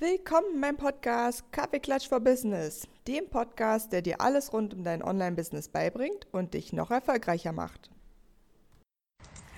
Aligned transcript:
Willkommen 0.00 0.54
in 0.54 0.60
meinem 0.60 0.76
Podcast 0.76 1.42
Kaffeeklatsch 1.50 2.08
for 2.08 2.20
Business, 2.20 2.86
dem 3.08 3.28
Podcast, 3.28 3.92
der 3.92 4.00
dir 4.00 4.20
alles 4.20 4.52
rund 4.52 4.72
um 4.72 4.84
dein 4.84 5.02
Online-Business 5.02 5.66
beibringt 5.66 6.28
und 6.30 6.54
dich 6.54 6.72
noch 6.72 6.92
erfolgreicher 6.92 7.50
macht. 7.50 7.90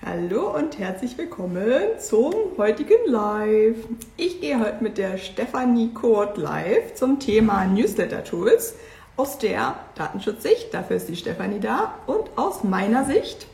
Hallo 0.03 0.57
und 0.57 0.79
herzlich 0.79 1.15
willkommen 1.15 1.99
zum 1.99 2.33
heutigen 2.57 3.05
Live. 3.05 3.77
Ich 4.17 4.41
gehe 4.41 4.59
heute 4.59 4.83
mit 4.83 4.97
der 4.97 5.19
Stefanie 5.19 5.93
Kurt 5.93 6.39
live 6.39 6.95
zum 6.95 7.19
Thema 7.19 7.65
Newsletter-Tools 7.65 8.73
aus 9.17 9.37
der 9.37 9.75
Datenschutzsicht, 9.93 10.73
dafür 10.73 10.95
ist 10.95 11.07
die 11.07 11.17
Stefanie 11.17 11.59
da, 11.59 11.99
und 12.07 12.31
aus 12.35 12.63
meiner 12.63 13.05
Sicht, 13.05 13.45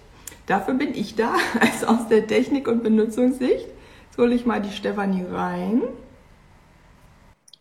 dafür 0.45 0.75
bin 0.75 0.95
ich 0.95 1.17
da, 1.17 1.35
also 1.59 1.87
aus 1.87 2.07
der 2.07 2.27
Technik- 2.27 2.69
und 2.69 2.81
Benutzungssicht. 2.81 3.67
Jetzt 4.05 4.17
hole 4.17 4.33
ich 4.33 4.45
mal 4.45 4.61
die 4.61 4.71
Stefanie 4.71 5.25
rein. 5.29 5.81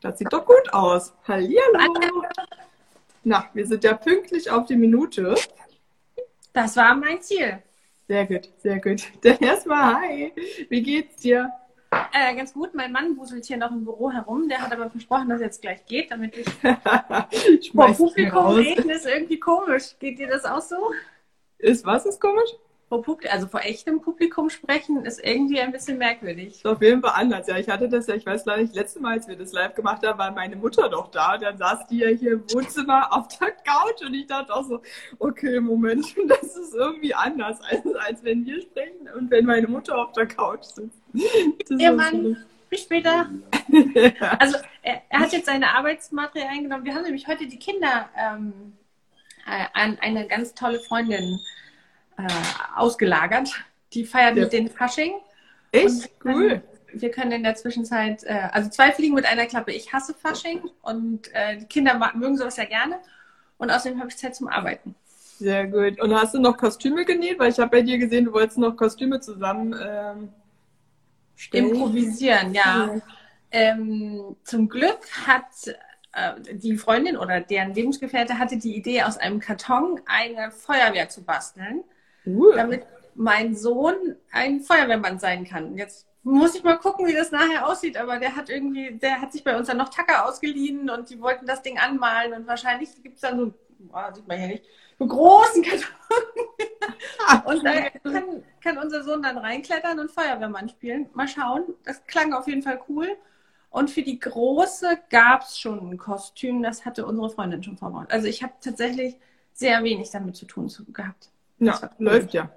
Das 0.00 0.18
sieht 0.18 0.32
doch 0.32 0.44
gut 0.44 0.72
aus. 0.72 1.14
Hallihallo. 1.26 2.24
Na, 3.24 3.48
wir 3.54 3.66
sind 3.66 3.82
ja 3.84 3.94
pünktlich 3.94 4.50
auf 4.50 4.66
die 4.66 4.76
Minute. 4.76 5.34
Das 6.52 6.76
war 6.76 6.94
mein 6.94 7.20
Ziel. 7.20 7.62
Sehr 8.08 8.26
gut, 8.26 8.50
sehr 8.58 8.80
gut. 8.80 9.02
Dann 9.22 9.38
erstmal 9.38 9.96
hi. 9.96 10.32
Wie 10.68 10.82
geht's 10.82 11.16
dir? 11.16 11.50
Äh, 12.12 12.34
ganz 12.36 12.52
gut. 12.52 12.74
Mein 12.74 12.92
Mann 12.92 13.16
wuselt 13.16 13.44
hier 13.44 13.56
noch 13.56 13.70
im 13.72 13.84
Büro 13.84 14.10
herum. 14.10 14.48
Der 14.48 14.60
hat 14.60 14.72
aber 14.72 14.90
versprochen, 14.90 15.28
dass 15.28 15.40
es 15.40 15.44
jetzt 15.44 15.62
gleich 15.62 15.84
geht, 15.86 16.10
damit 16.10 16.36
ich 16.36 16.46
vor 17.72 17.92
Publikum 17.94 18.46
reden. 18.54 18.90
Ist 18.90 19.06
irgendwie 19.06 19.40
komisch. 19.40 19.96
Geht 19.98 20.18
dir 20.18 20.28
das 20.28 20.44
auch 20.44 20.62
so? 20.62 20.92
Ist 21.58 21.84
was 21.84 22.06
ist 22.06 22.20
komisch? 22.20 22.50
Vor 22.88 23.02
Publikum, 23.02 23.32
also 23.32 23.48
vor 23.48 23.60
echtem 23.64 24.00
Publikum 24.00 24.48
sprechen, 24.48 25.04
ist 25.04 25.22
irgendwie 25.22 25.60
ein 25.60 25.72
bisschen 25.72 25.98
merkwürdig. 25.98 26.64
Auf 26.64 26.80
jeden 26.80 27.02
Fall 27.02 27.12
anders. 27.14 27.46
Ja, 27.48 27.58
ich 27.58 27.68
hatte 27.68 27.88
das 27.88 28.06
ja, 28.06 28.14
ich 28.14 28.24
weiß 28.24 28.44
gar 28.44 28.58
nicht, 28.58 28.74
letzte 28.74 29.00
Mal, 29.00 29.14
als 29.14 29.26
wir 29.26 29.36
das 29.36 29.52
live 29.52 29.74
gemacht 29.74 30.06
haben, 30.06 30.18
war 30.18 30.30
meine 30.30 30.54
Mutter 30.54 30.88
noch 30.88 31.10
da. 31.10 31.34
Und 31.34 31.42
dann 31.42 31.58
saß 31.58 31.88
die 31.88 31.98
ja 31.98 32.08
hier 32.08 32.34
im 32.34 32.44
Wohnzimmer 32.52 33.12
auf 33.12 33.26
der 33.38 33.50
Couch 33.50 34.02
und 34.06 34.14
ich 34.14 34.26
dachte 34.26 34.54
auch 34.54 34.64
so, 34.64 34.80
okay, 35.18 35.58
Moment, 35.58 36.06
das 36.28 36.56
ist 36.56 36.74
irgendwie 36.74 37.12
anders, 37.12 37.60
als, 37.60 37.82
als 38.06 38.22
wenn 38.22 38.46
wir 38.46 38.62
sprechen 38.62 39.08
und 39.16 39.30
wenn 39.30 39.46
meine 39.46 39.66
Mutter 39.66 39.98
auf 39.98 40.12
der 40.12 40.26
Couch 40.26 40.62
sitzt. 40.62 41.02
Ihr 41.68 41.92
Mann, 41.92 42.36
bis 42.70 42.82
später. 42.82 43.28
also 44.38 44.58
er, 44.82 45.02
er, 45.08 45.20
hat 45.20 45.32
jetzt 45.32 45.46
seine 45.46 45.74
Arbeitsmaterialien 45.74 46.64
genommen. 46.64 46.84
Wir 46.84 46.94
haben 46.94 47.02
nämlich 47.02 47.26
heute 47.26 47.48
die 47.48 47.58
Kinder 47.58 48.08
ähm, 48.16 48.74
äh, 49.44 49.64
an 49.72 49.98
eine 50.00 50.28
ganz 50.28 50.54
tolle 50.54 50.78
Freundin 50.78 51.24
äh, 51.24 51.36
ausgelagert. 52.74 53.50
Die 53.92 54.04
feiert 54.04 54.36
ja. 54.36 54.44
mit 54.44 54.52
den 54.52 54.68
Fasching. 54.68 55.12
Echt? 55.72 56.10
Cool. 56.24 56.62
Wir 56.92 57.10
können 57.10 57.32
in 57.32 57.42
der 57.42 57.54
Zwischenzeit, 57.54 58.24
äh, 58.24 58.48
also 58.52 58.70
zwei 58.70 58.92
Fliegen 58.92 59.14
mit 59.14 59.26
einer 59.26 59.46
Klappe. 59.46 59.72
Ich 59.72 59.92
hasse 59.92 60.14
Fasching 60.14 60.62
und 60.82 61.32
äh, 61.34 61.58
die 61.58 61.66
Kinder 61.66 62.12
mögen 62.14 62.36
sowas 62.36 62.56
ja 62.56 62.64
gerne. 62.64 62.98
Und 63.58 63.70
außerdem 63.70 63.98
habe 63.98 64.08
ich 64.08 64.16
Zeit 64.16 64.34
zum 64.34 64.48
Arbeiten. 64.48 64.94
Sehr 65.38 65.66
gut. 65.66 66.00
Und 66.00 66.14
hast 66.14 66.34
du 66.34 66.38
noch 66.38 66.56
Kostüme 66.56 67.04
genäht? 67.04 67.38
Weil 67.38 67.50
ich 67.50 67.58
habe 67.58 67.70
bei 67.70 67.82
dir 67.82 67.98
gesehen, 67.98 68.26
du 68.26 68.32
wolltest 68.32 68.58
noch 68.58 68.76
Kostüme 68.76 69.20
zusammen 69.20 69.74
ähm. 69.78 70.28
Improvisieren, 71.52 72.54
ja. 72.54 72.86
ja. 72.86 73.00
Ähm, 73.50 74.36
zum 74.42 74.68
Glück 74.70 75.00
hat 75.26 75.44
äh, 76.12 76.32
die 76.54 76.78
Freundin 76.78 77.18
oder 77.18 77.40
deren 77.40 77.74
Lebensgefährte 77.74 78.38
hatte 78.38 78.56
die 78.56 78.74
Idee, 78.74 79.02
aus 79.02 79.18
einem 79.18 79.38
Karton 79.38 80.00
eine 80.06 80.50
Feuerwehr 80.50 81.10
zu 81.10 81.22
basteln 81.22 81.84
cool. 82.26 82.54
damit 82.56 82.86
mein 83.14 83.54
Sohn 83.54 84.16
ein 84.30 84.60
Feuerwehrmann 84.60 85.18
sein 85.18 85.44
kann. 85.44 85.76
Jetzt 85.76 86.06
muss 86.22 86.54
ich 86.54 86.64
mal 86.64 86.76
gucken, 86.76 87.06
wie 87.06 87.14
das 87.14 87.30
nachher 87.30 87.66
aussieht, 87.68 87.96
aber 87.96 88.18
der 88.18 88.34
hat 88.34 88.50
irgendwie, 88.50 88.98
der 88.98 89.20
hat 89.20 89.32
sich 89.32 89.44
bei 89.44 89.56
uns 89.56 89.68
dann 89.68 89.76
noch 89.76 89.90
Tacker 89.90 90.26
ausgeliehen 90.26 90.90
und 90.90 91.08
die 91.08 91.20
wollten 91.20 91.46
das 91.46 91.62
Ding 91.62 91.78
anmalen 91.78 92.32
und 92.32 92.46
wahrscheinlich 92.46 92.90
gibt 93.02 93.16
es 93.16 93.20
dann 93.20 93.38
so, 93.38 93.54
oh, 93.92 94.14
sieht 94.14 94.26
man 94.26 94.38
hier 94.38 94.48
nicht, 94.48 94.64
einen 94.98 95.08
großen 95.08 95.62
Karton. 95.62 95.86
und 97.46 97.64
da 97.64 97.90
kann, 97.90 98.42
kann 98.62 98.78
unser 98.78 99.04
Sohn 99.04 99.22
dann 99.22 99.38
reinklettern 99.38 99.98
und 99.98 100.10
Feuerwehrmann 100.10 100.68
spielen. 100.68 101.08
Mal 101.12 101.28
schauen. 101.28 101.64
Das 101.84 102.04
klang 102.06 102.32
auf 102.32 102.48
jeden 102.48 102.62
Fall 102.62 102.80
cool. 102.88 103.08
Und 103.70 103.90
für 103.90 104.02
die 104.02 104.18
Große 104.18 104.98
gab 105.10 105.42
es 105.42 105.58
schon 105.58 105.90
ein 105.90 105.98
Kostüm, 105.98 106.62
das 106.62 106.86
hatte 106.86 107.04
unsere 107.04 107.28
Freundin 107.30 107.62
schon 107.62 107.76
vorbereitet. 107.76 108.12
Also 108.12 108.26
ich 108.26 108.42
habe 108.42 108.54
tatsächlich 108.60 109.16
sehr 109.52 109.82
wenig 109.84 110.10
damit 110.10 110.36
zu 110.36 110.46
tun 110.46 110.72
gehabt. 110.92 111.30
Ja, 111.58 111.90
läuft 111.98 112.34
ja. 112.34 112.50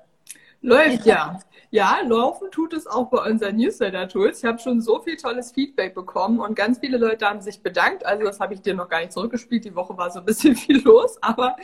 Läuft 0.61 1.05
ja. 1.05 1.39
Ja, 1.71 1.99
laufen 2.03 2.49
tut 2.49 2.73
es 2.73 2.87
auch 2.87 3.11
bei 3.11 3.29
unseren 3.29 3.55
Newsletter-Tools. 3.57 4.39
Ich 4.39 4.45
habe 4.45 4.57
schon 4.57 4.81
so 4.81 4.99
viel 5.01 5.17
tolles 5.17 5.51
Feedback 5.51 5.93
bekommen 5.93 6.39
und 6.39 6.55
ganz 6.55 6.79
viele 6.79 6.97
Leute 6.97 7.27
haben 7.27 7.41
sich 7.41 7.61
bedankt. 7.61 8.03
Also 8.05 8.23
das 8.23 8.39
habe 8.39 8.55
ich 8.55 8.61
dir 8.61 8.73
noch 8.73 8.89
gar 8.89 9.01
nicht 9.01 9.11
zurückgespielt. 9.11 9.65
Die 9.65 9.75
Woche 9.75 9.95
war 9.95 10.09
so 10.09 10.19
ein 10.19 10.25
bisschen 10.25 10.55
viel 10.55 10.81
los, 10.81 11.17
aber 11.21 11.55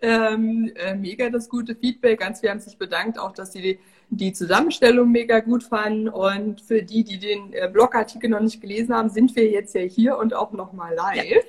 ähm, 0.00 0.72
äh, 0.76 0.94
mega 0.94 1.28
das 1.28 1.50
gute 1.50 1.74
Feedback. 1.74 2.20
Ganz 2.20 2.40
viele 2.40 2.52
haben 2.52 2.60
sich 2.60 2.78
bedankt, 2.78 3.18
auch 3.18 3.32
dass 3.32 3.52
sie 3.52 3.60
die, 3.60 3.78
die 4.08 4.32
Zusammenstellung 4.32 5.10
mega 5.12 5.40
gut 5.40 5.62
fanden. 5.62 6.08
Und 6.08 6.62
für 6.62 6.82
die, 6.82 7.04
die 7.04 7.18
den 7.18 7.52
äh, 7.52 7.68
Blogartikel 7.70 8.30
noch 8.30 8.40
nicht 8.40 8.62
gelesen 8.62 8.94
haben, 8.94 9.10
sind 9.10 9.36
wir 9.36 9.48
jetzt 9.50 9.74
ja 9.74 9.82
hier 9.82 10.16
und 10.16 10.32
auch 10.32 10.52
nochmal 10.52 10.94
live. 10.94 11.16
Ja. 11.16 11.40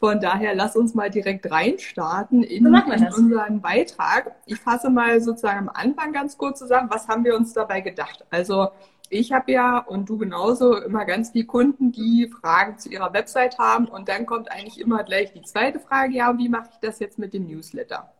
Von 0.00 0.18
daher 0.18 0.54
lass 0.54 0.76
uns 0.76 0.94
mal 0.94 1.10
direkt 1.10 1.50
reinstarten 1.50 2.42
in, 2.42 2.64
in 2.64 3.08
unseren 3.14 3.60
Beitrag. 3.60 4.34
Ich 4.46 4.58
fasse 4.58 4.88
mal 4.88 5.20
sozusagen 5.20 5.58
am 5.58 5.68
Anfang 5.68 6.14
ganz 6.14 6.38
kurz 6.38 6.58
zusammen, 6.58 6.88
was 6.90 7.06
haben 7.06 7.22
wir 7.22 7.36
uns 7.36 7.52
dabei 7.52 7.82
gedacht? 7.82 8.24
Also 8.30 8.68
ich 9.10 9.30
habe 9.32 9.52
ja 9.52 9.78
und 9.78 10.08
du 10.08 10.16
genauso 10.16 10.74
immer 10.76 11.04
ganz 11.04 11.32
viele 11.32 11.44
Kunden, 11.44 11.92
die 11.92 12.28
Fragen 12.40 12.78
zu 12.78 12.88
ihrer 12.88 13.12
Website 13.12 13.58
haben 13.58 13.86
und 13.88 14.08
dann 14.08 14.24
kommt 14.24 14.50
eigentlich 14.50 14.80
immer 14.80 15.04
gleich 15.04 15.34
die 15.34 15.42
zweite 15.42 15.80
Frage, 15.80 16.14
ja, 16.14 16.38
wie 16.38 16.48
mache 16.48 16.70
ich 16.72 16.78
das 16.78 16.98
jetzt 16.98 17.18
mit 17.18 17.34
dem 17.34 17.46
Newsletter? 17.46 18.10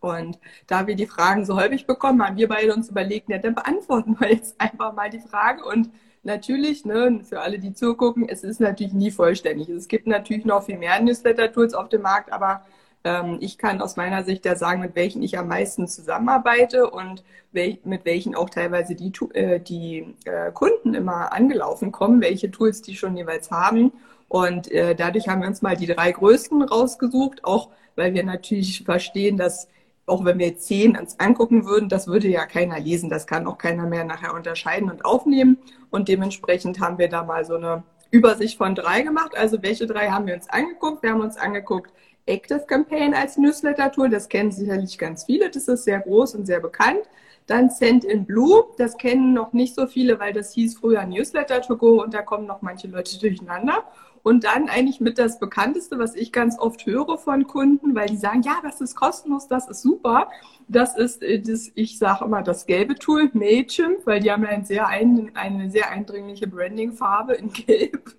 Und 0.00 0.38
da 0.68 0.86
wir 0.86 0.94
die 0.94 1.06
Fragen 1.06 1.44
so 1.44 1.56
häufig 1.56 1.86
bekommen, 1.86 2.24
haben 2.24 2.36
wir 2.36 2.48
beide 2.48 2.74
uns 2.74 2.90
überlegt, 2.90 3.28
ja, 3.28 3.38
dann 3.38 3.56
beantworten 3.56 4.16
wir 4.20 4.30
jetzt 4.30 4.60
einfach 4.60 4.92
mal 4.92 5.10
die 5.10 5.20
Frage 5.20 5.64
und 5.64 5.90
natürlich, 6.24 6.84
ne, 6.84 7.20
für 7.22 7.40
alle, 7.40 7.58
die 7.58 7.74
zugucken, 7.74 8.28
es 8.28 8.44
ist 8.44 8.60
natürlich 8.60 8.92
nie 8.92 9.10
vollständig. 9.10 9.68
Es 9.68 9.88
gibt 9.88 10.06
natürlich 10.06 10.44
noch 10.44 10.64
viel 10.64 10.78
mehr 10.78 11.00
Newsletter-Tools 11.00 11.74
auf 11.74 11.88
dem 11.88 12.02
Markt, 12.02 12.32
aber 12.32 12.62
ähm, 13.04 13.38
ich 13.40 13.58
kann 13.58 13.80
aus 13.80 13.96
meiner 13.96 14.24
Sicht 14.24 14.44
ja 14.44 14.56
sagen, 14.56 14.80
mit 14.80 14.96
welchen 14.96 15.22
ich 15.22 15.38
am 15.38 15.48
meisten 15.48 15.86
zusammenarbeite 15.86 16.90
und 16.90 17.22
wel 17.52 17.78
mit 17.84 18.04
welchen 18.04 18.34
auch 18.34 18.50
teilweise 18.50 18.94
die, 18.94 19.12
äh, 19.34 19.60
die 19.60 20.14
äh, 20.24 20.50
Kunden 20.52 20.94
immer 20.94 21.32
angelaufen 21.32 21.92
kommen, 21.92 22.20
welche 22.20 22.50
Tools 22.50 22.82
die 22.82 22.96
schon 22.96 23.16
jeweils 23.16 23.50
haben. 23.50 23.92
Und 24.28 24.72
äh, 24.72 24.94
dadurch 24.94 25.28
haben 25.28 25.42
wir 25.42 25.48
uns 25.48 25.62
mal 25.62 25.76
die 25.76 25.86
drei 25.86 26.10
größten 26.10 26.62
rausgesucht, 26.62 27.44
auch 27.44 27.68
weil 27.94 28.14
wir 28.14 28.24
natürlich 28.24 28.82
verstehen, 28.84 29.36
dass 29.36 29.68
auch 30.06 30.24
wenn 30.24 30.38
wir 30.38 30.56
zehn 30.58 30.96
uns 30.96 31.18
angucken 31.18 31.64
würden, 31.66 31.88
das 31.88 32.06
würde 32.06 32.28
ja 32.28 32.46
keiner 32.46 32.78
lesen. 32.78 33.08
Das 33.08 33.26
kann 33.26 33.46
auch 33.46 33.58
keiner 33.58 33.86
mehr 33.86 34.04
nachher 34.04 34.34
unterscheiden 34.34 34.90
und 34.90 35.04
aufnehmen. 35.04 35.58
Und 35.90 36.08
dementsprechend 36.08 36.80
haben 36.80 36.98
wir 36.98 37.08
da 37.08 37.24
mal 37.24 37.44
so 37.44 37.54
eine 37.54 37.82
Übersicht 38.10 38.58
von 38.58 38.74
drei 38.74 39.02
gemacht. 39.02 39.36
Also 39.36 39.62
welche 39.62 39.86
drei 39.86 40.10
haben 40.10 40.26
wir 40.26 40.34
uns 40.34 40.48
angeguckt? 40.48 41.02
Wir 41.02 41.10
haben 41.10 41.20
uns 41.20 41.36
angeguckt 41.36 41.90
Active 42.26 42.64
Campaign 42.66 43.14
als 43.14 43.36
Newsletter-Tool. 43.36 44.08
Das 44.08 44.28
kennen 44.28 44.50
sicherlich 44.50 44.98
ganz 44.98 45.24
viele. 45.24 45.50
Das 45.50 45.68
ist 45.68 45.84
sehr 45.84 46.00
groß 46.00 46.34
und 46.36 46.46
sehr 46.46 46.60
bekannt. 46.60 47.02
Dann 47.46 47.68
Send 47.70 48.04
in 48.04 48.24
Blue. 48.24 48.64
Das 48.78 48.96
kennen 48.96 49.34
noch 49.34 49.52
nicht 49.52 49.74
so 49.74 49.86
viele, 49.86 50.18
weil 50.18 50.32
das 50.32 50.52
hieß 50.54 50.78
früher 50.78 51.04
Newsletter 51.04 51.60
to 51.60 51.76
go 51.76 52.02
und 52.02 52.14
da 52.14 52.22
kommen 52.22 52.46
noch 52.46 52.62
manche 52.62 52.88
Leute 52.88 53.18
durcheinander. 53.18 53.84
Und 54.24 54.44
dann 54.44 54.70
eigentlich 54.70 55.00
mit 55.00 55.18
das 55.18 55.38
Bekannteste, 55.38 55.98
was 55.98 56.14
ich 56.14 56.32
ganz 56.32 56.58
oft 56.58 56.86
höre 56.86 57.18
von 57.18 57.46
Kunden, 57.46 57.94
weil 57.94 58.08
die 58.08 58.16
sagen, 58.16 58.40
ja, 58.40 58.56
das 58.62 58.80
ist 58.80 58.96
kostenlos, 58.96 59.48
das 59.48 59.68
ist 59.68 59.82
super. 59.82 60.30
Das 60.66 60.96
ist, 60.96 61.22
äh, 61.22 61.40
das, 61.40 61.70
ich 61.74 61.98
sage 61.98 62.24
immer, 62.24 62.42
das 62.42 62.64
gelbe 62.64 62.94
Tool, 62.94 63.28
Mailchimp, 63.34 64.06
weil 64.06 64.20
die 64.20 64.32
haben 64.32 64.42
ja 64.44 64.48
ein 64.48 64.64
sehr 64.64 64.88
ein, 64.88 65.30
eine 65.34 65.70
sehr 65.70 65.90
eindringliche 65.90 66.46
Branding-Farbe 66.46 67.34
in 67.34 67.52
Gelb. 67.52 68.16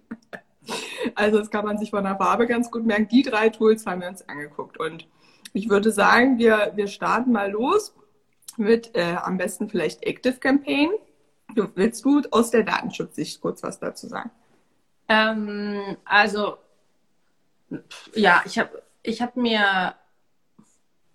Also 1.16 1.40
das 1.40 1.50
kann 1.50 1.66
man 1.66 1.80
sich 1.80 1.90
von 1.90 2.04
der 2.04 2.18
Farbe 2.18 2.46
ganz 2.46 2.70
gut 2.70 2.86
merken. 2.86 3.08
Die 3.08 3.24
drei 3.24 3.50
Tools 3.50 3.88
haben 3.88 4.02
wir 4.02 4.08
uns 4.08 4.30
angeguckt. 4.30 4.80
Und 4.80 5.08
ich 5.54 5.70
würde 5.70 5.92
sagen, 5.92 6.38
wir, 6.38 6.74
wir 6.76 6.86
starten 6.86 7.32
mal 7.32 7.50
los 7.50 7.96
mit 8.58 8.92
äh, 8.94 9.16
am 9.24 9.38
besten 9.38 9.70
vielleicht 9.70 10.04
Active 10.04 10.36
Campaign. 10.36 10.92
Willst 11.74 12.06
du 12.06 12.22
aus 12.30 12.52
der 12.52 12.62
Datenschutzsicht 12.62 13.42
kurz 13.42 13.64
was 13.64 13.80
dazu 13.80 14.06
sagen? 14.06 14.30
Ähm, 15.08 15.98
also, 16.06 16.58
ja, 18.14 18.42
ich 18.46 18.58
habe 18.60 18.82
ich 19.04 19.22
hab 19.22 19.36
mir. 19.36 19.96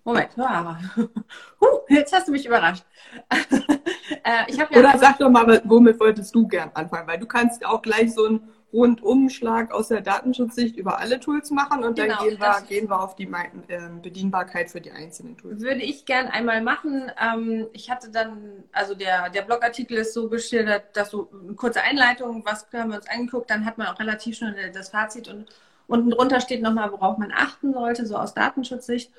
Moment, 0.03 0.31
jetzt 1.89 2.11
hast 2.11 2.27
du 2.27 2.31
mich 2.31 2.45
überrascht. 2.45 2.83
äh, 3.29 4.45
ich 4.47 4.57
ja 4.57 4.67
Oder 4.71 4.97
sag 4.97 5.19
doch 5.19 5.29
mal, 5.29 5.61
womit 5.65 5.99
wolltest 5.99 6.33
du 6.33 6.47
gern 6.47 6.71
anfangen? 6.73 7.07
Weil 7.07 7.19
du 7.19 7.27
kannst 7.27 7.63
auch 7.63 7.83
gleich 7.83 8.11
so 8.13 8.25
ein 8.25 8.49
Rundumschlag 8.73 9.71
aus 9.73 9.89
der 9.89 10.01
Datenschutzsicht 10.01 10.77
über 10.77 10.99
alle 10.99 11.19
Tools 11.19 11.51
machen 11.51 11.83
und 11.83 11.97
genau, 11.97 12.15
dann 12.15 12.29
gehen 12.29 12.39
wir, 12.39 12.61
gehen 12.67 12.89
wir 12.89 13.01
auf 13.01 13.15
die 13.15 13.29
ähm, 13.67 14.01
Bedienbarkeit 14.01 14.71
für 14.71 14.79
die 14.79 14.91
einzelnen 14.91 15.37
Tools. 15.37 15.61
Würde 15.61 15.81
ich 15.81 16.05
gern 16.05 16.27
einmal 16.27 16.61
machen. 16.61 17.11
Ähm, 17.21 17.67
ich 17.73 17.89
hatte 17.91 18.09
dann, 18.09 18.63
also 18.71 18.95
der, 18.95 19.29
der 19.29 19.41
Blogartikel 19.41 19.97
ist 19.97 20.13
so 20.13 20.29
geschildert, 20.29 20.95
dass 20.95 21.11
so 21.11 21.29
eine 21.43 21.53
kurze 21.53 21.81
Einleitung, 21.81 22.45
was 22.45 22.65
haben 22.73 22.91
wir 22.91 22.97
uns 22.97 23.09
angeguckt, 23.09 23.49
dann 23.49 23.65
hat 23.65 23.77
man 23.77 23.87
auch 23.87 23.99
relativ 23.99 24.37
schnell 24.37 24.71
das 24.71 24.89
Fazit 24.89 25.27
und 25.27 25.47
unten 25.87 26.11
drunter 26.11 26.39
steht 26.39 26.61
nochmal, 26.61 26.91
worauf 26.91 27.17
man 27.17 27.33
achten 27.33 27.73
sollte, 27.73 28.05
so 28.05 28.15
aus 28.15 28.33
Datenschutzsicht. 28.33 29.11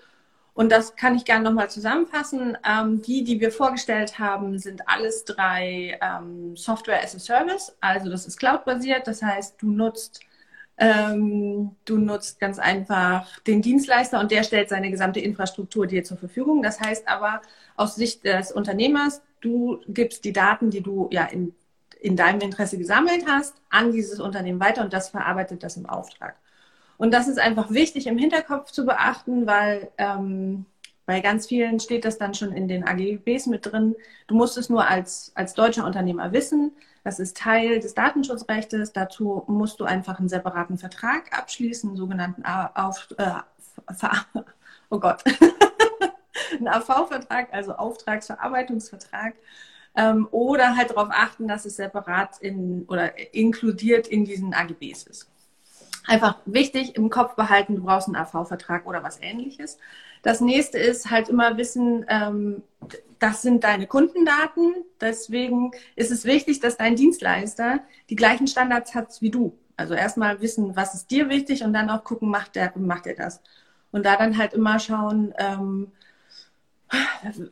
Und 0.54 0.70
das 0.70 0.96
kann 0.96 1.14
ich 1.16 1.24
gerne 1.24 1.44
nochmal 1.44 1.70
zusammenfassen. 1.70 2.58
Ähm, 2.66 3.00
die, 3.02 3.24
die 3.24 3.40
wir 3.40 3.50
vorgestellt 3.50 4.18
haben, 4.18 4.58
sind 4.58 4.86
alles 4.86 5.24
drei 5.24 5.98
ähm, 6.02 6.56
Software 6.56 7.02
as 7.02 7.14
a 7.14 7.18
Service. 7.18 7.74
Also 7.80 8.10
das 8.10 8.26
ist 8.26 8.38
cloud-basiert. 8.38 9.06
Das 9.06 9.22
heißt, 9.22 9.60
du 9.62 9.70
nutzt, 9.70 10.20
ähm, 10.76 11.76
du 11.86 11.96
nutzt 11.98 12.38
ganz 12.38 12.58
einfach 12.58 13.40
den 13.40 13.62
Dienstleister 13.62 14.20
und 14.20 14.30
der 14.30 14.42
stellt 14.42 14.68
seine 14.68 14.90
gesamte 14.90 15.20
Infrastruktur 15.20 15.86
dir 15.86 16.04
zur 16.04 16.18
Verfügung. 16.18 16.62
Das 16.62 16.80
heißt 16.80 17.08
aber 17.08 17.40
aus 17.76 17.94
Sicht 17.94 18.24
des 18.24 18.52
Unternehmers, 18.52 19.22
du 19.40 19.80
gibst 19.88 20.24
die 20.24 20.32
Daten, 20.34 20.70
die 20.70 20.82
du 20.82 21.08
ja 21.12 21.24
in, 21.24 21.54
in 22.00 22.16
deinem 22.16 22.40
Interesse 22.42 22.76
gesammelt 22.76 23.24
hast, 23.26 23.54
an 23.70 23.92
dieses 23.92 24.20
Unternehmen 24.20 24.60
weiter 24.60 24.82
und 24.82 24.92
das 24.92 25.08
verarbeitet 25.08 25.62
das 25.62 25.78
im 25.78 25.86
Auftrag. 25.86 26.36
Und 27.02 27.10
das 27.10 27.26
ist 27.26 27.40
einfach 27.40 27.72
wichtig 27.72 28.06
im 28.06 28.16
Hinterkopf 28.16 28.70
zu 28.70 28.86
beachten, 28.86 29.44
weil 29.44 29.90
ähm, 29.98 30.66
bei 31.04 31.20
ganz 31.20 31.48
vielen 31.48 31.80
steht 31.80 32.04
das 32.04 32.16
dann 32.16 32.32
schon 32.32 32.52
in 32.52 32.68
den 32.68 32.86
AGBs 32.86 33.46
mit 33.46 33.66
drin. 33.66 33.96
Du 34.28 34.36
musst 34.36 34.56
es 34.56 34.68
nur 34.68 34.86
als, 34.86 35.32
als 35.34 35.54
deutscher 35.54 35.84
Unternehmer 35.84 36.30
wissen. 36.30 36.70
Das 37.02 37.18
ist 37.18 37.36
Teil 37.36 37.80
des 37.80 37.94
Datenschutzrechts. 37.94 38.92
Dazu 38.92 39.42
musst 39.48 39.80
du 39.80 39.84
einfach 39.84 40.20
einen 40.20 40.28
separaten 40.28 40.78
Vertrag 40.78 41.36
abschließen, 41.36 41.90
einen 41.90 41.96
sogenannten 41.96 42.44
Auf, 42.44 43.08
äh, 43.18 43.32
oh 44.88 45.00
Gott, 45.00 45.24
einen 46.52 46.68
AV-Vertrag, 46.68 47.52
also 47.52 47.72
Auftragsverarbeitungsvertrag. 47.72 49.34
Ähm, 49.96 50.28
oder 50.30 50.76
halt 50.76 50.90
darauf 50.90 51.08
achten, 51.10 51.48
dass 51.48 51.64
es 51.64 51.74
separat 51.74 52.38
in 52.38 52.84
oder 52.86 53.34
inkludiert 53.34 54.06
in 54.06 54.24
diesen 54.24 54.54
AGBs 54.54 55.02
ist 55.02 55.31
einfach 56.06 56.38
wichtig 56.44 56.96
im 56.96 57.10
Kopf 57.10 57.34
behalten, 57.34 57.76
du 57.76 57.82
brauchst 57.82 58.08
einen 58.08 58.16
AV-Vertrag 58.16 58.86
oder 58.86 59.02
was 59.02 59.20
ähnliches. 59.20 59.78
Das 60.22 60.40
nächste 60.40 60.78
ist 60.78 61.10
halt 61.10 61.28
immer 61.28 61.56
wissen, 61.56 62.04
ähm, 62.08 62.62
das 63.18 63.42
sind 63.42 63.64
deine 63.64 63.86
Kundendaten. 63.86 64.74
Deswegen 65.00 65.72
ist 65.96 66.10
es 66.10 66.24
wichtig, 66.24 66.60
dass 66.60 66.76
dein 66.76 66.96
Dienstleister 66.96 67.80
die 68.10 68.16
gleichen 68.16 68.46
Standards 68.46 68.94
hat 68.94 69.20
wie 69.20 69.30
du. 69.30 69.56
Also 69.76 69.94
erstmal 69.94 70.40
wissen, 70.40 70.76
was 70.76 70.94
ist 70.94 71.10
dir 71.10 71.28
wichtig 71.28 71.64
und 71.64 71.72
dann 71.72 71.90
auch 71.90 72.04
gucken, 72.04 72.28
macht 72.28 72.56
der, 72.56 72.72
macht 72.76 73.06
er 73.06 73.14
das. 73.14 73.40
Und 73.90 74.06
da 74.06 74.16
dann 74.16 74.38
halt 74.38 74.54
immer 74.54 74.78
schauen, 74.78 75.34
ähm, 75.38 75.92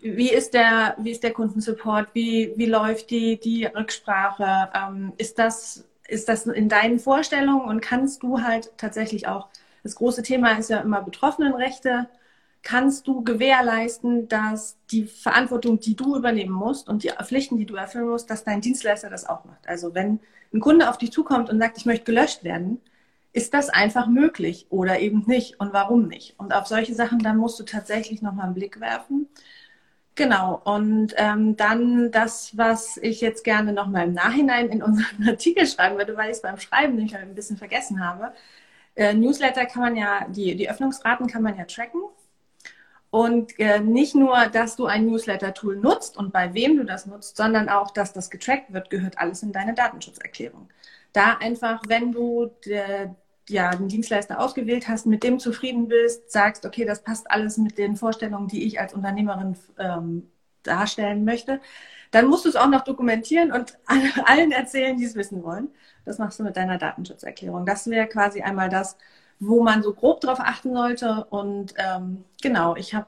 wie 0.00 0.30
ist 0.30 0.54
der, 0.54 0.96
wie 0.98 1.10
ist 1.10 1.22
der 1.22 1.32
Kundensupport, 1.32 2.08
wie, 2.14 2.52
wie 2.56 2.66
läuft 2.66 3.10
die, 3.10 3.38
die 3.40 3.64
Rücksprache, 3.64 4.70
ähm, 4.74 5.12
ist 5.16 5.38
das 5.38 5.88
ist 6.10 6.28
das 6.28 6.46
in 6.46 6.68
deinen 6.68 6.98
Vorstellungen 6.98 7.62
und 7.62 7.80
kannst 7.80 8.22
du 8.22 8.42
halt 8.42 8.72
tatsächlich 8.76 9.28
auch, 9.28 9.48
das 9.82 9.94
große 9.94 10.22
Thema 10.22 10.58
ist 10.58 10.70
ja 10.70 10.80
immer 10.80 11.00
Betroffenenrechte, 11.02 12.08
kannst 12.62 13.06
du 13.06 13.24
gewährleisten, 13.24 14.28
dass 14.28 14.76
die 14.90 15.04
Verantwortung, 15.04 15.80
die 15.80 15.96
du 15.96 16.16
übernehmen 16.16 16.52
musst 16.52 16.88
und 16.88 17.02
die 17.04 17.10
Pflichten, 17.24 17.56
die 17.56 17.66
du 17.66 17.76
erfüllen 17.76 18.08
musst, 18.08 18.28
dass 18.28 18.44
dein 18.44 18.60
Dienstleister 18.60 19.08
das 19.08 19.26
auch 19.26 19.44
macht. 19.44 19.66
Also 19.66 19.94
wenn 19.94 20.20
ein 20.52 20.60
Kunde 20.60 20.90
auf 20.90 20.98
dich 20.98 21.12
zukommt 21.12 21.48
und 21.48 21.58
sagt, 21.58 21.78
ich 21.78 21.86
möchte 21.86 22.04
gelöscht 22.04 22.44
werden, 22.44 22.80
ist 23.32 23.54
das 23.54 23.70
einfach 23.70 24.08
möglich 24.08 24.66
oder 24.70 24.98
eben 24.98 25.24
nicht 25.26 25.60
und 25.60 25.72
warum 25.72 26.08
nicht? 26.08 26.34
Und 26.38 26.52
auf 26.52 26.66
solche 26.66 26.94
Sachen, 26.94 27.20
dann 27.20 27.36
musst 27.36 27.60
du 27.60 27.64
tatsächlich 27.64 28.22
nochmal 28.22 28.46
einen 28.46 28.54
Blick 28.54 28.80
werfen. 28.80 29.28
Genau, 30.16 30.60
und 30.64 31.14
ähm, 31.16 31.56
dann 31.56 32.10
das, 32.10 32.56
was 32.56 32.98
ich 32.98 33.20
jetzt 33.20 33.42
gerne 33.44 33.72
nochmal 33.72 34.06
im 34.06 34.12
Nachhinein 34.12 34.68
in 34.68 34.82
unseren 34.82 35.26
Artikel 35.28 35.66
schreiben 35.66 35.96
würde, 35.96 36.16
weil 36.16 36.26
ich 36.30 36.36
es 36.36 36.42
beim 36.42 36.58
Schreiben 36.58 36.96
nicht 36.96 37.14
ein 37.16 37.34
bisschen 37.34 37.56
vergessen 37.56 38.04
habe. 38.04 38.32
Äh, 38.96 39.14
Newsletter 39.14 39.66
kann 39.66 39.82
man 39.82 39.96
ja, 39.96 40.26
die, 40.28 40.56
die 40.56 40.70
Öffnungsraten 40.70 41.26
kann 41.28 41.42
man 41.42 41.56
ja 41.56 41.64
tracken. 41.64 42.02
Und 43.10 43.58
äh, 43.58 43.80
nicht 43.80 44.14
nur, 44.14 44.46
dass 44.46 44.76
du 44.76 44.86
ein 44.86 45.06
Newsletter-Tool 45.06 45.76
nutzt 45.76 46.16
und 46.16 46.32
bei 46.32 46.54
wem 46.54 46.76
du 46.76 46.84
das 46.84 47.06
nutzt, 47.06 47.36
sondern 47.36 47.68
auch, 47.68 47.90
dass 47.90 48.12
das 48.12 48.30
getrackt 48.30 48.72
wird, 48.72 48.88
gehört 48.90 49.18
alles 49.18 49.42
in 49.42 49.52
deine 49.52 49.74
Datenschutzerklärung. 49.74 50.68
Da 51.12 51.34
einfach, 51.38 51.82
wenn 51.88 52.12
du 52.12 52.52
der, 52.66 53.16
ja, 53.50 53.70
einen 53.70 53.88
Dienstleister 53.88 54.40
ausgewählt 54.40 54.88
hast, 54.88 55.06
mit 55.06 55.22
dem 55.22 55.38
zufrieden 55.38 55.88
bist, 55.88 56.30
sagst, 56.30 56.64
okay, 56.66 56.84
das 56.84 57.02
passt 57.02 57.30
alles 57.30 57.56
mit 57.58 57.78
den 57.78 57.96
Vorstellungen, 57.96 58.48
die 58.48 58.64
ich 58.64 58.80
als 58.80 58.94
Unternehmerin 58.94 59.56
ähm, 59.78 60.30
darstellen 60.62 61.24
möchte, 61.24 61.60
dann 62.10 62.26
musst 62.26 62.44
du 62.44 62.48
es 62.48 62.56
auch 62.56 62.68
noch 62.68 62.82
dokumentieren 62.82 63.52
und 63.52 63.78
allen 64.24 64.52
erzählen, 64.52 64.96
die 64.96 65.04
es 65.04 65.14
wissen 65.14 65.42
wollen. 65.44 65.68
Das 66.04 66.18
machst 66.18 66.38
du 66.38 66.44
mit 66.44 66.56
deiner 66.56 66.78
Datenschutzerklärung. 66.78 67.66
Das 67.66 67.88
wäre 67.88 68.06
quasi 68.08 68.42
einmal 68.42 68.68
das, 68.68 68.96
wo 69.38 69.62
man 69.62 69.82
so 69.82 69.94
grob 69.94 70.20
drauf 70.20 70.40
achten 70.40 70.74
sollte. 70.74 71.26
Und 71.30 71.74
ähm, 71.76 72.24
genau, 72.42 72.76
ich 72.76 72.94
habe 72.94 73.06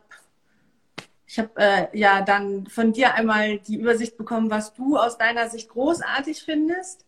ich 1.27 1.39
habe 1.39 1.51
äh, 1.57 1.99
ja 1.99 2.21
dann 2.21 2.67
von 2.67 2.93
dir 2.93 3.15
einmal 3.15 3.59
die 3.59 3.77
Übersicht 3.77 4.19
bekommen, 4.19 4.51
was 4.51 4.75
du 4.75 4.99
aus 4.99 5.17
deiner 5.17 5.49
Sicht 5.49 5.71
großartig 5.71 6.43
findest. 6.43 7.07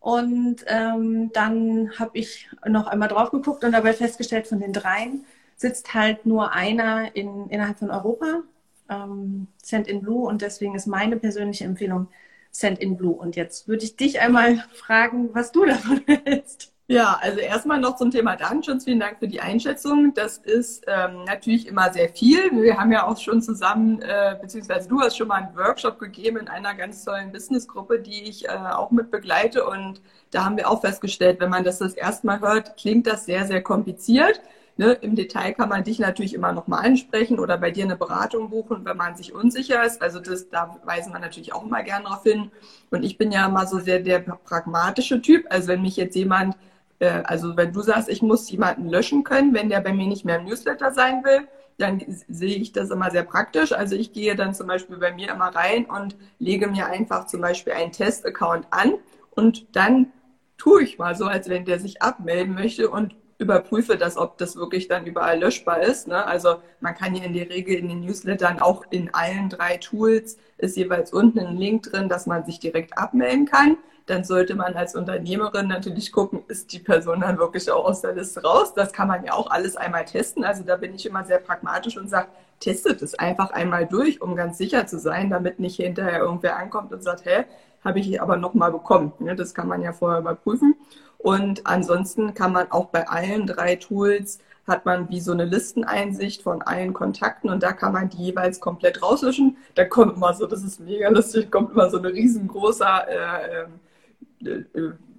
Und 0.00 0.64
ähm, 0.66 1.30
dann 1.32 1.98
habe 1.98 2.16
ich 2.18 2.48
noch 2.66 2.86
einmal 2.86 3.08
drauf 3.08 3.30
geguckt 3.30 3.64
und 3.64 3.72
dabei 3.72 3.92
festgestellt, 3.92 4.46
von 4.46 4.60
den 4.60 4.72
dreien 4.72 5.24
sitzt 5.56 5.92
halt 5.94 6.24
nur 6.24 6.52
einer 6.52 7.14
in, 7.16 7.48
innerhalb 7.50 7.78
von 7.78 7.90
Europa, 7.90 8.42
ähm, 8.88 9.48
Send 9.62 9.88
in 9.88 10.00
Blue. 10.02 10.26
Und 10.26 10.42
deswegen 10.42 10.74
ist 10.74 10.86
meine 10.86 11.16
persönliche 11.16 11.64
Empfehlung 11.64 12.08
Send 12.50 12.78
in 12.78 12.96
Blue. 12.96 13.14
Und 13.14 13.36
jetzt 13.36 13.68
würde 13.68 13.84
ich 13.84 13.96
dich 13.96 14.20
einmal 14.20 14.64
fragen, 14.72 15.34
was 15.34 15.52
du 15.52 15.64
davon 15.66 16.02
hältst. 16.06 16.72
Ja, 16.90 17.18
also 17.20 17.38
erstmal 17.38 17.78
noch 17.80 17.96
zum 17.96 18.10
Thema 18.10 18.34
Datenschutz. 18.34 18.84
Vielen 18.84 18.98
Dank 19.00 19.18
für 19.18 19.28
die 19.28 19.42
Einschätzung. 19.42 20.14
Das 20.14 20.38
ist 20.38 20.86
ähm, 20.86 21.24
natürlich 21.24 21.66
immer 21.66 21.92
sehr 21.92 22.08
viel. 22.08 22.50
Wir 22.62 22.78
haben 22.78 22.90
ja 22.92 23.06
auch 23.06 23.18
schon 23.18 23.42
zusammen, 23.42 24.00
äh, 24.00 24.36
beziehungsweise 24.40 24.88
du 24.88 24.98
hast 24.98 25.14
schon 25.18 25.28
mal 25.28 25.42
einen 25.42 25.54
Workshop 25.54 25.98
gegeben 25.98 26.38
in 26.38 26.48
einer 26.48 26.74
ganz 26.74 27.04
tollen 27.04 27.30
Businessgruppe, 27.30 27.98
die 28.00 28.22
ich 28.22 28.46
äh, 28.46 28.52
auch 28.52 28.90
mit 28.90 29.10
begleite. 29.10 29.66
Und 29.66 30.00
da 30.30 30.46
haben 30.46 30.56
wir 30.56 30.70
auch 30.70 30.80
festgestellt, 30.80 31.40
wenn 31.40 31.50
man 31.50 31.62
das 31.62 31.76
das 31.78 31.92
erste 31.92 32.26
Mal 32.26 32.40
hört, 32.40 32.78
klingt 32.78 33.06
das 33.06 33.26
sehr, 33.26 33.44
sehr 33.46 33.62
kompliziert. 33.62 34.40
Ne, 34.78 34.92
Im 34.92 35.14
Detail 35.14 35.52
kann 35.52 35.68
man 35.68 35.84
dich 35.84 35.98
natürlich 35.98 36.32
immer 36.32 36.52
noch 36.52 36.68
mal 36.68 36.78
ansprechen 36.78 37.38
oder 37.38 37.58
bei 37.58 37.70
dir 37.70 37.84
eine 37.84 37.96
Beratung 37.96 38.48
buchen, 38.48 38.86
wenn 38.86 38.96
man 38.96 39.14
sich 39.14 39.34
unsicher 39.34 39.84
ist. 39.84 40.00
Also 40.00 40.20
das, 40.20 40.48
da 40.48 40.78
weisen 40.84 41.12
wir 41.12 41.18
natürlich 41.18 41.52
auch 41.52 41.64
immer 41.64 41.82
gern 41.82 42.04
darauf 42.04 42.22
hin. 42.22 42.50
Und 42.90 43.02
ich 43.02 43.18
bin 43.18 43.30
ja 43.30 43.44
immer 43.46 43.66
so 43.66 43.78
sehr 43.78 44.00
der 44.00 44.20
pragmatische 44.20 45.20
Typ. 45.20 45.46
Also 45.50 45.68
wenn 45.68 45.82
mich 45.82 45.96
jetzt 45.96 46.14
jemand 46.14 46.56
äh, 46.98 47.22
also 47.24 47.56
wenn 47.56 47.72
du 47.72 47.80
sagst, 47.82 48.08
ich 48.08 48.22
muss 48.22 48.50
jemanden 48.50 48.88
löschen 48.88 49.24
können, 49.24 49.54
wenn 49.54 49.68
der 49.68 49.80
bei 49.80 49.92
mir 49.92 50.06
nicht 50.06 50.24
mehr 50.24 50.38
im 50.38 50.44
Newsletter 50.44 50.92
sein 50.92 51.24
will, 51.24 51.48
dann 51.78 52.02
sehe 52.28 52.56
ich 52.56 52.72
das 52.72 52.90
immer 52.90 53.10
sehr 53.10 53.22
praktisch. 53.22 53.72
Also 53.72 53.94
ich 53.94 54.12
gehe 54.12 54.34
dann 54.34 54.54
zum 54.54 54.66
Beispiel 54.66 54.98
bei 54.98 55.12
mir 55.12 55.30
immer 55.30 55.54
rein 55.54 55.86
und 55.86 56.16
lege 56.38 56.66
mir 56.66 56.86
einfach 56.86 57.26
zum 57.26 57.40
Beispiel 57.40 57.72
einen 57.72 57.92
Test-Account 57.92 58.66
an 58.70 58.94
und 59.30 59.76
dann 59.76 60.12
tue 60.56 60.82
ich 60.82 60.98
mal 60.98 61.14
so, 61.14 61.26
als 61.26 61.48
wenn 61.48 61.64
der 61.64 61.78
sich 61.78 62.02
abmelden 62.02 62.54
möchte 62.54 62.90
und 62.90 63.14
überprüfe 63.38 63.96
das, 63.96 64.16
ob 64.16 64.36
das 64.38 64.56
wirklich 64.56 64.88
dann 64.88 65.06
überall 65.06 65.38
löschbar 65.38 65.80
ist. 65.80 66.08
Ne? 66.08 66.26
Also 66.26 66.56
man 66.80 66.96
kann 66.96 67.14
ja 67.14 67.22
in 67.22 67.34
der 67.34 67.48
Regel 67.48 67.76
in 67.76 67.88
den 67.88 68.00
Newslettern 68.00 68.58
auch 68.58 68.84
in 68.90 69.14
allen 69.14 69.48
drei 69.48 69.76
Tools 69.76 70.38
ist 70.56 70.76
jeweils 70.76 71.12
unten 71.12 71.38
ein 71.38 71.56
Link 71.56 71.84
drin, 71.84 72.08
dass 72.08 72.26
man 72.26 72.44
sich 72.44 72.58
direkt 72.58 72.98
abmelden 72.98 73.46
kann 73.46 73.76
dann 74.08 74.24
sollte 74.24 74.54
man 74.54 74.74
als 74.74 74.94
Unternehmerin 74.94 75.68
natürlich 75.68 76.12
gucken, 76.12 76.42
ist 76.48 76.72
die 76.72 76.78
Person 76.78 77.20
dann 77.20 77.38
wirklich 77.38 77.70
auch 77.70 77.84
aus 77.84 78.00
der 78.00 78.14
Liste 78.14 78.42
raus. 78.42 78.74
Das 78.74 78.92
kann 78.92 79.08
man 79.08 79.24
ja 79.24 79.32
auch 79.34 79.50
alles 79.50 79.76
einmal 79.76 80.04
testen. 80.04 80.44
Also 80.44 80.64
da 80.64 80.76
bin 80.76 80.94
ich 80.94 81.06
immer 81.06 81.24
sehr 81.24 81.38
pragmatisch 81.38 81.96
und 81.96 82.08
sage, 82.08 82.28
testet 82.60 83.02
es 83.02 83.18
einfach 83.18 83.50
einmal 83.50 83.86
durch, 83.86 84.20
um 84.20 84.34
ganz 84.34 84.58
sicher 84.58 84.86
zu 84.86 84.98
sein, 84.98 85.30
damit 85.30 85.60
nicht 85.60 85.76
hinterher 85.76 86.20
irgendwer 86.20 86.56
ankommt 86.56 86.92
und 86.92 87.02
sagt, 87.02 87.24
hä, 87.24 87.44
habe 87.84 88.00
ich 88.00 88.20
aber 88.20 88.36
nochmal 88.36 88.72
bekommen. 88.72 89.12
Das 89.36 89.54
kann 89.54 89.68
man 89.68 89.82
ja 89.82 89.92
vorher 89.92 90.20
überprüfen. 90.20 90.74
Und 91.18 91.66
ansonsten 91.66 92.34
kann 92.34 92.52
man 92.52 92.70
auch 92.70 92.86
bei 92.86 93.08
allen 93.08 93.46
drei 93.46 93.76
Tools 93.76 94.38
hat 94.68 94.84
man 94.84 95.08
wie 95.08 95.20
so 95.20 95.32
eine 95.32 95.46
Listeneinsicht 95.46 96.42
von 96.42 96.62
allen 96.62 96.92
Kontakten 96.92 97.48
und 97.48 97.62
da 97.62 97.72
kann 97.72 97.92
man 97.94 98.10
die 98.10 98.18
jeweils 98.18 98.60
komplett 98.60 99.02
rauslöschen. 99.02 99.56
Da 99.74 99.86
kommt 99.86 100.16
immer 100.16 100.34
so, 100.34 100.46
das 100.46 100.62
ist 100.62 100.78
mega 100.78 101.08
lustig, 101.08 101.50
kommt 101.50 101.72
immer 101.72 101.88
so 101.90 101.98
ein 101.98 102.04
riesengroßer 102.04 103.08
äh, 103.08 103.62
ähm, 103.62 103.66
äh, 103.66 103.87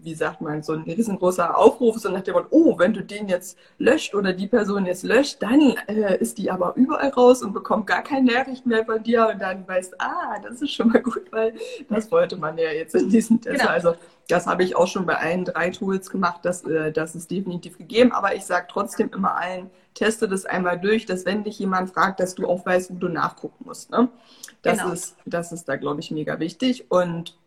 wie 0.01 0.15
sagt 0.15 0.41
man, 0.41 0.63
so 0.63 0.73
ein 0.73 0.83
riesengroßer 0.83 1.57
Aufruf, 1.57 1.97
so 1.97 2.09
nach 2.09 2.21
dem 2.21 2.33
Motto, 2.33 2.47
oh, 2.51 2.79
wenn 2.79 2.93
du 2.93 3.03
den 3.03 3.27
jetzt 3.27 3.57
löscht 3.77 4.15
oder 4.15 4.31
die 4.33 4.47
Person 4.47 4.85
jetzt 4.85 5.03
löscht, 5.03 5.41
dann 5.41 5.75
äh, 5.87 6.17
ist 6.19 6.37
die 6.37 6.49
aber 6.49 6.73
überall 6.75 7.09
raus 7.09 7.43
und 7.43 7.53
bekommt 7.53 7.87
gar 7.87 8.01
keine 8.01 8.31
Nachricht 8.31 8.65
mehr 8.65 8.85
von 8.85 9.03
dir 9.03 9.29
und 9.33 9.41
dann 9.41 9.67
weißt, 9.67 9.99
ah, 9.99 10.39
das 10.41 10.61
ist 10.61 10.71
schon 10.71 10.89
mal 10.89 11.01
gut, 11.01 11.31
weil 11.31 11.53
das 11.89 12.09
wollte 12.11 12.37
man 12.37 12.57
ja 12.57 12.71
jetzt 12.71 12.95
in 12.95 13.09
diesem 13.09 13.41
Test. 13.41 13.59
Genau. 13.59 13.71
Also 13.71 13.95
das 14.29 14.47
habe 14.47 14.63
ich 14.63 14.75
auch 14.75 14.87
schon 14.87 15.05
bei 15.05 15.17
allen 15.17 15.43
drei 15.43 15.69
Tools 15.71 16.09
gemacht, 16.09 16.41
das, 16.43 16.63
äh, 16.63 16.91
das 16.91 17.15
ist 17.15 17.29
definitiv 17.29 17.77
gegeben, 17.77 18.11
aber 18.11 18.35
ich 18.35 18.45
sage 18.45 18.67
trotzdem 18.69 19.11
immer 19.13 19.35
allen, 19.35 19.69
teste 19.95 20.29
das 20.29 20.45
einmal 20.45 20.79
durch, 20.79 21.05
dass 21.05 21.25
wenn 21.25 21.43
dich 21.43 21.59
jemand 21.59 21.89
fragt, 21.89 22.19
dass 22.19 22.35
du 22.35 22.47
auch 22.47 22.65
weißt, 22.65 22.91
wo 22.91 22.95
du 22.95 23.09
nachgucken 23.09 23.65
musst. 23.65 23.89
Ne? 23.89 24.07
Das, 24.61 24.79
genau. 24.79 24.93
ist, 24.93 25.17
das 25.25 25.51
ist 25.51 25.67
da, 25.67 25.75
glaube 25.75 25.99
ich, 25.99 26.11
mega 26.11 26.39
wichtig 26.39 26.89
und 26.89 27.37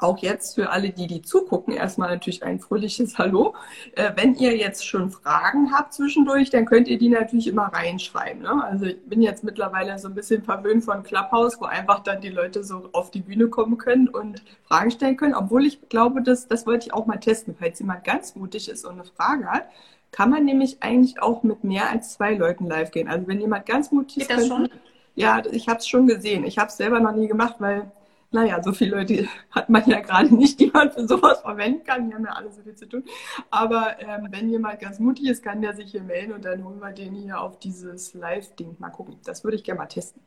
auch 0.00 0.18
jetzt 0.18 0.54
für 0.54 0.70
alle, 0.70 0.90
die 0.90 1.06
die 1.06 1.22
zugucken, 1.22 1.74
erstmal 1.74 2.10
natürlich 2.10 2.42
ein 2.42 2.60
fröhliches 2.60 3.18
Hallo. 3.18 3.54
Äh, 3.96 4.12
wenn 4.16 4.34
ihr 4.34 4.56
jetzt 4.56 4.86
schon 4.86 5.10
Fragen 5.10 5.72
habt 5.72 5.94
zwischendurch, 5.94 6.50
dann 6.50 6.66
könnt 6.66 6.88
ihr 6.88 6.98
die 6.98 7.08
natürlich 7.08 7.46
immer 7.46 7.64
reinschreiben. 7.64 8.42
Ne? 8.42 8.64
Also 8.64 8.86
ich 8.86 9.02
bin 9.04 9.22
jetzt 9.22 9.44
mittlerweile 9.44 9.98
so 9.98 10.08
ein 10.08 10.14
bisschen 10.14 10.42
verwöhnt 10.42 10.84
von 10.84 11.02
Clubhouse, 11.02 11.60
wo 11.60 11.64
einfach 11.64 12.00
dann 12.00 12.20
die 12.20 12.30
Leute 12.30 12.64
so 12.64 12.88
auf 12.92 13.10
die 13.10 13.20
Bühne 13.20 13.48
kommen 13.48 13.78
können 13.78 14.08
und 14.08 14.42
Fragen 14.66 14.90
stellen 14.90 15.16
können. 15.16 15.34
Obwohl 15.34 15.66
ich 15.66 15.88
glaube, 15.88 16.22
dass, 16.22 16.48
das 16.48 16.66
wollte 16.66 16.86
ich 16.86 16.94
auch 16.94 17.06
mal 17.06 17.18
testen. 17.18 17.54
Falls 17.58 17.78
jemand 17.78 18.04
ganz 18.04 18.34
mutig 18.36 18.68
ist 18.68 18.84
und 18.84 18.94
eine 18.94 19.04
Frage 19.04 19.46
hat, 19.46 19.68
kann 20.12 20.30
man 20.30 20.44
nämlich 20.44 20.76
eigentlich 20.80 21.20
auch 21.20 21.42
mit 21.42 21.64
mehr 21.64 21.90
als 21.90 22.14
zwei 22.14 22.34
Leuten 22.34 22.66
live 22.66 22.92
gehen. 22.92 23.08
Also 23.08 23.26
wenn 23.26 23.40
jemand 23.40 23.66
ganz 23.66 23.90
mutig 23.90 24.18
ist. 24.18 24.28
Geht 24.28 24.38
das 24.38 24.46
schon? 24.46 24.68
Ja, 25.16 25.42
ich 25.50 25.68
habe 25.68 25.78
es 25.78 25.88
schon 25.88 26.06
gesehen. 26.06 26.44
Ich 26.44 26.58
habe 26.58 26.68
es 26.68 26.76
selber 26.76 27.00
noch 27.00 27.14
nie 27.14 27.28
gemacht, 27.28 27.56
weil 27.58 27.90
naja, 28.34 28.60
so 28.60 28.72
viele 28.72 28.96
Leute 28.96 29.28
hat 29.52 29.70
man 29.70 29.88
ja 29.88 30.00
gerade 30.00 30.34
nicht, 30.34 30.58
die 30.58 30.66
man 30.66 30.90
für 30.90 31.06
sowas 31.06 31.40
verwenden 31.40 31.84
kann. 31.84 32.08
Die 32.08 32.14
haben 32.14 32.24
ja 32.24 32.32
alle 32.32 32.50
so 32.50 32.62
viel 32.62 32.74
zu 32.74 32.88
tun. 32.88 33.04
Aber 33.48 34.00
ähm, 34.00 34.26
wenn 34.30 34.50
jemand 34.50 34.80
ganz 34.80 34.98
mutig 34.98 35.26
ist, 35.26 35.42
kann 35.42 35.62
der 35.62 35.74
sich 35.74 35.92
hier 35.92 36.02
melden 36.02 36.32
und 36.32 36.44
dann 36.44 36.64
holen 36.64 36.80
wir 36.80 36.90
den 36.90 37.14
hier 37.14 37.40
auf 37.40 37.60
dieses 37.60 38.12
Live-Ding. 38.12 38.74
Mal 38.80 38.90
gucken. 38.90 39.18
Das 39.24 39.44
würde 39.44 39.56
ich 39.56 39.62
gerne 39.62 39.78
mal 39.78 39.86
testen. 39.86 40.20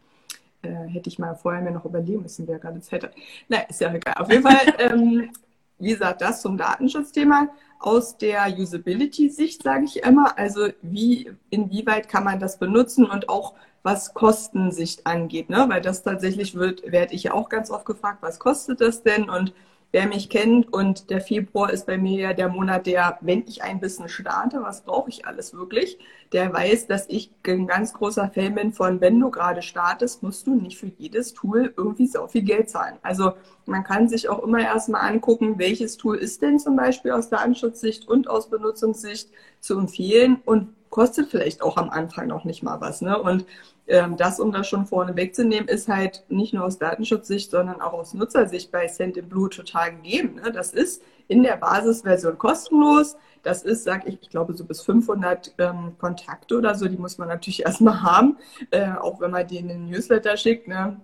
Äh, 0.62 0.88
hätte 0.88 1.10
ich 1.10 1.20
mal 1.20 1.36
vorher 1.36 1.62
mir 1.62 1.72
noch 1.72 1.84
überlegen 1.84 2.22
müssen, 2.22 2.48
wer 2.48 2.60
gerade 2.60 2.80
Zeit 2.80 3.04
hat. 3.04 3.14
Na, 3.50 3.60
ist 3.60 3.82
ja 3.82 3.94
egal. 3.94 4.16
Auf 4.16 4.32
jeden 4.32 4.44
Fall, 4.44 4.74
ähm, 4.80 5.30
wie 5.78 5.90
gesagt, 5.90 6.22
das 6.22 6.42
zum 6.42 6.58
Datenschutzthema. 6.58 7.50
Aus 7.80 8.18
der 8.18 8.48
Usability-Sicht 8.58 9.64
sage 9.64 9.86
ich 9.86 10.04
immer, 10.04 10.38
also 10.38 10.70
wie, 10.82 11.32
inwieweit 11.50 12.10
kann 12.10 12.24
man 12.24 12.40
das 12.40 12.58
benutzen 12.58 13.06
und 13.06 13.30
auch 13.30 13.54
was 13.84 14.14
Kostensicht 14.14 15.06
angeht, 15.06 15.50
ne? 15.50 15.66
weil 15.70 15.82
das 15.82 16.04
tatsächlich 16.04 16.56
wird, 16.56 16.92
werde 16.92 17.14
ich 17.14 17.24
ja 17.24 17.34
auch 17.34 17.50
ganz 17.50 17.72
oft 17.72 17.86
gefragt, 17.86 18.18
was 18.22 18.40
kostet 18.40 18.82
das 18.82 19.04
denn? 19.04 19.30
Und 19.30 19.54
wer 19.92 20.08
mich 20.08 20.30
kennt 20.30 20.72
und 20.72 21.10
der 21.10 21.22
Februar 21.22 21.72
ist 21.72 21.86
bei 21.86 21.98
mir 21.98 22.20
ja 22.20 22.34
der 22.34 22.50
Monat, 22.50 22.86
der, 22.86 23.18
wenn 23.22 23.44
ich 23.48 23.64
ein 23.64 23.80
bisschen 23.80 24.10
starte, 24.10 24.62
was 24.62 24.82
brauche 24.82 25.10
ich 25.10 25.26
alles 25.26 25.54
wirklich, 25.54 25.98
der 26.34 26.52
weiß, 26.54 26.88
dass 26.88 27.08
ich 27.08 27.32
ein 27.46 27.68
ganz 27.68 27.94
großer 27.94 28.30
Fan 28.34 28.56
bin 28.56 28.74
von, 28.74 29.00
wenn 29.00 29.20
du 29.20 29.32
gerade 29.32 29.62
startest, 29.62 30.24
musst 30.24 30.46
du 30.46 30.56
nicht 30.56 30.78
für 30.78 30.92
jedes 30.98 31.34
Tool 31.34 31.74
irgendwie 31.78 32.08
so 32.08 32.28
viel 32.28 32.44
Geld 32.44 32.70
zahlen. 32.70 32.98
Also 33.02 33.34
man 33.66 33.84
kann 33.84 34.10
sich 34.10 34.28
auch 34.28 34.44
immer 34.44 34.60
erstmal 34.60 35.10
angucken, 35.10 35.58
welches 35.58 35.98
Tool 35.98 36.18
ist 36.18 36.42
denn 36.42 36.60
zum 36.60 36.76
Beispiel 36.76 37.12
aus 37.12 37.30
Datenschutzsicht 37.30 38.08
und 38.08 38.30
aus 38.30 38.50
Benutzungssicht 38.50 39.30
zu 39.62 39.80
empfehlen 39.80 40.42
und 40.46 40.70
kostet 40.90 41.30
vielleicht 41.30 41.62
auch 41.62 41.78
am 41.78 41.90
Anfang 41.90 42.28
noch 42.28 42.44
nicht 42.44 42.64
mal 42.64 42.82
was. 42.82 43.02
Ne? 43.02 43.22
Und 43.22 43.46
das, 43.88 44.40
um 44.40 44.52
das 44.52 44.68
schon 44.68 44.86
vorne 44.86 45.16
wegzunehmen, 45.16 45.70
ist 45.70 45.88
halt 45.88 46.24
nicht 46.28 46.54
nur 46.54 46.66
aus 46.66 46.78
Datenschutzsicht, 46.78 47.52
sondern 47.52 47.80
auch 47.80 47.94
aus 47.94 48.14
Nutzersicht 48.14 48.72
bei 48.72 48.88
Send 48.88 49.16
in 49.16 49.30
Blue 49.30 49.50
total 49.50 49.96
gegeben. 49.96 50.36
Ne? 50.36 50.52
Das 50.52 50.74
ist 50.74 51.02
in 51.30 51.44
der 51.44 51.56
Basisversion 51.56 52.38
kostenlos. 52.38 53.16
Das 53.44 53.64
ist, 53.64 53.86
sag 53.86 54.06
ich, 54.08 54.18
ich 54.22 54.30
glaube 54.30 54.54
so 54.54 54.66
bis 54.66 54.82
500 54.82 55.56
ähm, 55.58 55.98
Kontakte 55.98 56.58
oder 56.58 56.76
so, 56.76 56.88
die 56.88 56.98
muss 56.98 57.18
man 57.18 57.30
natürlich 57.30 57.62
erstmal 57.66 58.02
haben, 58.02 58.38
äh, 58.72 58.92
auch 58.92 59.22
wenn 59.22 59.32
man 59.32 59.48
denen 59.48 59.70
einen 59.70 59.90
Newsletter 59.90 60.36
schickt. 60.36 60.68
Ne? 60.68 61.00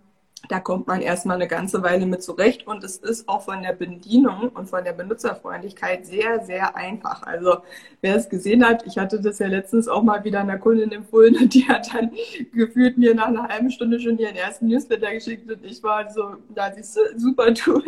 Da 0.49 0.59
kommt 0.59 0.87
man 0.87 1.01
erstmal 1.01 1.37
eine 1.37 1.47
ganze 1.47 1.83
Weile 1.83 2.05
mit 2.05 2.21
zurecht 2.21 2.67
und 2.67 2.83
es 2.83 2.97
ist 2.97 3.29
auch 3.29 3.43
von 3.43 3.63
der 3.63 3.71
Bedienung 3.71 4.49
und 4.49 4.69
von 4.69 4.83
der 4.83 4.91
Benutzerfreundlichkeit 4.91 6.05
sehr, 6.05 6.43
sehr 6.43 6.75
einfach. 6.75 7.23
Also 7.23 7.59
wer 8.01 8.17
es 8.17 8.27
gesehen 8.27 8.65
hat, 8.65 8.85
ich 8.85 8.97
hatte 8.97 9.21
das 9.21 9.39
ja 9.39 9.47
letztens 9.47 9.87
auch 9.87 10.03
mal 10.03 10.25
wieder 10.25 10.41
einer 10.41 10.57
Kundin 10.57 10.91
empfohlen 10.91 11.37
und 11.37 11.53
die 11.53 11.65
hat 11.65 11.93
dann 11.93 12.11
gefühlt 12.51 12.97
mir 12.97 13.15
nach 13.15 13.27
einer 13.27 13.47
halben 13.47 13.71
Stunde 13.71 14.01
schon 14.01 14.17
ihren 14.17 14.35
ersten 14.35 14.67
Newsletter 14.67 15.13
geschickt 15.13 15.49
und 15.49 15.63
ich 15.63 15.81
war 15.81 16.11
so, 16.11 16.35
da 16.53 16.73
siehst 16.73 16.97
du, 16.97 17.01
super 17.17 17.53
Tool. 17.53 17.83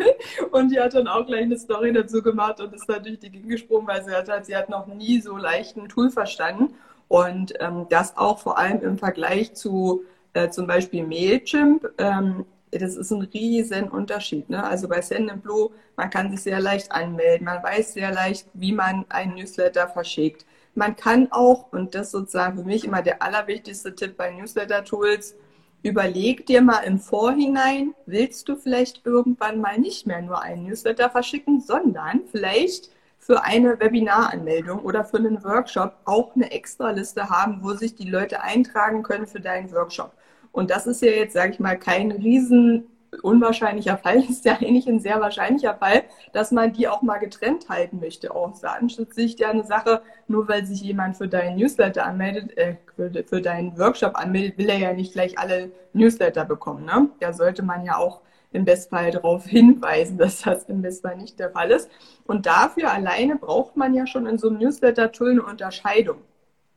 Und 0.50 0.70
die 0.70 0.80
hat 0.80 0.94
dann 0.94 1.08
auch 1.08 1.26
gleich 1.26 1.42
eine 1.42 1.58
Story 1.58 1.92
dazu 1.92 2.22
gemacht 2.22 2.60
und 2.60 2.72
ist 2.74 2.88
natürlich 2.88 3.18
die 3.18 3.30
Gegend 3.30 3.50
gesprungen, 3.50 3.86
weil 3.86 4.02
sie 4.02 4.12
hat, 4.12 4.46
sie 4.46 4.56
hat 4.56 4.70
noch 4.70 4.86
nie 4.86 5.20
so 5.20 5.36
leichten 5.36 5.88
Tool 5.88 6.10
verstanden. 6.10 6.74
Und 7.08 7.54
ähm, 7.60 7.86
das 7.90 8.16
auch 8.16 8.38
vor 8.38 8.58
allem 8.58 8.80
im 8.82 8.98
Vergleich 8.98 9.54
zu 9.54 10.04
äh, 10.36 10.50
zum 10.50 10.66
Beispiel 10.66 11.06
Mailchimp, 11.06 11.88
ähm, 11.96 12.44
das 12.70 12.96
ist 12.96 13.10
ein 13.10 13.22
riesen 13.22 13.88
Unterschied. 13.88 14.50
Ne? 14.50 14.62
Also 14.62 14.86
bei 14.86 15.00
Sendinblue, 15.00 15.70
man 15.96 16.10
kann 16.10 16.30
sich 16.30 16.42
sehr 16.42 16.60
leicht 16.60 16.92
anmelden, 16.92 17.46
man 17.46 17.62
weiß 17.62 17.94
sehr 17.94 18.12
leicht, 18.12 18.46
wie 18.52 18.72
man 18.72 19.06
einen 19.08 19.34
Newsletter 19.34 19.88
verschickt. 19.88 20.44
Man 20.74 20.94
kann 20.94 21.28
auch, 21.30 21.72
und 21.72 21.94
das 21.94 22.08
ist 22.08 22.12
sozusagen 22.12 22.58
für 22.58 22.64
mich 22.64 22.84
immer 22.84 23.00
der 23.00 23.22
allerwichtigste 23.22 23.94
Tipp 23.94 24.18
bei 24.18 24.30
Newsletter-Tools, 24.30 25.36
überleg 25.82 26.44
dir 26.44 26.60
mal 26.60 26.80
im 26.80 26.98
Vorhinein, 26.98 27.94
willst 28.04 28.46
du 28.48 28.56
vielleicht 28.56 29.06
irgendwann 29.06 29.58
mal 29.58 29.78
nicht 29.78 30.06
mehr 30.06 30.20
nur 30.20 30.42
einen 30.42 30.66
Newsletter 30.66 31.08
verschicken, 31.08 31.60
sondern 31.60 32.24
vielleicht 32.30 32.90
für 33.18 33.42
eine 33.42 33.80
Webinaranmeldung 33.80 34.80
oder 34.80 35.02
für 35.04 35.16
einen 35.16 35.42
Workshop 35.42 35.96
auch 36.04 36.34
eine 36.34 36.50
extra 36.52 36.90
Liste 36.90 37.30
haben, 37.30 37.60
wo 37.62 37.72
sich 37.72 37.94
die 37.94 38.10
Leute 38.10 38.42
eintragen 38.42 39.02
können 39.02 39.26
für 39.26 39.40
deinen 39.40 39.72
Workshop. 39.72 40.12
Und 40.56 40.70
das 40.70 40.86
ist 40.86 41.02
ja 41.02 41.10
jetzt, 41.10 41.34
sage 41.34 41.52
ich 41.52 41.60
mal, 41.60 41.78
kein 41.78 42.10
riesen 42.10 42.86
unwahrscheinlicher 43.22 43.98
Fall, 43.98 44.24
ist 44.30 44.46
ja 44.46 44.54
eigentlich 44.54 44.88
ein 44.88 45.00
sehr 45.00 45.20
wahrscheinlicher 45.20 45.74
Fall, 45.74 46.04
dass 46.32 46.50
man 46.50 46.72
die 46.72 46.88
auch 46.88 47.02
mal 47.02 47.18
getrennt 47.18 47.68
halten 47.68 48.00
möchte. 48.00 48.34
Aus 48.34 48.62
Datenschutzsicht 48.62 49.38
ja 49.38 49.50
eine 49.50 49.64
Sache, 49.64 50.00
nur 50.28 50.48
weil 50.48 50.64
sich 50.64 50.80
jemand 50.80 51.18
für 51.18 51.28
deinen 51.28 51.58
Newsletter 51.58 52.06
anmeldet, 52.06 52.56
äh, 52.56 52.76
für, 52.96 53.10
für, 53.24 53.42
deinen 53.42 53.78
Workshop 53.78 54.16
anmeldet, 54.16 54.56
will 54.56 54.70
er 54.70 54.78
ja 54.78 54.94
nicht 54.94 55.12
gleich 55.12 55.38
alle 55.38 55.72
Newsletter 55.92 56.46
bekommen. 56.46 56.86
Ne? 56.86 57.10
Da 57.20 57.34
sollte 57.34 57.62
man 57.62 57.84
ja 57.84 57.98
auch 57.98 58.22
im 58.50 58.64
Bestfall 58.64 59.10
darauf 59.10 59.44
hinweisen, 59.46 60.16
dass 60.16 60.40
das 60.40 60.64
im 60.70 60.80
Bestfall 60.80 61.18
nicht 61.18 61.38
der 61.38 61.50
Fall 61.50 61.70
ist. 61.70 61.90
Und 62.26 62.46
dafür 62.46 62.94
alleine 62.94 63.36
braucht 63.36 63.76
man 63.76 63.92
ja 63.92 64.06
schon 64.06 64.24
in 64.24 64.38
so 64.38 64.48
einem 64.48 64.56
Newsletter-Tool 64.60 65.32
eine 65.32 65.42
Unterscheidung. 65.42 66.16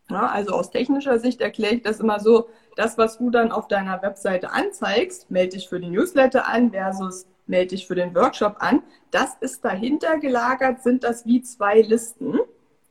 Ja, 0.09 0.25
also 0.25 0.53
aus 0.53 0.71
technischer 0.71 1.19
Sicht 1.19 1.39
erkläre 1.39 1.75
ich 1.75 1.83
das 1.83 1.99
immer 1.99 2.19
so, 2.19 2.49
das, 2.79 2.97
was 2.97 3.17
du 3.17 3.29
dann 3.29 3.51
auf 3.51 3.67
deiner 3.67 4.01
Webseite 4.01 4.51
anzeigst, 4.51 5.29
melde 5.29 5.57
dich 5.57 5.67
für 5.67 5.81
die 5.81 5.89
Newsletter 5.89 6.47
an 6.47 6.71
versus 6.71 7.27
melde 7.45 7.75
dich 7.75 7.85
für 7.85 7.95
den 7.95 8.15
Workshop 8.15 8.55
an. 8.59 8.83
Das 9.11 9.35
ist 9.41 9.65
dahinter 9.65 10.17
gelagert, 10.17 10.81
sind 10.81 11.03
das 11.03 11.25
wie 11.25 11.41
zwei 11.41 11.81
Listen. 11.81 12.39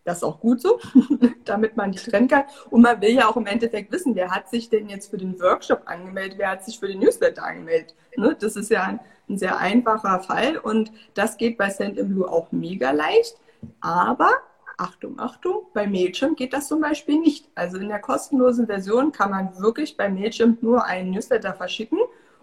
Das 0.05 0.19
ist 0.19 0.25
auch 0.25 0.41
gut 0.41 0.61
so, 0.61 0.79
damit 1.47 1.79
man 1.79 1.93
die 1.93 1.99
trennen 1.99 2.29
kann. 2.29 2.45
Und 2.69 2.83
man 2.83 3.01
will 3.01 3.15
ja 3.15 3.29
auch 3.29 3.37
im 3.39 3.47
Endeffekt 3.47 3.91
wissen, 3.91 4.15
wer 4.15 4.31
hat 4.31 4.51
sich 4.51 4.69
denn 4.69 4.91
jetzt 4.91 5.09
für 5.11 5.17
den 5.17 5.41
Workshop 5.41 5.83
angemeldet, 5.87 6.39
wer 6.39 6.51
hat 6.51 6.65
sich 6.67 6.79
für 6.79 6.89
den 6.89 6.99
Newsletter 6.99 7.43
angemeldet. 7.43 7.95
Ne? 8.15 8.37
Das 8.39 8.57
ist 8.57 8.71
ja 8.71 8.83
ein, 8.83 9.01
ein 9.31 9.39
sehr 9.39 9.57
einfacher 9.57 10.21
Fall 10.21 10.59
und 10.59 10.93
das 11.15 11.39
geht 11.39 11.57
bei 11.57 11.71
Send-in-Blue 11.71 12.31
auch 12.31 12.53
mega 12.53 12.91
leicht. 12.91 13.39
Aber 13.81 14.33
Achtung, 14.79 15.19
Achtung, 15.19 15.67
bei 15.75 15.87
Mailchimp 15.87 16.39
geht 16.39 16.53
das 16.53 16.69
zum 16.69 16.81
Beispiel 16.81 17.19
nicht. 17.19 17.49
Also 17.55 17.79
in 17.79 17.89
der 17.89 17.99
kostenlosen 17.99 18.67
Version 18.67 19.11
kann 19.13 19.31
man 19.31 19.59
wirklich 19.59 19.97
bei 19.97 20.09
Mailchimp 20.09 20.63
nur 20.63 20.85
einen 20.85 21.11
Newsletter 21.11 21.53
verschicken. 21.53 21.99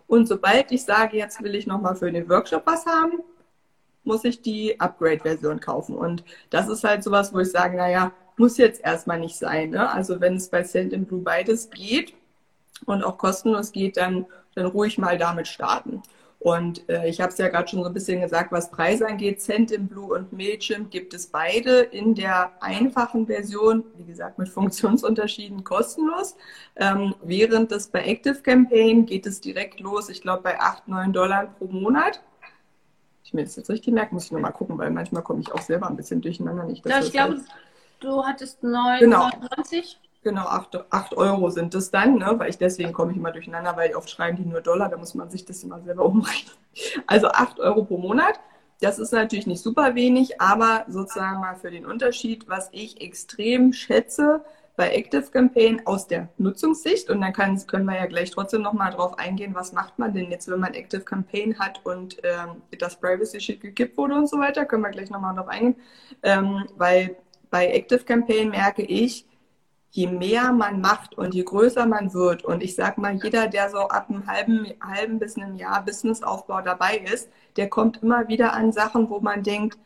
Und 0.08 0.28
sobald 0.28 0.72
ich 0.72 0.84
sage, 0.84 1.18
jetzt 1.18 1.42
will 1.42 1.56
ich 1.56 1.66
nochmal 1.66 1.96
für 1.96 2.12
den 2.12 2.30
Workshop 2.30 2.64
was 2.66 2.86
haben, 2.86 3.24
muss 4.04 4.24
ich 4.26 4.42
die 4.42 4.80
Upgrade-Version 4.80 5.60
kaufen. 5.62 5.96
Und 5.96 6.24
das 6.50 6.68
ist 6.68 6.84
halt 6.84 7.04
sowas, 7.04 7.34
wo 7.34 7.40
ich 7.40 7.50
sage, 7.50 7.78
naja, 7.78 8.12
muss 8.38 8.58
jetzt 8.58 8.84
erstmal 8.84 9.20
nicht 9.20 9.38
sein. 9.38 9.72
Ne? 9.72 9.90
Also 9.90 10.20
wenn 10.20 10.36
es 10.36 10.50
bei 10.50 10.64
Send 10.64 10.94
in 10.94 11.06
Blue 11.06 11.22
beides 11.22 11.70
geht 11.70 12.14
und 12.86 13.04
auch 13.04 13.18
kostenlos 13.18 13.72
geht, 13.72 13.98
dann, 13.98 14.26
dann 14.56 14.66
ruhig 14.66 14.98
mal 14.98 15.18
damit 15.18 15.48
starten. 15.48 16.04
Und 16.46 16.88
äh, 16.90 17.10
ich 17.10 17.22
habe 17.22 17.32
es 17.32 17.40
ja 17.40 17.48
gerade 17.48 17.68
schon 17.68 17.82
so 17.82 17.88
ein 17.88 17.94
bisschen 17.96 18.22
gesagt, 18.22 18.52
was 18.52 18.70
Preise 18.70 19.08
angeht, 19.08 19.44
Blue 19.90 20.14
und 20.14 20.32
Mailchimp 20.32 20.92
gibt 20.92 21.16
es 21.16 21.26
beide 21.26 21.80
in 21.80 22.14
der 22.14 22.52
einfachen 22.62 23.26
Version, 23.26 23.84
wie 23.98 24.04
gesagt, 24.04 24.38
mit 24.38 24.48
Funktionsunterschieden 24.50 25.64
kostenlos. 25.64 26.36
Ähm, 26.76 27.16
während 27.24 27.72
das 27.72 27.88
bei 27.88 28.06
Active 28.06 28.44
Campaign 28.44 29.08
geht 29.08 29.26
es 29.26 29.42
direkt 29.42 29.80
los, 29.80 30.08
ich 30.08 30.22
glaube 30.22 30.44
bei 30.44 30.60
8, 30.60 30.88
9 30.88 31.14
Dollar 31.14 31.48
pro 31.48 31.66
Monat. 31.66 32.22
Ich 33.24 33.34
mir 33.34 33.44
das 33.44 33.56
jetzt 33.56 33.72
richtig 33.72 33.96
merke, 33.96 34.14
muss 34.14 34.26
ich 34.26 34.32
nochmal 34.32 34.54
gucken, 34.54 34.78
weil 34.78 34.92
manchmal 34.92 35.24
komme 35.24 35.42
ich 35.42 35.52
auch 35.52 35.64
selber 35.64 35.88
ein 35.88 35.96
bisschen 35.96 36.22
durcheinander. 36.22 36.66
Nicht, 36.66 36.86
ja, 36.86 37.00
ich 37.00 37.12
glaube, 37.12 37.42
du 38.00 38.24
hattest 38.24 38.64
9,99. 38.64 39.00
Genau. 39.00 39.30
Genau, 40.26 40.48
8, 40.48 40.92
8 40.92 41.16
Euro 41.16 41.50
sind 41.50 41.74
das 41.74 41.92
dann, 41.92 42.18
ne? 42.18 42.34
weil 42.38 42.50
ich 42.50 42.58
deswegen 42.58 42.92
komme 42.92 43.12
ich 43.12 43.18
immer 43.18 43.32
durcheinander, 43.32 43.78
weil 43.78 43.96
oft 43.96 44.10
schreiben 44.10 44.36
die 44.38 44.44
nur 44.46 44.60
Dollar, 44.60 44.90
da 44.90 44.98
muss 44.98 45.14
man 45.16 45.30
sich 45.30 45.46
das 45.46 45.64
immer 45.64 45.80
selber 45.82 46.04
umrechnen. 46.06 46.56
Also 47.08 47.28
8 47.28 47.60
Euro 47.60 47.86
pro 47.86 47.98
Monat 47.98 48.40
das 48.82 49.00
ist 49.00 49.14
natürlich 49.14 49.48
nicht 49.48 49.62
super 49.62 49.96
wenig, 49.96 50.42
aber 50.42 50.86
sozusagen 50.90 51.40
mal 51.40 51.56
für 51.56 51.72
den 51.72 51.86
Unterschied, 51.86 52.48
was 52.50 52.70
ich 52.72 53.02
extrem 53.02 53.72
schätze 53.72 54.44
bei 54.76 54.92
Active 54.92 55.32
Campaign 55.32 55.82
aus 55.86 56.08
der 56.08 56.28
Nutzungssicht. 56.38 57.10
Und 57.10 57.22
dann 57.22 57.32
kann, 57.32 57.58
können 57.68 57.86
wir 57.86 57.96
ja 57.96 58.06
gleich 58.08 58.32
trotzdem 58.32 58.62
nochmal 58.62 58.92
drauf 58.92 59.18
eingehen, 59.18 59.56
was 59.56 59.72
macht 59.72 59.98
man 59.98 60.14
denn 60.14 60.30
jetzt, 60.30 60.50
wenn 60.50 60.60
man 60.60 60.74
Active 60.74 61.02
Campaign 61.02 61.58
hat 61.58 61.80
und 61.86 62.18
ähm, 62.24 62.62
das 62.78 63.00
Privacy 63.00 63.40
Sheet 63.40 63.62
gekippt 63.62 63.98
wurde 63.98 64.16
und 64.16 64.30
so 64.30 64.38
weiter. 64.38 64.66
Können 64.66 64.84
wir 64.84 64.90
gleich 64.90 65.10
nochmal 65.10 65.36
drauf 65.36 65.48
eingehen. 65.48 65.78
Ähm, 66.22 66.66
weil 66.76 67.16
bei 67.50 67.68
Active 67.68 68.04
Campaign 68.04 68.50
merke 68.50 68.82
ich, 68.82 69.26
je 69.96 70.08
mehr 70.08 70.52
man 70.52 70.82
macht 70.82 71.18
und 71.18 71.34
je 71.34 71.44
größer 71.44 71.86
man 71.86 72.14
wird, 72.14 72.44
und 72.44 72.62
ich 72.62 72.76
sag 72.76 72.98
mal, 72.98 73.16
jeder, 73.24 73.48
der 73.48 73.70
so 73.70 73.78
ab 73.78 74.10
einem 74.10 74.28
halben, 74.28 74.68
halben 74.82 75.20
bis 75.20 75.38
einem 75.38 75.56
Jahr 75.56 75.86
Businessaufbau 75.86 76.60
dabei 76.62 76.98
ist, 76.98 77.30
der 77.56 77.70
kommt 77.70 78.04
immer 78.04 78.28
wieder 78.28 78.52
an 78.52 78.74
Sachen, 78.74 79.10
wo 79.10 79.22
man 79.22 79.42
denkt, 79.42 79.78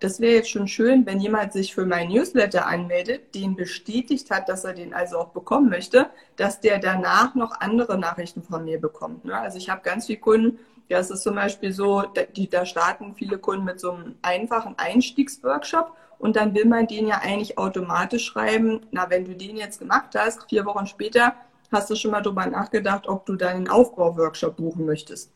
das 0.00 0.18
wäre 0.18 0.34
jetzt 0.34 0.50
schon 0.50 0.66
schön, 0.66 1.06
wenn 1.06 1.20
jemand 1.20 1.52
sich 1.52 1.72
für 1.72 1.86
mein 1.86 2.08
Newsletter 2.08 2.66
anmeldet, 2.66 3.32
den 3.36 3.54
bestätigt 3.54 4.28
hat, 4.32 4.48
dass 4.48 4.64
er 4.64 4.72
den 4.72 4.92
also 4.92 5.18
auch 5.18 5.28
bekommen 5.28 5.68
möchte, 5.68 6.06
dass 6.34 6.60
der 6.60 6.80
danach 6.80 7.36
noch 7.36 7.60
andere 7.60 7.96
Nachrichten 7.96 8.42
von 8.42 8.64
mir 8.64 8.80
bekommt. 8.80 9.24
Ne? 9.24 9.38
Also 9.38 9.58
ich 9.58 9.70
habe 9.70 9.82
ganz 9.82 10.06
viele 10.06 10.18
Kunden, 10.18 10.58
ja, 10.88 10.98
es 10.98 11.10
ist 11.10 11.22
zum 11.22 11.36
Beispiel 11.36 11.72
so, 11.72 12.02
die, 12.34 12.48
da 12.48 12.66
starten 12.66 13.14
viele 13.14 13.38
Kunden 13.38 13.66
mit 13.66 13.78
so 13.78 13.92
einem 13.92 14.16
einfachen 14.22 14.74
Einstiegsworkshop 14.78 15.92
und 16.18 16.36
dann 16.36 16.54
will 16.54 16.66
man 16.66 16.86
den 16.86 17.06
ja 17.06 17.20
eigentlich 17.22 17.58
automatisch 17.58 18.24
schreiben, 18.26 18.80
na, 18.90 19.08
wenn 19.10 19.24
du 19.24 19.34
den 19.34 19.56
jetzt 19.56 19.78
gemacht 19.78 20.14
hast, 20.16 20.48
vier 20.48 20.64
Wochen 20.64 20.86
später, 20.86 21.34
hast 21.70 21.90
du 21.90 21.94
schon 21.94 22.10
mal 22.10 22.22
drüber 22.22 22.46
nachgedacht, 22.46 23.08
ob 23.08 23.26
du 23.26 23.36
deinen 23.36 23.68
Aufbauworkshop 23.68 24.56
buchen 24.56 24.86
möchtest. 24.86 25.30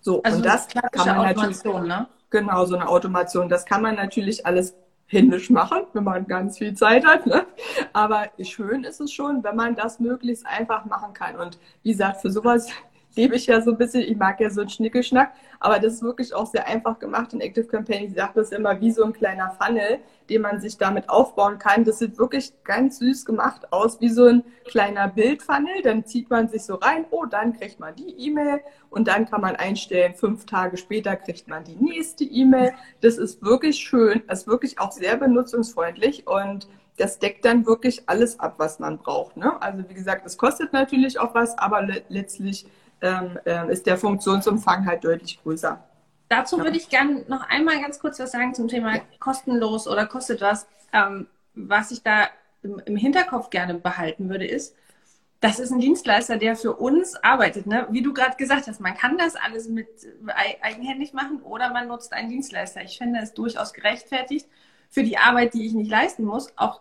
So, 0.00 0.22
also 0.22 0.38
und 0.38 0.46
das 0.46 0.68
kann 0.68 1.16
man 1.16 1.34
natürlich, 1.34 1.64
ne? 1.64 2.08
genau, 2.30 2.64
so 2.64 2.74
eine 2.76 2.88
Automation, 2.88 3.48
das 3.48 3.66
kann 3.66 3.82
man 3.82 3.96
natürlich 3.96 4.44
alles 4.46 4.74
händisch 5.06 5.50
machen, 5.50 5.82
wenn 5.92 6.04
man 6.04 6.26
ganz 6.26 6.58
viel 6.58 6.74
Zeit 6.74 7.04
hat. 7.04 7.26
Ne? 7.26 7.44
Aber 7.92 8.30
schön 8.40 8.84
ist 8.84 9.00
es 9.00 9.12
schon, 9.12 9.42
wenn 9.42 9.56
man 9.56 9.74
das 9.74 9.98
möglichst 9.98 10.46
einfach 10.46 10.84
machen 10.84 11.12
kann. 11.12 11.36
Und 11.36 11.58
wie 11.82 11.90
gesagt, 11.90 12.20
für 12.20 12.30
sowas 12.30 12.68
liebe 13.16 13.36
ich 13.36 13.46
ja 13.46 13.60
so 13.60 13.72
ein 13.72 13.78
bisschen, 13.78 14.02
ich 14.02 14.16
mag 14.16 14.40
ja 14.40 14.50
so 14.50 14.60
einen 14.60 14.70
Schnickelschnack, 14.70 15.32
aber 15.58 15.78
das 15.78 15.94
ist 15.94 16.02
wirklich 16.02 16.34
auch 16.34 16.46
sehr 16.46 16.66
einfach 16.66 16.98
gemacht 16.98 17.32
in 17.32 17.40
Active 17.40 17.66
Campaign. 17.66 18.04
Ich 18.04 18.14
sage 18.14 18.32
das 18.36 18.50
immer 18.50 18.80
wie 18.80 18.90
so 18.90 19.04
ein 19.04 19.12
kleiner 19.12 19.50
Funnel, 19.60 19.98
den 20.28 20.42
man 20.42 20.60
sich 20.60 20.78
damit 20.78 21.08
aufbauen 21.08 21.58
kann. 21.58 21.84
Das 21.84 21.98
sieht 21.98 22.18
wirklich 22.18 22.52
ganz 22.64 22.98
süß 22.98 23.24
gemacht 23.24 23.72
aus, 23.72 24.00
wie 24.00 24.08
so 24.08 24.26
ein 24.26 24.44
kleiner 24.64 25.08
Bildfunnel. 25.08 25.82
Dann 25.82 26.06
zieht 26.06 26.30
man 26.30 26.48
sich 26.48 26.62
so 26.62 26.76
rein, 26.76 27.04
oh, 27.10 27.26
dann 27.26 27.52
kriegt 27.52 27.80
man 27.80 27.94
die 27.96 28.14
E-Mail 28.26 28.60
und 28.90 29.08
dann 29.08 29.28
kann 29.28 29.40
man 29.40 29.56
einstellen, 29.56 30.14
fünf 30.14 30.46
Tage 30.46 30.76
später 30.76 31.16
kriegt 31.16 31.48
man 31.48 31.64
die 31.64 31.76
nächste 31.76 32.24
E-Mail. 32.24 32.72
Das 33.00 33.18
ist 33.18 33.42
wirklich 33.42 33.78
schön, 33.78 34.22
das 34.28 34.40
ist 34.40 34.46
wirklich 34.46 34.78
auch 34.78 34.92
sehr 34.92 35.16
benutzungsfreundlich 35.16 36.26
und 36.26 36.68
das 36.96 37.18
deckt 37.18 37.44
dann 37.44 37.66
wirklich 37.66 38.02
alles 38.06 38.38
ab, 38.38 38.54
was 38.58 38.78
man 38.78 38.98
braucht. 38.98 39.36
Ne? 39.36 39.60
Also 39.62 39.88
wie 39.88 39.94
gesagt, 39.94 40.26
es 40.26 40.36
kostet 40.36 40.72
natürlich 40.72 41.18
auch 41.18 41.34
was, 41.34 41.56
aber 41.56 41.82
le 41.82 42.02
letztlich 42.08 42.66
ähm, 43.02 43.38
äh, 43.44 43.72
ist 43.72 43.86
der 43.86 43.96
Funktionsumfang 43.96 44.86
halt 44.86 45.04
deutlich 45.04 45.42
größer. 45.42 45.82
Dazu 46.28 46.58
ja. 46.58 46.64
würde 46.64 46.76
ich 46.76 46.88
gerne 46.88 47.24
noch 47.28 47.48
einmal 47.48 47.80
ganz 47.80 47.98
kurz 47.98 48.18
was 48.20 48.32
sagen 48.32 48.54
zum 48.54 48.68
Thema 48.68 49.00
kostenlos 49.18 49.88
oder 49.88 50.06
kostet 50.06 50.40
was. 50.40 50.66
Ähm, 50.92 51.26
was 51.54 51.90
ich 51.90 52.02
da 52.02 52.28
im, 52.62 52.80
im, 52.84 52.96
Hinterkopf 52.96 53.50
gerne 53.50 53.74
behalten 53.74 54.28
würde, 54.28 54.46
ist, 54.46 54.76
das 55.40 55.58
ist 55.58 55.72
ein 55.72 55.80
Dienstleister, 55.80 56.36
der 56.36 56.54
für 56.54 56.74
uns 56.74 57.16
arbeitet. 57.16 57.66
Ne? 57.66 57.86
Wie 57.90 58.02
du 58.02 58.12
gerade 58.12 58.36
gesagt 58.36 58.68
hast, 58.68 58.80
man 58.80 58.94
kann 58.94 59.18
das 59.18 59.34
alles 59.34 59.68
mit 59.68 59.88
eigenhändig 60.62 61.14
machen 61.14 61.40
oder 61.42 61.70
man 61.70 61.88
nutzt 61.88 62.12
einen 62.12 62.28
Dienstleister. 62.28 62.82
Ich 62.82 62.98
finde 62.98 63.20
es 63.20 63.32
durchaus 63.32 63.72
gerechtfertigt 63.72 64.46
für 64.88 65.02
die 65.02 65.18
Arbeit, 65.18 65.54
die 65.54 65.66
ich 65.66 65.72
nicht 65.72 65.90
leisten 65.90 66.24
muss, 66.24 66.52
auch 66.56 66.80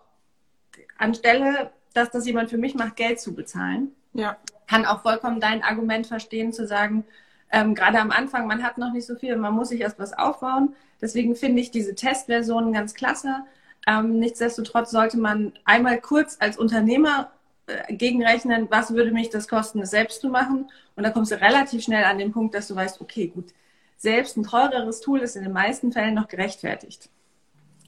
anstelle, 0.97 1.71
dass 1.93 2.11
das 2.11 2.27
jemand 2.27 2.49
für 2.49 2.57
mich 2.57 2.75
macht, 2.75 2.97
Geld 2.97 3.19
zu 3.19 3.33
bezahlen. 3.33 3.95
Ja 4.13 4.37
kann 4.69 4.85
auch 4.85 5.01
vollkommen 5.01 5.39
dein 5.39 5.63
Argument 5.63 6.05
verstehen, 6.05 6.53
zu 6.53 6.67
sagen, 6.67 7.03
ähm, 7.51 7.73
gerade 7.73 7.99
am 7.99 8.11
Anfang, 8.11 8.45
man 8.45 8.63
hat 8.63 8.77
noch 8.77 8.93
nicht 8.93 9.07
so 9.07 9.15
viel, 9.15 9.35
man 9.35 9.55
muss 9.55 9.69
sich 9.69 9.81
erst 9.81 9.97
was 9.97 10.13
aufbauen. 10.13 10.75
Deswegen 11.01 11.35
finde 11.35 11.61
ich 11.61 11.71
diese 11.71 11.95
Testversionen 11.95 12.73
ganz 12.73 12.93
klasse. 12.93 13.43
Ähm, 13.87 14.19
nichtsdestotrotz 14.19 14.91
sollte 14.91 15.17
man 15.17 15.53
einmal 15.65 15.99
kurz 15.99 16.37
als 16.39 16.57
Unternehmer 16.57 17.31
äh, 17.65 17.93
gegenrechnen, 17.95 18.67
was 18.69 18.93
würde 18.93 19.11
mich 19.11 19.29
das 19.29 19.47
kosten, 19.47 19.81
es 19.81 19.89
selbst 19.89 20.21
zu 20.21 20.29
machen. 20.29 20.69
Und 20.95 21.03
da 21.03 21.09
kommst 21.09 21.31
du 21.31 21.41
relativ 21.41 21.83
schnell 21.83 22.03
an 22.03 22.19
den 22.19 22.31
Punkt, 22.31 22.53
dass 22.53 22.67
du 22.67 22.75
weißt, 22.75 23.01
okay, 23.01 23.27
gut, 23.27 23.53
selbst 23.97 24.37
ein 24.37 24.43
teureres 24.43 25.01
Tool 25.01 25.21
ist 25.21 25.35
in 25.35 25.43
den 25.43 25.53
meisten 25.53 25.91
Fällen 25.91 26.13
noch 26.13 26.27
gerechtfertigt. 26.27 27.09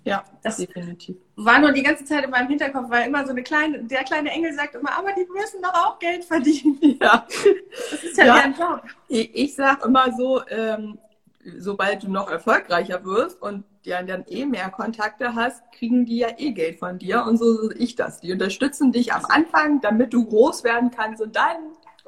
Ja, 0.03 0.23
das 0.41 0.57
definitiv. 0.57 1.15
War 1.35 1.59
nur 1.59 1.71
die 1.71 1.83
ganze 1.83 2.05
Zeit 2.05 2.23
in 2.23 2.31
meinem 2.31 2.47
Hinterkopf, 2.47 2.89
weil 2.89 3.07
immer 3.07 3.23
so 3.23 3.31
eine 3.31 3.43
kleine, 3.43 3.83
der 3.83 4.03
kleine 4.03 4.31
Engel 4.31 4.53
sagt 4.53 4.73
immer, 4.73 4.97
aber 4.97 5.13
die 5.13 5.27
müssen 5.31 5.61
doch 5.61 5.73
auch 5.73 5.99
Geld 5.99 6.23
verdienen. 6.23 6.79
Ja. 7.01 7.25
Das 7.91 8.03
ist 8.03 8.17
ja, 8.17 8.25
ja 8.25 8.35
deren 8.35 8.53
Job. 8.53 8.83
Ich, 9.07 9.35
ich 9.35 9.55
sage 9.55 9.85
immer 9.85 10.11
so, 10.11 10.41
ähm, 10.49 10.99
sobald 11.57 12.03
du 12.03 12.11
noch 12.11 12.29
erfolgreicher 12.29 13.03
wirst 13.05 13.41
und 13.41 13.63
ja 13.83 14.01
dann 14.03 14.25
eh 14.27 14.45
mehr 14.45 14.69
Kontakte 14.69 15.35
hast, 15.35 15.63
kriegen 15.71 16.05
die 16.05 16.17
ja 16.17 16.29
eh 16.37 16.51
Geld 16.51 16.79
von 16.79 16.99
dir 16.99 17.23
und 17.25 17.37
so 17.37 17.69
sehe 17.69 17.77
ich 17.77 17.95
das. 17.95 18.19
Die 18.19 18.31
unterstützen 18.31 18.91
dich 18.91 19.13
am 19.13 19.25
Anfang, 19.25 19.81
damit 19.81 20.13
du 20.13 20.25
groß 20.25 20.63
werden 20.63 20.91
kannst 20.91 21.21
und 21.21 21.35
dann 21.35 21.57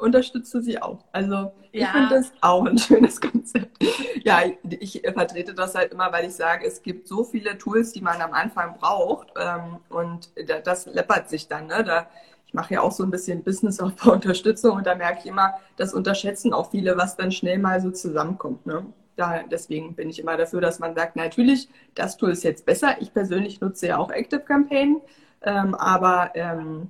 unterstützt 0.03 0.53
du 0.53 0.59
sie 0.59 0.81
auch. 0.81 0.99
Also 1.11 1.53
ich 1.71 1.81
ja. 1.81 1.87
finde 1.87 2.09
das 2.15 2.33
auch 2.41 2.65
ein 2.65 2.77
schönes 2.87 3.19
Konzept. 3.19 3.83
Ja, 4.23 4.41
ich 4.69 5.01
vertrete 5.01 5.53
das 5.53 5.75
halt 5.75 5.93
immer, 5.93 6.11
weil 6.11 6.27
ich 6.27 6.35
sage, 6.35 6.67
es 6.67 6.83
gibt 6.83 7.07
so 7.07 7.23
viele 7.23 7.57
Tools, 7.57 7.93
die 7.93 8.01
man 8.01 8.21
am 8.21 8.33
Anfang 8.33 8.77
braucht 8.77 9.29
ähm, 9.39 9.77
und 9.89 10.29
das 10.65 10.85
läppert 10.87 11.29
sich 11.29 11.47
dann. 11.47 11.67
Ne? 11.67 11.83
Da, 11.83 12.07
ich 12.45 12.53
mache 12.53 12.73
ja 12.73 12.81
auch 12.81 12.91
so 12.91 13.03
ein 13.03 13.11
bisschen 13.11 13.43
Businessaufbau-Unterstützung 13.43 14.71
und 14.77 14.85
da 14.85 14.95
merke 14.95 15.19
ich 15.21 15.25
immer, 15.25 15.53
das 15.77 15.93
unterschätzen 15.93 16.53
auch 16.53 16.71
viele, 16.71 16.97
was 16.97 17.15
dann 17.15 17.31
schnell 17.31 17.57
mal 17.57 17.81
so 17.81 17.89
zusammenkommt. 17.89 18.65
Ne? 18.65 18.85
Da, 19.15 19.43
deswegen 19.49 19.95
bin 19.95 20.09
ich 20.09 20.19
immer 20.19 20.35
dafür, 20.35 20.59
dass 20.59 20.79
man 20.79 20.95
sagt, 20.95 21.15
natürlich, 21.15 21.69
das 21.95 22.17
Tool 22.17 22.31
ist 22.31 22.43
jetzt 22.43 22.65
besser. 22.65 22.97
Ich 22.99 23.13
persönlich 23.13 23.61
nutze 23.61 23.87
ja 23.87 23.97
auch 23.97 24.11
Active 24.11 24.41
Campaign, 24.41 25.01
ähm, 25.43 25.75
aber 25.75 26.31
ähm, 26.35 26.89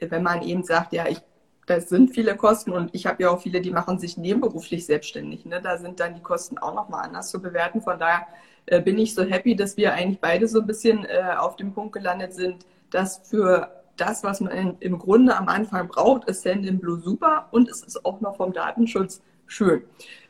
wenn 0.00 0.22
man 0.22 0.42
eben 0.42 0.62
sagt, 0.62 0.92
ja, 0.92 1.06
ich 1.08 1.20
das 1.66 1.88
sind 1.88 2.12
viele 2.12 2.36
Kosten 2.36 2.72
und 2.72 2.90
ich 2.92 3.06
habe 3.06 3.22
ja 3.22 3.30
auch 3.30 3.40
viele, 3.40 3.60
die 3.60 3.70
machen 3.70 3.98
sich 3.98 4.16
nebenberuflich 4.16 4.84
selbstständig. 4.84 5.44
Ne? 5.44 5.60
Da 5.62 5.78
sind 5.78 6.00
dann 6.00 6.14
die 6.14 6.22
Kosten 6.22 6.58
auch 6.58 6.74
nochmal 6.74 7.04
anders 7.04 7.30
zu 7.30 7.40
bewerten. 7.40 7.80
Von 7.80 7.98
daher 7.98 8.26
äh, 8.66 8.80
bin 8.80 8.98
ich 8.98 9.14
so 9.14 9.22
happy, 9.22 9.54
dass 9.54 9.76
wir 9.76 9.92
eigentlich 9.92 10.20
beide 10.20 10.48
so 10.48 10.60
ein 10.60 10.66
bisschen 10.66 11.04
äh, 11.04 11.34
auf 11.38 11.56
dem 11.56 11.72
Punkt 11.72 11.92
gelandet 11.92 12.34
sind, 12.34 12.66
dass 12.90 13.18
für 13.28 13.70
das, 13.96 14.24
was 14.24 14.40
man 14.40 14.52
in, 14.52 14.76
im 14.80 14.98
Grunde 14.98 15.36
am 15.36 15.48
Anfang 15.48 15.86
braucht, 15.88 16.28
ist 16.28 16.42
Sendinblue 16.42 16.98
super 16.98 17.48
und 17.52 17.68
es 17.68 17.82
ist 17.82 18.04
auch 18.04 18.20
noch 18.20 18.36
vom 18.36 18.52
Datenschutz 18.52 19.22
schön. 19.46 19.82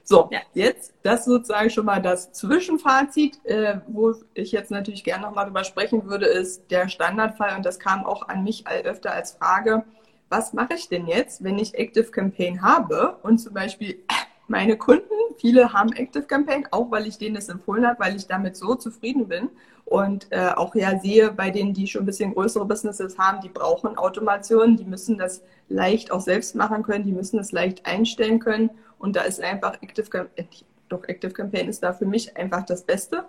So, 0.04 0.28
ja. 0.32 0.40
jetzt 0.52 0.92
das 1.02 1.24
sozusagen 1.24 1.70
schon 1.70 1.86
mal 1.86 2.02
das 2.02 2.32
Zwischenfazit, 2.32 3.38
äh, 3.44 3.78
wo 3.86 4.14
ich 4.34 4.52
jetzt 4.52 4.70
natürlich 4.70 5.04
gerne 5.04 5.24
nochmal 5.24 5.46
drüber 5.46 5.64
sprechen 5.64 6.06
würde, 6.08 6.26
ist 6.26 6.70
der 6.70 6.88
Standardfall 6.88 7.56
und 7.56 7.64
das 7.64 7.78
kam 7.78 8.04
auch 8.04 8.28
an 8.28 8.42
mich 8.42 8.66
öfter 8.66 9.12
als 9.12 9.32
Frage 9.32 9.84
was 10.32 10.54
mache 10.54 10.74
ich 10.74 10.88
denn 10.88 11.06
jetzt, 11.06 11.44
wenn 11.44 11.58
ich 11.58 11.74
Active 11.74 12.10
Campaign 12.10 12.62
habe? 12.62 13.18
Und 13.22 13.38
zum 13.38 13.52
Beispiel 13.52 14.02
meine 14.48 14.78
Kunden, 14.78 15.04
viele 15.36 15.74
haben 15.74 15.92
Active 15.92 16.24
Campaign, 16.24 16.66
auch 16.70 16.90
weil 16.90 17.06
ich 17.06 17.18
denen 17.18 17.34
das 17.34 17.50
empfohlen 17.50 17.86
habe, 17.86 18.00
weil 18.00 18.16
ich 18.16 18.26
damit 18.26 18.56
so 18.56 18.74
zufrieden 18.74 19.28
bin. 19.28 19.50
Und 19.84 20.28
äh, 20.30 20.48
auch 20.56 20.74
ja 20.74 20.98
sehe, 20.98 21.32
bei 21.32 21.50
denen, 21.50 21.74
die 21.74 21.86
schon 21.86 22.04
ein 22.04 22.06
bisschen 22.06 22.32
größere 22.32 22.64
Businesses 22.64 23.18
haben, 23.18 23.42
die 23.42 23.50
brauchen 23.50 23.98
Automation, 23.98 24.78
die 24.78 24.86
müssen 24.86 25.18
das 25.18 25.42
leicht 25.68 26.10
auch 26.10 26.20
selbst 26.20 26.54
machen 26.54 26.82
können, 26.82 27.04
die 27.04 27.12
müssen 27.12 27.36
das 27.36 27.52
leicht 27.52 27.84
einstellen 27.84 28.38
können. 28.38 28.70
Und 28.98 29.16
da 29.16 29.22
ist 29.22 29.40
einfach 29.42 29.82
Active 29.82 30.08
Campaign, 30.08 30.46
äh, 30.46 30.64
doch 30.88 31.04
Active 31.04 31.32
Campaign 31.32 31.68
ist 31.68 31.82
da 31.82 31.92
für 31.92 32.06
mich 32.06 32.36
einfach 32.38 32.64
das 32.64 32.84
Beste. 32.84 33.24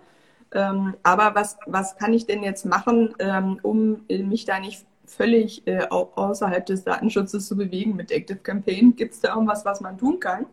Ähm, 0.53 0.95
aber 1.03 1.35
was, 1.35 1.57
was 1.65 1.97
kann 1.97 2.13
ich 2.13 2.27
denn 2.27 2.43
jetzt 2.43 2.65
machen, 2.65 3.13
ähm, 3.19 3.59
um 3.61 4.05
mich 4.07 4.45
da 4.45 4.59
nicht 4.59 4.85
völlig 5.13 5.65
äh, 5.67 5.85
außerhalb 5.89 6.65
des 6.65 6.83
Datenschutzes 6.83 7.47
zu 7.47 7.55
bewegen 7.55 7.95
mit 7.95 8.11
Active 8.11 8.39
Campaign. 8.39 8.95
Gibt 8.95 9.13
es 9.13 9.19
da 9.19 9.33
irgendwas, 9.33 9.65
was 9.65 9.81
man 9.81 9.97
tun 9.97 10.19
kann? 10.19 10.45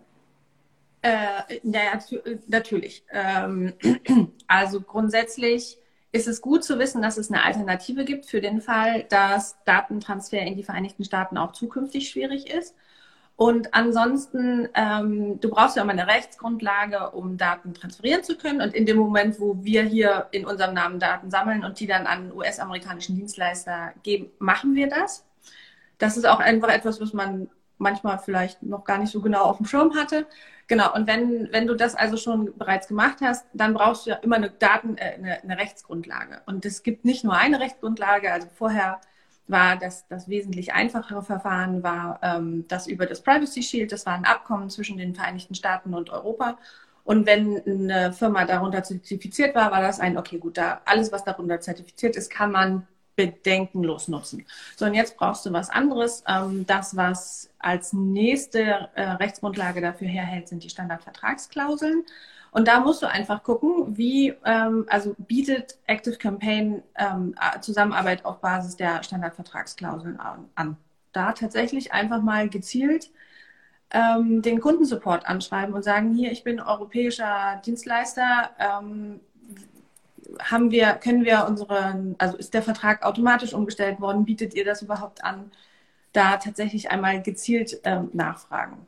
Äh, 1.02 1.60
naja, 1.62 1.98
natürlich. 2.46 3.04
Ähm, 3.10 3.72
also 4.46 4.80
grundsätzlich 4.80 5.78
ist 6.12 6.28
es 6.28 6.40
gut 6.40 6.64
zu 6.64 6.78
wissen, 6.78 7.02
dass 7.02 7.16
es 7.16 7.30
eine 7.30 7.44
Alternative 7.44 8.04
gibt 8.04 8.26
für 8.26 8.40
den 8.40 8.60
Fall, 8.60 9.04
dass 9.04 9.56
Datentransfer 9.64 10.40
in 10.40 10.56
die 10.56 10.64
Vereinigten 10.64 11.04
Staaten 11.04 11.38
auch 11.38 11.52
zukünftig 11.52 12.08
schwierig 12.10 12.50
ist. 12.50 12.74
Und 13.40 13.72
ansonsten, 13.72 14.68
ähm, 14.74 15.40
du 15.40 15.48
brauchst 15.48 15.74
ja 15.74 15.82
immer 15.82 15.92
eine 15.92 16.06
Rechtsgrundlage, 16.06 17.12
um 17.12 17.38
Daten 17.38 17.72
transferieren 17.72 18.22
zu 18.22 18.36
können. 18.36 18.60
Und 18.60 18.74
in 18.74 18.84
dem 18.84 18.98
Moment, 18.98 19.40
wo 19.40 19.64
wir 19.64 19.82
hier 19.82 20.26
in 20.30 20.44
unserem 20.44 20.74
Namen 20.74 21.00
Daten 21.00 21.30
sammeln 21.30 21.64
und 21.64 21.80
die 21.80 21.86
dann 21.86 22.06
an 22.06 22.32
US-amerikanischen 22.34 23.16
Dienstleister 23.16 23.94
geben, 24.02 24.30
machen 24.40 24.74
wir 24.74 24.90
das. 24.90 25.24
Das 25.96 26.18
ist 26.18 26.26
auch 26.26 26.40
einfach 26.40 26.68
etwas, 26.68 27.00
was 27.00 27.14
man 27.14 27.48
manchmal 27.78 28.18
vielleicht 28.18 28.62
noch 28.62 28.84
gar 28.84 28.98
nicht 28.98 29.10
so 29.10 29.22
genau 29.22 29.44
auf 29.44 29.56
dem 29.56 29.64
Schirm 29.64 29.96
hatte. 29.96 30.26
Genau, 30.66 30.94
und 30.94 31.06
wenn, 31.06 31.50
wenn 31.50 31.66
du 31.66 31.74
das 31.74 31.94
also 31.94 32.18
schon 32.18 32.58
bereits 32.58 32.88
gemacht 32.88 33.22
hast, 33.22 33.46
dann 33.54 33.72
brauchst 33.72 34.04
du 34.04 34.10
ja 34.10 34.16
immer 34.16 34.36
eine 34.36 34.50
Daten, 34.50 34.98
äh, 34.98 35.14
eine, 35.14 35.42
eine 35.42 35.56
Rechtsgrundlage. 35.56 36.42
Und 36.44 36.66
es 36.66 36.82
gibt 36.82 37.06
nicht 37.06 37.24
nur 37.24 37.34
eine 37.34 37.58
Rechtsgrundlage, 37.58 38.30
also 38.30 38.48
vorher 38.54 39.00
war 39.50 39.76
das, 39.76 40.06
das 40.08 40.28
wesentlich 40.28 40.72
einfachere 40.72 41.22
Verfahren, 41.22 41.82
war 41.82 42.18
ähm, 42.22 42.66
das 42.68 42.86
über 42.86 43.06
das 43.06 43.22
Privacy 43.22 43.62
Shield, 43.62 43.92
das 43.92 44.06
war 44.06 44.14
ein 44.14 44.24
Abkommen 44.24 44.70
zwischen 44.70 44.98
den 44.98 45.14
Vereinigten 45.14 45.54
Staaten 45.54 45.94
und 45.94 46.10
Europa. 46.10 46.58
Und 47.04 47.26
wenn 47.26 47.60
eine 47.66 48.12
Firma 48.12 48.44
darunter 48.44 48.82
zertifiziert 48.82 49.54
war, 49.54 49.70
war 49.72 49.80
das 49.80 50.00
ein, 50.00 50.18
okay, 50.18 50.38
gut, 50.38 50.56
da 50.58 50.80
alles, 50.84 51.10
was 51.12 51.24
darunter 51.24 51.60
zertifiziert 51.60 52.16
ist, 52.16 52.30
kann 52.30 52.52
man 52.52 52.86
bedenkenlos 53.16 54.08
nutzen. 54.08 54.46
So, 54.76 54.86
und 54.86 54.94
jetzt 54.94 55.16
brauchst 55.16 55.44
du 55.44 55.52
was 55.52 55.68
anderes. 55.70 56.24
Ähm, 56.26 56.64
das, 56.66 56.96
was 56.96 57.50
als 57.58 57.92
nächste 57.92 58.88
äh, 58.94 59.02
Rechtsgrundlage 59.02 59.80
dafür 59.80 60.08
herhält, 60.08 60.48
sind 60.48 60.64
die 60.64 60.70
Standardvertragsklauseln. 60.70 62.04
Und 62.52 62.66
da 62.66 62.80
musst 62.80 63.02
du 63.02 63.06
einfach 63.08 63.42
gucken, 63.42 63.96
wie, 63.96 64.34
ähm, 64.44 64.86
also 64.88 65.14
bietet 65.18 65.78
Active 65.86 66.16
Campaign 66.16 66.82
ähm, 66.96 67.34
Zusammenarbeit 67.60 68.24
auf 68.24 68.40
Basis 68.40 68.76
der 68.76 69.02
Standardvertragsklauseln 69.02 70.18
an. 70.54 70.76
Da 71.12 71.32
tatsächlich 71.32 71.92
einfach 71.92 72.22
mal 72.22 72.48
gezielt 72.48 73.10
ähm, 73.92 74.42
den 74.42 74.60
Kundensupport 74.60 75.26
anschreiben 75.26 75.74
und 75.74 75.82
sagen, 75.82 76.14
hier, 76.14 76.32
ich 76.32 76.44
bin 76.44 76.60
europäischer 76.60 77.60
Dienstleister, 77.64 78.50
ähm, 78.58 79.20
haben 80.38 80.70
wir, 80.70 80.94
können 80.94 81.24
wir 81.24 81.46
unseren, 81.48 82.14
also 82.18 82.36
ist 82.36 82.54
der 82.54 82.62
Vertrag 82.62 83.04
automatisch 83.04 83.52
umgestellt 83.52 84.00
worden, 84.00 84.24
bietet 84.24 84.54
ihr 84.54 84.64
das 84.64 84.82
überhaupt 84.82 85.24
an? 85.24 85.50
Da 86.12 86.36
tatsächlich 86.36 86.90
einmal 86.90 87.22
gezielt 87.22 87.80
ähm, 87.84 88.10
nachfragen. 88.12 88.86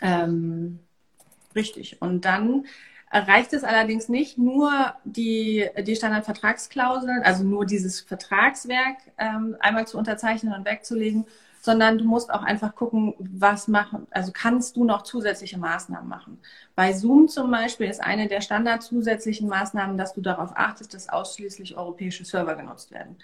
Ähm, 0.00 0.80
richtig. 1.58 2.00
Und 2.00 2.24
dann 2.24 2.66
reicht 3.10 3.52
es 3.52 3.64
allerdings 3.64 4.08
nicht, 4.08 4.38
nur 4.38 4.94
die, 5.04 5.66
die 5.82 5.96
Standardvertragsklauseln, 5.96 7.22
also 7.22 7.44
nur 7.44 7.66
dieses 7.66 8.00
Vertragswerk 8.00 8.98
ähm, 9.18 9.56
einmal 9.60 9.86
zu 9.86 9.98
unterzeichnen 9.98 10.54
und 10.54 10.64
wegzulegen, 10.66 11.26
sondern 11.60 11.98
du 11.98 12.04
musst 12.04 12.30
auch 12.30 12.42
einfach 12.42 12.74
gucken, 12.74 13.14
was 13.18 13.66
machen, 13.66 14.06
also 14.10 14.30
kannst 14.32 14.76
du 14.76 14.84
noch 14.84 15.02
zusätzliche 15.02 15.58
Maßnahmen 15.58 16.08
machen. 16.08 16.38
Bei 16.74 16.92
Zoom 16.92 17.28
zum 17.28 17.50
Beispiel 17.50 17.88
ist 17.88 18.00
eine 18.00 18.28
der 18.28 18.40
Standard 18.40 18.82
zusätzlichen 18.82 19.48
Maßnahmen, 19.48 19.98
dass 19.98 20.14
du 20.14 20.20
darauf 20.20 20.52
achtest, 20.54 20.94
dass 20.94 21.08
ausschließlich 21.08 21.76
europäische 21.76 22.24
Server 22.24 22.54
genutzt 22.54 22.90
werden. 22.90 23.16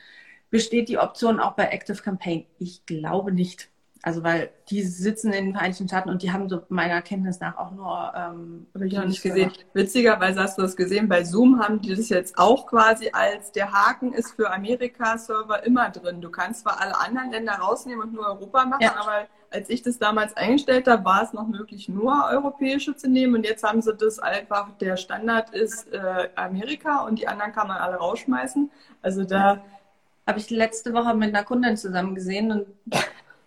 Besteht 0.50 0.88
die 0.88 0.98
Option 0.98 1.40
auch 1.40 1.52
bei 1.52 1.64
Active 1.64 2.02
Campaign? 2.02 2.46
Ich 2.58 2.84
glaube 2.86 3.32
nicht. 3.32 3.68
Also 4.04 4.22
weil 4.22 4.50
die 4.68 4.82
sitzen 4.82 5.32
in 5.32 5.46
den 5.46 5.54
Vereinigten 5.54 5.88
Staaten 5.88 6.10
und 6.10 6.22
die 6.22 6.30
haben 6.30 6.46
so 6.50 6.60
meiner 6.68 7.00
Kenntnis 7.00 7.40
nach 7.40 7.56
auch 7.56 7.70
nur. 7.70 8.12
Ähm, 8.14 8.66
Habe 8.74 8.86
ich 8.86 8.92
noch 8.92 9.06
nicht 9.06 9.22
gesehen. 9.22 9.50
Witzigerweise 9.72 10.42
hast 10.42 10.58
du 10.58 10.62
das 10.62 10.76
gesehen. 10.76 11.08
Bei 11.08 11.24
Zoom 11.24 11.58
haben 11.58 11.80
die 11.80 11.96
das 11.96 12.10
jetzt 12.10 12.36
auch 12.36 12.66
quasi 12.66 13.08
als 13.14 13.50
der 13.52 13.72
Haken 13.72 14.12
ist 14.12 14.32
für 14.32 14.52
Amerika-Server 14.52 15.64
immer 15.64 15.88
drin. 15.88 16.20
Du 16.20 16.30
kannst 16.30 16.60
zwar 16.60 16.82
alle 16.82 17.00
anderen 17.00 17.30
Länder 17.30 17.54
rausnehmen 17.54 18.02
und 18.02 18.12
nur 18.12 18.26
Europa 18.26 18.66
machen, 18.66 18.82
ja. 18.82 18.94
aber 18.94 19.26
als 19.50 19.70
ich 19.70 19.80
das 19.80 19.98
damals 19.98 20.36
eingestellt 20.36 20.86
habe, 20.86 21.02
war 21.02 21.22
es 21.22 21.32
noch 21.32 21.46
möglich, 21.46 21.88
nur 21.88 22.26
europäische 22.30 22.94
zu 22.94 23.08
nehmen. 23.08 23.34
Und 23.36 23.46
jetzt 23.46 23.64
haben 23.64 23.80
sie 23.80 23.94
das 23.94 24.18
einfach, 24.18 24.68
der 24.82 24.98
Standard 24.98 25.48
ist 25.54 25.90
äh, 25.94 26.28
Amerika 26.34 27.06
und 27.06 27.20
die 27.20 27.26
anderen 27.26 27.52
kann 27.52 27.68
man 27.68 27.78
alle 27.78 27.96
rausschmeißen. 27.96 28.70
Also 29.00 29.24
da. 29.24 29.64
Habe 30.26 30.38
ich 30.38 30.48
letzte 30.48 30.94
Woche 30.94 31.14
mit 31.14 31.34
einer 31.34 31.44
Kundin 31.44 31.76
zusammen 31.76 32.14
gesehen 32.14 32.50
und 32.50 32.66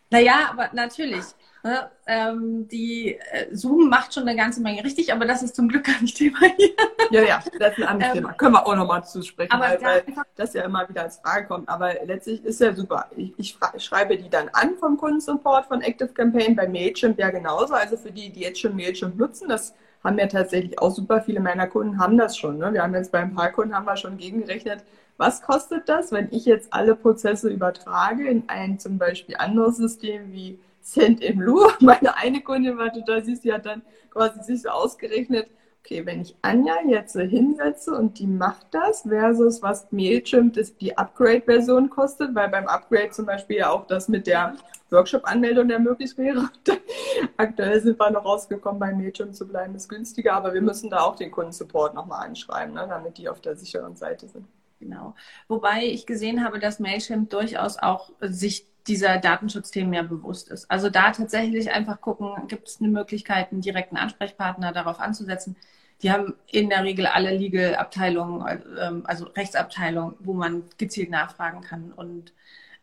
naja, 0.09 0.49
aber 0.51 0.69
natürlich. 0.73 1.25
Ne? 1.63 1.89
Ähm, 2.05 2.67
die 2.69 3.15
äh, 3.15 3.47
Zoom 3.51 3.89
macht 3.89 4.13
schon 4.13 4.23
eine 4.23 4.37
ganze 4.37 4.61
Menge 4.61 4.83
richtig, 4.83 5.11
aber 5.11 5.25
das 5.25 5.43
ist 5.43 5.55
zum 5.55 5.67
Glück 5.67 5.83
gar 5.85 6.01
nicht 6.01 6.15
Thema 6.15 6.39
hier. 6.55 6.69
Ja, 7.11 7.21
ja, 7.23 7.43
das 7.59 7.77
ist 7.77 7.83
ein 7.83 7.89
anderes 7.89 8.15
ähm, 8.15 8.21
Thema. 8.21 8.33
Können 8.33 8.53
wir 8.53 8.65
auch 8.65 8.75
nochmal 8.75 9.03
zusprechen, 9.03 9.51
aber 9.51 9.65
weil, 9.65 9.81
weil 9.81 10.03
das 10.35 10.53
ja 10.53 10.63
immer 10.63 10.87
wieder 10.87 11.03
als 11.03 11.17
Frage 11.17 11.47
kommt. 11.47 11.67
Aber 11.67 11.93
letztlich 12.05 12.43
ist 12.45 12.61
ja 12.61 12.73
super. 12.73 13.09
Ich, 13.17 13.33
ich, 13.37 13.57
schreibe 13.79 14.17
die 14.17 14.29
dann 14.29 14.49
an 14.53 14.77
vom 14.77 14.97
Kundensupport 14.97 15.65
von 15.65 15.81
Active 15.81 16.09
Campaign 16.09 16.55
bei 16.55 16.67
Mailchimp 16.67 17.19
ja 17.19 17.29
genauso. 17.29 17.73
Also 17.73 17.97
für 17.97 18.11
die, 18.11 18.31
die 18.31 18.41
jetzt 18.41 18.61
schon 18.61 18.75
Mailchimp 18.75 19.17
nutzen, 19.17 19.49
das 19.49 19.73
haben 20.03 20.19
ja 20.19 20.27
tatsächlich 20.27 20.79
auch 20.79 20.91
super 20.91 21.21
viele 21.21 21.41
meiner 21.41 21.67
Kunden 21.67 21.99
haben 21.99 22.17
das 22.17 22.37
schon. 22.37 22.59
Ne? 22.59 22.71
Wir 22.71 22.83
haben 22.83 22.93
jetzt 22.93 23.11
bei 23.11 23.19
ein 23.19 23.35
paar 23.35 23.51
Kunden 23.51 23.75
haben 23.75 23.85
wir 23.85 23.97
schon 23.97 24.17
gegengerechnet, 24.17 24.85
was 25.17 25.41
kostet 25.41 25.89
das, 25.89 26.11
wenn 26.11 26.29
ich 26.31 26.45
jetzt 26.45 26.71
alle 26.71 26.95
Prozesse 26.95 27.49
übertrage 27.49 28.27
in 28.27 28.43
ein 28.47 28.79
zum 28.79 28.97
Beispiel 28.97 29.35
anderes 29.37 29.77
System 29.77 30.31
wie 30.31 30.59
Send 30.81 31.21
in 31.21 31.39
Blue? 31.39 31.67
Meine 31.79 32.15
eine 32.17 32.41
Kundin 32.41 32.77
war 32.77 32.93
total 32.93 33.23
süß, 33.25 33.41
die 33.41 33.51
hat 33.51 33.65
dann 33.65 33.81
quasi 34.11 34.41
sich 34.43 34.61
so 34.61 34.69
ausgerechnet, 34.69 35.47
okay, 35.87 36.05
wenn 36.05 36.21
ich 36.21 36.35
Anja 36.41 36.75
jetzt 36.87 37.13
so 37.13 37.21
hinsetze 37.21 37.95
und 37.95 38.19
die 38.19 38.27
macht 38.27 38.67
das 38.71 39.03
versus 39.03 39.61
was 39.61 39.91
Mailchimp 39.91 40.53
das 40.53 40.75
die 40.75 40.97
Upgrade-Version 40.97 41.89
kostet, 41.89 42.35
weil 42.35 42.49
beim 42.49 42.67
Upgrade 42.67 43.11
zum 43.11 43.25
Beispiel 43.25 43.57
ja 43.57 43.69
auch 43.69 43.87
das 43.87 44.09
mit 44.09 44.27
der 44.27 44.55
Workshop-Anmeldung 44.91 45.69
ermöglicht 45.69 46.17
wäre. 46.17 46.49
Aktuell 47.37 47.81
sind 47.81 47.99
wir 47.99 48.11
noch 48.11 48.25
rausgekommen, 48.25 48.79
bei 48.79 48.93
Mailchimp 48.93 49.33
zu 49.33 49.47
bleiben, 49.47 49.75
ist 49.75 49.89
günstiger, 49.89 50.33
aber 50.33 50.53
wir 50.53 50.61
müssen 50.61 50.89
da 50.89 50.99
auch 50.99 51.15
den 51.15 51.31
Kundensupport 51.31 51.93
nochmal 51.93 52.27
anschreiben, 52.27 52.75
ne, 52.75 52.85
damit 52.87 53.17
die 53.17 53.29
auf 53.29 53.41
der 53.41 53.55
sicheren 53.55 53.95
Seite 53.95 54.27
sind. 54.27 54.45
Genau. 54.79 55.15
Wobei 55.47 55.85
ich 55.85 56.05
gesehen 56.05 56.43
habe, 56.43 56.59
dass 56.59 56.79
Mailchimp 56.79 57.29
durchaus 57.29 57.77
auch 57.77 58.11
sich 58.21 58.67
dieser 58.87 59.17
Datenschutzthemen 59.17 59.89
mehr 59.89 60.03
bewusst 60.03 60.49
ist. 60.49 60.69
Also 60.71 60.89
da 60.89 61.11
tatsächlich 61.11 61.71
einfach 61.71 61.99
gucken, 61.99 62.47
gibt 62.47 62.67
es 62.67 62.79
eine 62.79 62.89
Möglichkeit, 62.89 63.51
einen 63.51 63.61
direkten 63.61 63.97
Ansprechpartner 63.97 64.71
darauf 64.71 64.99
anzusetzen. 64.99 65.57
Die 66.01 66.11
haben 66.11 66.35
in 66.47 66.69
der 66.69 66.83
Regel 66.83 67.07
alle 67.07 67.35
Legal-Abteilungen, 67.35 68.63
ähm, 68.79 69.03
also 69.05 69.25
Rechtsabteilungen, 69.25 70.15
wo 70.19 70.33
man 70.33 70.63
gezielt 70.77 71.09
nachfragen 71.09 71.61
kann. 71.61 71.91
Und 71.91 72.33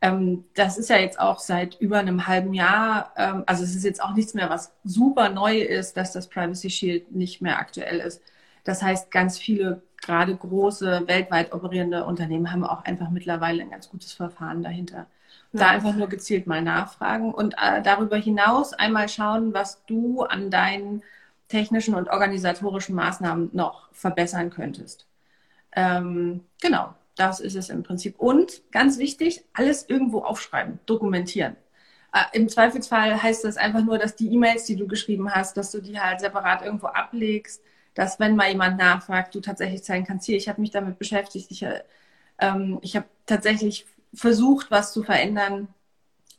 ähm, 0.03 0.45
das 0.55 0.79
ist 0.79 0.91
ja 0.91 0.99
jetzt 0.99 1.21
auch 1.21 1.39
seit 1.39 1.81
über 1.81 1.99
einem 1.99 2.27
halben 2.27 2.55
Jahr, 2.55 3.13
ähm, 3.17 3.45
also 3.47 3.63
es 3.65 3.75
ist 3.75 3.85
jetzt 3.85 4.03
auch 4.03 4.15
nichts 4.15 4.35
mehr, 4.35 4.51
was 4.51 4.73
super 4.85 5.29
neu 5.31 5.59
ist, 5.61 5.97
dass 5.97 6.13
das 6.13 6.29
Privacy 6.29 6.71
Shield 6.71 7.13
nicht 7.13 7.41
mehr 7.41 7.59
aktuell 7.59 8.01
ist. 8.01 8.21
Das 8.65 8.83
heißt, 8.83 9.11
ganz 9.11 9.39
viele 9.39 9.83
gerade 10.05 10.35
große, 10.35 11.05
weltweit 11.07 11.53
operierende 11.53 12.05
Unternehmen 12.05 12.53
haben 12.53 12.65
auch 12.65 12.85
einfach 12.85 13.11
mittlerweile 13.11 13.63
ein 13.63 13.71
ganz 13.71 13.89
gutes 13.89 14.13
Verfahren 14.13 14.63
dahinter. 14.63 15.07
Ja. 15.53 15.61
Da 15.61 15.69
einfach 15.71 15.95
nur 15.95 16.09
gezielt 16.09 16.47
mal 16.47 16.63
nachfragen 16.63 17.33
und 17.33 17.55
äh, 17.55 17.81
darüber 17.83 18.17
hinaus 18.17 18.73
einmal 18.73 19.09
schauen, 19.09 19.55
was 19.55 19.85
du 19.87 20.23
an 20.23 20.51
deinen 20.51 21.03
technischen 21.49 21.95
und 21.95 22.09
organisatorischen 22.09 22.95
Maßnahmen 22.95 23.51
noch 23.53 23.89
verbessern 23.93 24.51
könntest. 24.51 25.07
Ähm, 25.73 26.41
genau, 26.61 26.95
das 27.17 27.41
ist 27.41 27.55
es 27.55 27.69
im 27.69 27.83
Prinzip. 27.83 28.19
Und 28.19 28.63
ganz 28.73 28.99
wichtig, 28.99 29.45
alles 29.53 29.89
irgendwo 29.89 30.21
aufschreiben, 30.21 30.81
dokumentieren. 30.87 31.57
Äh, 32.13 32.37
Im 32.37 32.49
Zweifelsfall 32.49 33.23
heißt 33.23 33.45
das 33.45 33.57
einfach 33.57 33.85
nur, 33.85 33.99
dass 33.99 34.17
die 34.17 34.33
E-Mails, 34.33 34.65
die 34.65 34.77
du 34.77 34.87
geschrieben 34.87 35.33
hast, 35.33 35.57
dass 35.57 35.71
du 35.71 35.81
die 35.81 36.01
halt 36.01 36.21
separat 36.21 36.63
irgendwo 36.63 36.89
ablegst 36.89 37.63
dass 37.95 38.21
wenn 38.21 38.37
mal 38.37 38.49
jemand 38.49 38.79
nachfragt, 38.79 39.35
du 39.35 39.41
tatsächlich 39.41 39.85
zeigen 39.85 40.05
kannst, 40.07 40.27
hier, 40.27 40.37
ich 40.37 40.49
habe 40.49 40.61
mich 40.61 40.71
damit 40.71 40.99
beschäftigt, 40.99 41.51
ich, 41.51 41.65
ähm, 42.39 42.79
ich 42.83 42.97
habe 42.97 43.07
tatsächlich 43.27 43.87
versucht, 44.13 44.71
was 44.71 44.93
zu 44.93 45.03
verändern 45.03 45.69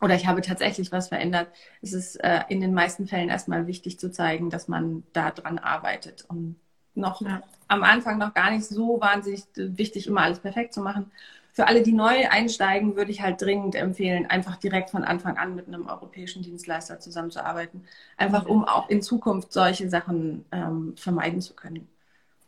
oder 0.01 0.15
ich 0.15 0.27
habe 0.27 0.41
tatsächlich 0.41 0.91
was 0.91 1.07
verändert. 1.07 1.47
Es 1.81 1.93
ist 1.93 2.17
äh, 2.17 2.41
in 2.49 2.61
den 2.61 2.73
meisten 2.73 3.07
Fällen 3.07 3.29
erstmal 3.29 3.67
wichtig 3.67 3.99
zu 3.99 4.11
zeigen, 4.11 4.49
dass 4.49 4.67
man 4.67 5.03
da 5.13 5.31
dran 5.31 5.57
arbeitet 5.57 6.25
und 6.27 6.57
noch 6.93 7.21
ja. 7.21 7.41
am 7.67 7.83
Anfang 7.83 8.17
noch 8.17 8.33
gar 8.33 8.51
nicht 8.51 8.65
so 8.65 8.99
wahnsinnig 9.01 9.43
wichtig, 9.55 10.07
immer 10.07 10.21
alles 10.21 10.39
perfekt 10.39 10.73
zu 10.73 10.81
machen 10.81 11.11
für 11.55 11.67
alle, 11.67 11.81
die 11.83 11.93
neu 11.93 12.27
einsteigen, 12.29 12.97
würde 12.97 13.11
ich 13.11 13.21
halt 13.21 13.41
dringend 13.41 13.75
empfehlen, 13.75 14.25
einfach 14.25 14.57
direkt 14.57 14.89
von 14.89 15.05
Anfang 15.05 15.37
an 15.37 15.55
mit 15.55 15.67
einem 15.69 15.87
europäischen 15.87 16.43
Dienstleister 16.43 16.99
zusammenzuarbeiten. 16.99 17.85
Einfach 18.17 18.45
um 18.45 18.65
auch 18.65 18.89
in 18.89 19.01
Zukunft 19.01 19.53
solche 19.53 19.89
Sachen 19.89 20.43
ähm, 20.51 20.95
vermeiden 20.97 21.39
zu 21.39 21.53
können. 21.53 21.87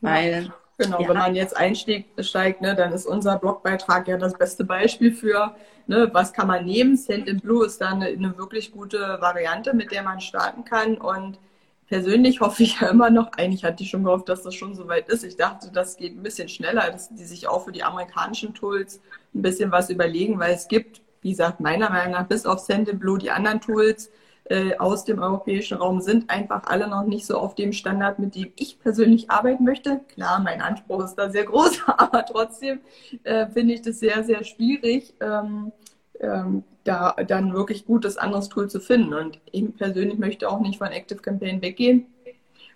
Weil. 0.01 0.51
Genau, 0.79 1.01
ja. 1.01 1.07
wenn 1.07 1.17
man 1.17 1.33
jetzt 1.33 1.57
einsteigt, 1.57 2.61
ne, 2.61 2.75
dann 2.75 2.93
ist 2.93 3.07
unser 3.07 3.39
Blogbeitrag 3.39 4.07
ja 4.07 4.17
das 4.17 4.37
beste 4.37 4.63
Beispiel 4.63 5.11
für, 5.11 5.55
ne, 5.87 6.09
was 6.13 6.33
kann 6.33 6.45
man 6.45 6.65
nehmen. 6.65 6.95
Send 6.97 7.27
in 7.27 7.39
Blue 7.39 7.65
ist 7.65 7.81
da 7.81 7.93
eine, 7.93 8.07
eine 8.07 8.37
wirklich 8.37 8.71
gute 8.71 9.17
Variante, 9.19 9.73
mit 9.73 9.91
der 9.91 10.03
man 10.03 10.19
starten 10.21 10.65
kann. 10.65 10.97
Und 10.97 11.39
persönlich 11.87 12.41
hoffe 12.41 12.63
ich 12.63 12.81
ja 12.81 12.89
immer 12.89 13.09
noch, 13.09 13.31
eigentlich 13.33 13.63
hatte 13.63 13.83
ich 13.83 13.89
schon 13.89 14.03
gehofft, 14.03 14.29
dass 14.29 14.43
das 14.43 14.55
schon 14.55 14.75
soweit 14.75 15.09
ist. 15.09 15.23
Ich 15.23 15.37
dachte, 15.37 15.71
das 15.71 15.97
geht 15.97 16.17
ein 16.17 16.23
bisschen 16.23 16.49
schneller, 16.49 16.89
dass 16.91 17.09
die 17.09 17.25
sich 17.25 17.47
auch 17.47 17.65
für 17.65 17.71
die 17.71 17.83
amerikanischen 17.83 18.53
Tools 18.53 19.01
ein 19.33 19.41
bisschen 19.41 19.71
was 19.71 19.89
überlegen, 19.89 20.39
weil 20.39 20.53
es 20.53 20.67
gibt, 20.67 21.01
wie 21.21 21.31
gesagt, 21.31 21.59
meiner 21.59 21.89
Meinung 21.89 22.13
nach, 22.13 22.27
bis 22.27 22.45
auf 22.45 22.59
Sendinblue, 22.59 23.17
die 23.17 23.31
anderen 23.31 23.61
Tools 23.61 24.11
äh, 24.49 24.77
aus 24.77 25.03
dem 25.03 25.19
europäischen 25.19 25.77
Raum 25.77 25.99
sind 25.99 26.29
einfach 26.29 26.63
alle 26.65 26.87
noch 26.87 27.05
nicht 27.05 27.25
so 27.25 27.37
auf 27.37 27.55
dem 27.55 27.73
Standard, 27.73 28.19
mit 28.19 28.35
dem 28.35 28.51
ich 28.55 28.79
persönlich 28.79 29.29
arbeiten 29.29 29.63
möchte. 29.63 30.01
Klar, 30.13 30.39
mein 30.39 30.61
Anspruch 30.61 31.03
ist 31.03 31.15
da 31.15 31.29
sehr 31.29 31.45
groß, 31.45 31.81
aber 31.97 32.25
trotzdem 32.25 32.79
äh, 33.23 33.47
finde 33.47 33.73
ich 33.73 33.81
das 33.81 33.99
sehr, 33.99 34.23
sehr 34.23 34.43
schwierig. 34.43 35.13
Ähm, 35.19 35.71
ähm, 36.19 36.63
da 36.83 37.11
dann 37.27 37.53
wirklich 37.53 37.85
gutes 37.85 38.17
anderes 38.17 38.49
Tool 38.49 38.69
zu 38.69 38.79
finden. 38.79 39.13
Und 39.13 39.39
ich 39.51 39.75
persönlich 39.75 40.17
möchte 40.17 40.49
auch 40.49 40.59
nicht 40.59 40.77
von 40.77 40.87
Active 40.87 41.19
Campaign 41.19 41.61
weggehen. 41.61 42.07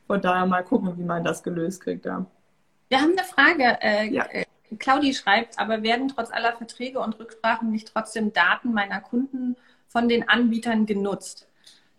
von 0.07 0.21
daher 0.21 0.45
mal 0.45 0.63
gucken, 0.63 0.97
wie 0.97 1.03
man 1.03 1.23
das 1.23 1.41
gelöst 1.41 1.81
kriegt. 1.81 2.05
Ja. 2.05 2.25
Wir 2.89 2.99
haben 2.99 3.15
eine 3.17 3.25
Frage. 3.25 3.77
Äh, 3.81 4.13
ja. 4.13 4.25
Äh, 4.29 4.45
Claudi 4.77 5.13
schreibt, 5.13 5.59
aber 5.59 5.83
werden 5.83 6.07
trotz 6.07 6.31
aller 6.31 6.53
Verträge 6.53 6.99
und 6.99 7.19
Rücksprachen 7.19 7.71
nicht 7.71 7.91
trotzdem 7.93 8.33
Daten 8.33 8.73
meiner 8.73 9.01
Kunden 9.01 9.55
von 9.87 10.07
den 10.07 10.27
Anbietern 10.27 10.85
genutzt? 10.85 11.47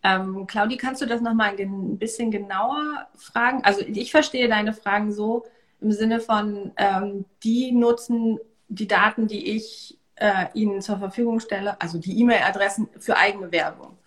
Ähm, 0.03 0.47
Claudi, 0.47 0.77
kannst 0.77 1.01
du 1.01 1.07
das 1.07 1.21
nochmal 1.21 1.55
ein 1.59 1.99
bisschen 1.99 2.31
genauer 2.31 3.07
fragen? 3.15 3.63
Also 3.65 3.83
ich 3.83 4.11
verstehe 4.11 4.49
deine 4.49 4.73
Fragen 4.73 5.13
so 5.13 5.45
im 5.81 5.93
Sinne 5.93 6.21
von, 6.21 6.73
ähm, 6.77 7.25
die 7.43 7.73
nutzen 7.73 8.39
die 8.69 8.89
Daten, 8.89 9.29
die 9.29 9.55
ich 9.55 9.99
äh, 10.23 10.47
ihnen 10.55 10.81
zur 10.81 10.99
Verfügung 10.99 11.41
stelle, 11.41 11.81
also 11.81 11.99
die 11.99 12.21
E-Mail-Adressen 12.21 12.89
für 13.01 13.17
eigene 13.17 13.51
Werbung. 13.51 13.99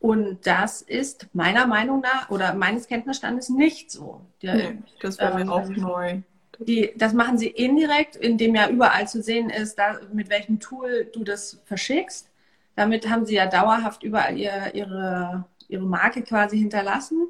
Und 0.00 0.46
das 0.46 0.80
ist 0.80 1.28
meiner 1.34 1.66
Meinung 1.66 2.00
nach 2.00 2.30
oder 2.30 2.54
meines 2.54 2.88
Kenntnisstandes 2.88 3.50
nicht 3.50 3.90
so. 3.90 4.22
Der, 4.40 4.54
nee, 4.54 4.78
das 5.00 5.18
wäre 5.18 5.38
ähm, 5.38 5.46
mir 5.46 5.52
auch 5.52 5.68
neu. 5.68 6.20
Die, 6.60 6.94
das 6.96 7.12
machen 7.12 7.36
sie 7.36 7.48
indirekt, 7.48 8.16
indem 8.16 8.54
ja 8.54 8.68
überall 8.68 9.06
zu 9.06 9.22
sehen 9.22 9.50
ist, 9.50 9.78
da, 9.78 9.98
mit 10.12 10.30
welchem 10.30 10.60
Tool 10.60 11.10
du 11.12 11.24
das 11.24 11.60
verschickst. 11.66 12.30
Damit 12.74 13.08
haben 13.10 13.26
sie 13.26 13.34
ja 13.34 13.46
dauerhaft 13.46 14.02
überall 14.02 14.38
ihr, 14.38 14.74
ihre, 14.74 15.44
ihre 15.68 15.84
Marke 15.84 16.22
quasi 16.22 16.58
hinterlassen. 16.58 17.28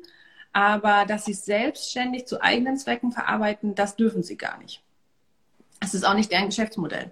Aber 0.52 1.04
dass 1.04 1.24
sie 1.24 1.32
es 1.32 1.44
selbstständig 1.44 2.26
zu 2.26 2.40
eigenen 2.40 2.76
Zwecken 2.76 3.10
verarbeiten, 3.10 3.74
das 3.74 3.96
dürfen 3.96 4.22
sie 4.22 4.36
gar 4.36 4.58
nicht. 4.58 4.82
Das 5.80 5.94
ist 5.94 6.04
auch 6.04 6.14
nicht 6.14 6.30
deren 6.30 6.46
Geschäftsmodell. 6.46 7.10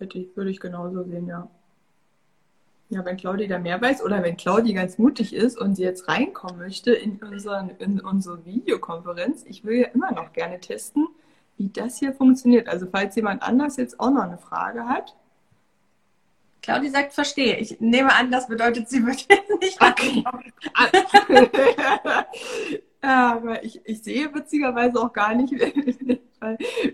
Hätte 0.00 0.18
ich, 0.18 0.34
würde 0.34 0.50
ich 0.50 0.60
genauso 0.60 1.04
sehen, 1.04 1.26
ja. 1.26 1.48
Ja, 2.88 3.04
wenn 3.04 3.18
Claudi 3.18 3.46
da 3.46 3.58
mehr 3.58 3.80
weiß 3.80 4.02
oder 4.02 4.22
wenn 4.22 4.36
Claudi 4.36 4.72
ganz 4.72 4.98
mutig 4.98 5.32
ist 5.32 5.60
und 5.60 5.76
sie 5.76 5.84
jetzt 5.84 6.08
reinkommen 6.08 6.58
möchte 6.58 6.92
in, 6.92 7.18
unseren, 7.18 7.70
in 7.78 8.00
unsere 8.00 8.44
Videokonferenz, 8.44 9.44
ich 9.46 9.62
will 9.64 9.76
ja 9.76 9.88
immer 9.88 10.10
noch 10.10 10.32
gerne 10.32 10.58
testen, 10.58 11.06
wie 11.56 11.68
das 11.68 11.98
hier 11.98 12.14
funktioniert. 12.14 12.66
Also 12.66 12.88
falls 12.90 13.14
jemand 13.14 13.42
anders 13.42 13.76
jetzt 13.76 14.00
auch 14.00 14.10
noch 14.10 14.22
eine 14.22 14.38
Frage 14.38 14.88
hat. 14.88 15.14
Claudi 16.62 16.88
sagt, 16.88 17.12
verstehe. 17.12 17.58
Ich 17.58 17.80
nehme 17.80 18.12
an, 18.12 18.30
das 18.30 18.48
bedeutet, 18.48 18.88
sie 18.88 19.06
wird 19.06 19.26
nicht 19.60 19.80
okay. 19.80 20.24
ja, 23.02 23.32
aber 23.36 23.62
ich, 23.62 23.80
ich 23.84 24.02
sehe 24.02 24.34
witzigerweise 24.34 24.98
auch 24.98 25.12
gar 25.12 25.34
nicht, 25.34 25.52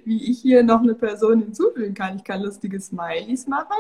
wie 0.04 0.30
ich 0.30 0.40
hier 0.40 0.62
noch 0.62 0.82
eine 0.82 0.94
Person 0.94 1.40
hinzufügen 1.40 1.94
kann. 1.94 2.16
Ich 2.16 2.24
kann 2.24 2.42
lustige 2.42 2.80
Smileys 2.80 3.46
machen. 3.46 3.76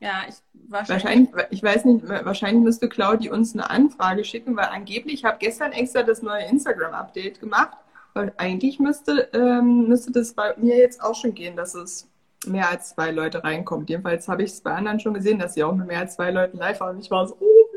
Ja, 0.00 0.24
ich 0.28 0.34
wahrscheinlich. 0.68 1.32
wahrscheinlich. 1.32 1.52
Ich 1.52 1.62
weiß 1.62 1.84
nicht, 1.84 2.08
wahrscheinlich 2.08 2.64
müsste 2.64 2.88
Claudi 2.88 3.30
uns 3.30 3.54
eine 3.54 3.70
Anfrage 3.70 4.24
schicken, 4.24 4.56
weil 4.56 4.66
angeblich, 4.66 5.14
ich 5.14 5.24
habe 5.24 5.36
gestern 5.38 5.70
extra 5.72 6.02
das 6.02 6.22
neue 6.22 6.44
Instagram-Update 6.46 7.38
gemacht, 7.38 7.76
weil 8.12 8.32
eigentlich 8.36 8.80
müsste, 8.80 9.28
ähm, 9.32 9.86
müsste 9.86 10.10
das 10.10 10.32
bei 10.34 10.54
mir 10.56 10.76
jetzt 10.76 11.00
auch 11.00 11.14
schon 11.14 11.34
gehen, 11.34 11.54
dass 11.54 11.74
es 11.74 12.08
mehr 12.46 12.68
als 12.68 12.90
zwei 12.90 13.12
Leute 13.12 13.44
reinkommt. 13.44 13.90
Jedenfalls 13.90 14.26
habe 14.28 14.42
ich 14.42 14.50
es 14.50 14.60
bei 14.60 14.72
anderen 14.72 14.98
schon 14.98 15.14
gesehen, 15.14 15.38
dass 15.38 15.54
sie 15.54 15.62
auch 15.62 15.74
mit 15.74 15.86
mehr 15.86 16.00
als 16.00 16.16
zwei 16.16 16.32
Leuten 16.32 16.58
live 16.58 16.80
waren. 16.80 16.98
Ich 16.98 17.10
war 17.10 17.28
so, 17.28 17.36
oh, 17.38 17.68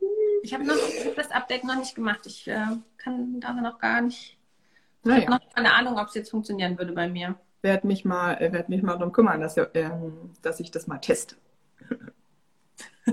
cool. 0.00 0.40
Ich 0.42 0.52
habe 0.52 0.64
das 1.16 1.30
Update 1.30 1.64
noch 1.64 1.76
nicht 1.76 1.94
gemacht. 1.94 2.20
Ich 2.26 2.46
äh, 2.46 2.76
kann 2.98 3.40
da 3.40 3.54
noch 3.54 3.78
gar 3.78 4.02
nicht. 4.02 4.36
Ich 5.02 5.06
naja. 5.06 5.22
habe 5.22 5.30
noch 5.32 5.54
keine 5.54 5.72
Ahnung, 5.72 5.98
ob 5.98 6.08
es 6.08 6.14
jetzt 6.14 6.30
funktionieren 6.30 6.76
würde 6.78 6.92
bei 6.92 7.08
mir. 7.08 7.36
Werde 7.62 7.86
mich 7.86 8.04
mal, 8.04 8.34
äh, 8.34 8.52
werd 8.52 8.68
mich 8.68 8.82
mal 8.82 8.96
darum 8.96 9.12
kümmern, 9.12 9.40
dass, 9.40 9.56
äh, 9.56 9.90
dass 10.42 10.60
ich 10.60 10.70
das 10.70 10.86
mal 10.86 10.98
teste. 10.98 11.36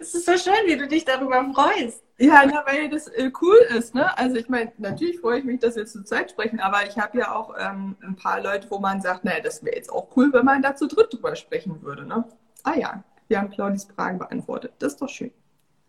Es 0.00 0.14
ist 0.14 0.26
so 0.26 0.36
schön, 0.36 0.66
wie 0.66 0.76
du 0.76 0.86
dich 0.86 1.04
darüber 1.04 1.44
freust. 1.54 2.02
Ja, 2.18 2.44
na, 2.44 2.64
weil 2.66 2.90
das 2.90 3.08
äh, 3.08 3.30
cool 3.40 3.56
ist. 3.76 3.94
Ne? 3.94 4.16
Also 4.18 4.36
ich 4.36 4.48
meine, 4.48 4.72
natürlich 4.78 5.20
freue 5.20 5.38
ich 5.38 5.44
mich, 5.44 5.60
dass 5.60 5.76
wir 5.76 5.86
zu 5.86 6.04
Zeit 6.04 6.30
sprechen, 6.30 6.60
aber 6.60 6.86
ich 6.86 6.98
habe 6.98 7.18
ja 7.18 7.34
auch 7.34 7.54
ähm, 7.58 7.96
ein 8.02 8.16
paar 8.16 8.42
Leute, 8.42 8.70
wo 8.70 8.78
man 8.78 9.00
sagt, 9.00 9.24
naja, 9.24 9.40
das 9.40 9.64
wäre 9.64 9.76
jetzt 9.76 9.90
auch 9.90 10.08
cool, 10.16 10.32
wenn 10.32 10.44
man 10.44 10.60
da 10.60 10.74
zu 10.74 10.88
dritt 10.88 11.12
drüber 11.12 11.34
sprechen 11.36 11.82
würde. 11.82 12.04
Ne? 12.04 12.24
Ah 12.64 12.74
ja, 12.74 13.02
wir 13.28 13.38
haben 13.38 13.50
Claudis 13.50 13.84
Fragen 13.84 14.18
beantwortet. 14.18 14.72
Das 14.78 14.92
ist 14.92 15.02
doch 15.02 15.08
schön. 15.08 15.32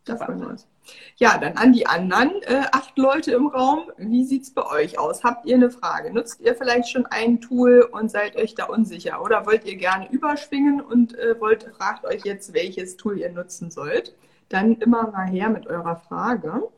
Da 0.05 0.17
freuen 0.17 0.41
wir 0.41 0.49
uns. 0.49 0.67
Ja, 1.15 1.37
dann 1.37 1.55
an 1.55 1.71
die 1.71 1.87
anderen 1.87 2.41
äh, 2.41 2.63
acht 2.71 2.97
Leute 2.97 3.31
im 3.31 3.47
Raum. 3.47 3.89
Wie 3.97 4.25
sieht 4.25 4.43
es 4.43 4.53
bei 4.53 4.65
euch 4.65 4.99
aus? 4.99 5.23
Habt 5.23 5.45
ihr 5.45 5.55
eine 5.55 5.71
Frage? 5.71 6.13
Nutzt 6.13 6.41
ihr 6.41 6.55
vielleicht 6.55 6.89
schon 6.89 7.05
ein 7.05 7.39
Tool 7.39 7.87
und 7.89 8.11
seid 8.11 8.35
euch 8.35 8.53
da 8.53 8.65
unsicher? 8.65 9.21
Oder 9.23 9.45
wollt 9.45 9.63
ihr 9.65 9.77
gerne 9.77 10.11
überschwingen 10.11 10.81
und 10.81 11.17
äh, 11.17 11.39
wollt, 11.39 11.63
fragt 11.77 12.05
euch 12.05 12.25
jetzt, 12.25 12.53
welches 12.53 12.97
Tool 12.97 13.17
ihr 13.17 13.31
nutzen 13.31 13.71
sollt? 13.71 14.13
Dann 14.49 14.75
immer 14.75 15.09
mal 15.09 15.27
her 15.27 15.49
mit 15.49 15.67
eurer 15.67 15.95
Frage. 15.95 16.69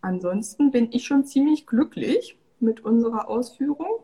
Ansonsten 0.00 0.70
bin 0.70 0.90
ich 0.90 1.04
schon 1.04 1.24
ziemlich 1.24 1.66
glücklich 1.66 2.38
mit 2.60 2.80
unserer 2.80 3.28
Ausführung. 3.28 4.02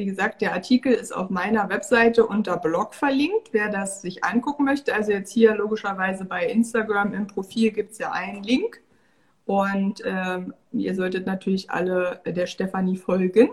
Wie 0.00 0.06
gesagt, 0.06 0.40
der 0.40 0.54
Artikel 0.54 0.94
ist 0.94 1.14
auf 1.14 1.28
meiner 1.28 1.68
Webseite 1.68 2.24
unter 2.24 2.56
Blog 2.56 2.94
verlinkt, 2.94 3.50
wer 3.52 3.68
das 3.68 4.00
sich 4.00 4.24
angucken 4.24 4.64
möchte. 4.64 4.94
Also 4.94 5.12
jetzt 5.12 5.30
hier 5.30 5.54
logischerweise 5.54 6.24
bei 6.24 6.46
Instagram 6.46 7.12
im 7.12 7.26
Profil 7.26 7.70
gibt 7.70 7.92
es 7.92 7.98
ja 7.98 8.10
einen 8.10 8.42
Link. 8.42 8.80
Und 9.44 10.00
ähm, 10.06 10.54
ihr 10.72 10.94
solltet 10.94 11.26
natürlich 11.26 11.70
alle 11.70 12.22
der 12.24 12.46
Stefanie 12.46 12.96
folgen 12.96 13.50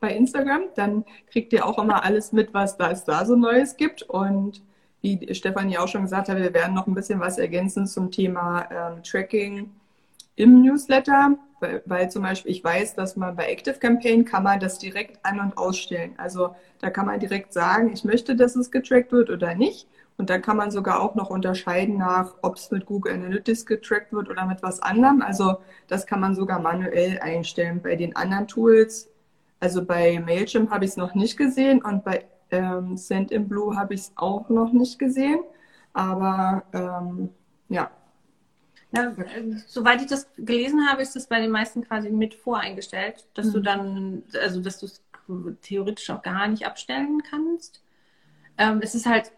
bei 0.00 0.16
Instagram. 0.16 0.62
Dann 0.74 1.04
kriegt 1.30 1.52
ihr 1.52 1.64
auch 1.64 1.78
immer 1.78 2.02
alles 2.02 2.32
mit, 2.32 2.52
was 2.52 2.76
da 2.76 2.90
es 2.90 3.04
da 3.04 3.24
so 3.24 3.36
Neues 3.36 3.76
gibt. 3.76 4.02
Und 4.02 4.64
wie 5.00 5.32
Stefanie 5.32 5.78
auch 5.78 5.86
schon 5.86 6.02
gesagt 6.02 6.28
hat, 6.28 6.38
wir 6.38 6.54
werden 6.54 6.74
noch 6.74 6.88
ein 6.88 6.94
bisschen 6.94 7.20
was 7.20 7.38
ergänzen 7.38 7.86
zum 7.86 8.10
Thema 8.10 8.68
ähm, 8.72 9.04
Tracking 9.04 9.70
im 10.36 10.62
Newsletter, 10.62 11.36
weil, 11.60 11.82
weil, 11.86 12.10
zum 12.10 12.22
Beispiel 12.22 12.52
ich 12.52 12.62
weiß, 12.62 12.94
dass 12.94 13.16
man 13.16 13.34
bei 13.34 13.46
Active 13.46 13.78
Campaign 13.78 14.24
kann 14.24 14.42
man 14.42 14.60
das 14.60 14.78
direkt 14.78 15.24
an- 15.24 15.40
und 15.40 15.56
ausstellen. 15.58 16.14
Also 16.18 16.54
da 16.80 16.90
kann 16.90 17.06
man 17.06 17.18
direkt 17.18 17.52
sagen, 17.52 17.90
ich 17.92 18.04
möchte, 18.04 18.36
dass 18.36 18.54
es 18.56 18.70
getrackt 18.70 19.12
wird 19.12 19.30
oder 19.30 19.54
nicht. 19.54 19.88
Und 20.18 20.30
da 20.30 20.38
kann 20.38 20.56
man 20.56 20.70
sogar 20.70 21.00
auch 21.00 21.14
noch 21.14 21.28
unterscheiden 21.30 21.98
nach, 21.98 22.34
ob 22.42 22.56
es 22.56 22.70
mit 22.70 22.86
Google 22.86 23.12
Analytics 23.14 23.66
getrackt 23.66 24.12
wird 24.12 24.28
oder 24.30 24.46
mit 24.46 24.62
was 24.62 24.80
anderem. 24.80 25.22
Also 25.22 25.56
das 25.88 26.06
kann 26.06 26.20
man 26.20 26.34
sogar 26.34 26.58
manuell 26.58 27.18
einstellen. 27.20 27.80
Bei 27.82 27.96
den 27.96 28.16
anderen 28.16 28.46
Tools, 28.46 29.10
also 29.60 29.84
bei 29.84 30.20
Mailchimp 30.20 30.70
habe 30.70 30.84
ich 30.84 30.92
es 30.92 30.96
noch 30.96 31.14
nicht 31.14 31.36
gesehen 31.36 31.82
und 31.82 32.04
bei 32.04 32.24
ähm, 32.50 32.96
Send 32.96 33.30
habe 33.32 33.94
ich 33.94 34.00
es 34.00 34.12
auch 34.16 34.48
noch 34.48 34.72
nicht 34.72 34.98
gesehen. 34.98 35.40
Aber 35.92 36.62
ähm, 36.72 37.30
ja, 37.68 37.90
ja, 38.96 39.12
soweit 39.66 40.00
ich 40.00 40.08
das 40.08 40.28
gelesen 40.36 40.88
habe, 40.88 41.02
ist 41.02 41.16
das 41.16 41.26
bei 41.26 41.40
den 41.40 41.50
meisten 41.50 41.86
quasi 41.86 42.10
mit 42.10 42.34
voreingestellt, 42.34 43.26
dass 43.34 43.46
mhm. 43.46 43.52
du 43.52 43.60
dann, 43.60 44.22
also 44.42 44.60
dass 44.60 44.78
du 44.78 44.86
es 44.86 45.02
theoretisch 45.62 46.10
auch 46.10 46.22
gar 46.22 46.46
nicht 46.48 46.66
abstellen 46.66 47.22
kannst. 47.28 47.82
Ähm, 48.58 48.80
es 48.82 48.94
ist 48.94 49.06
halt, 49.06 49.32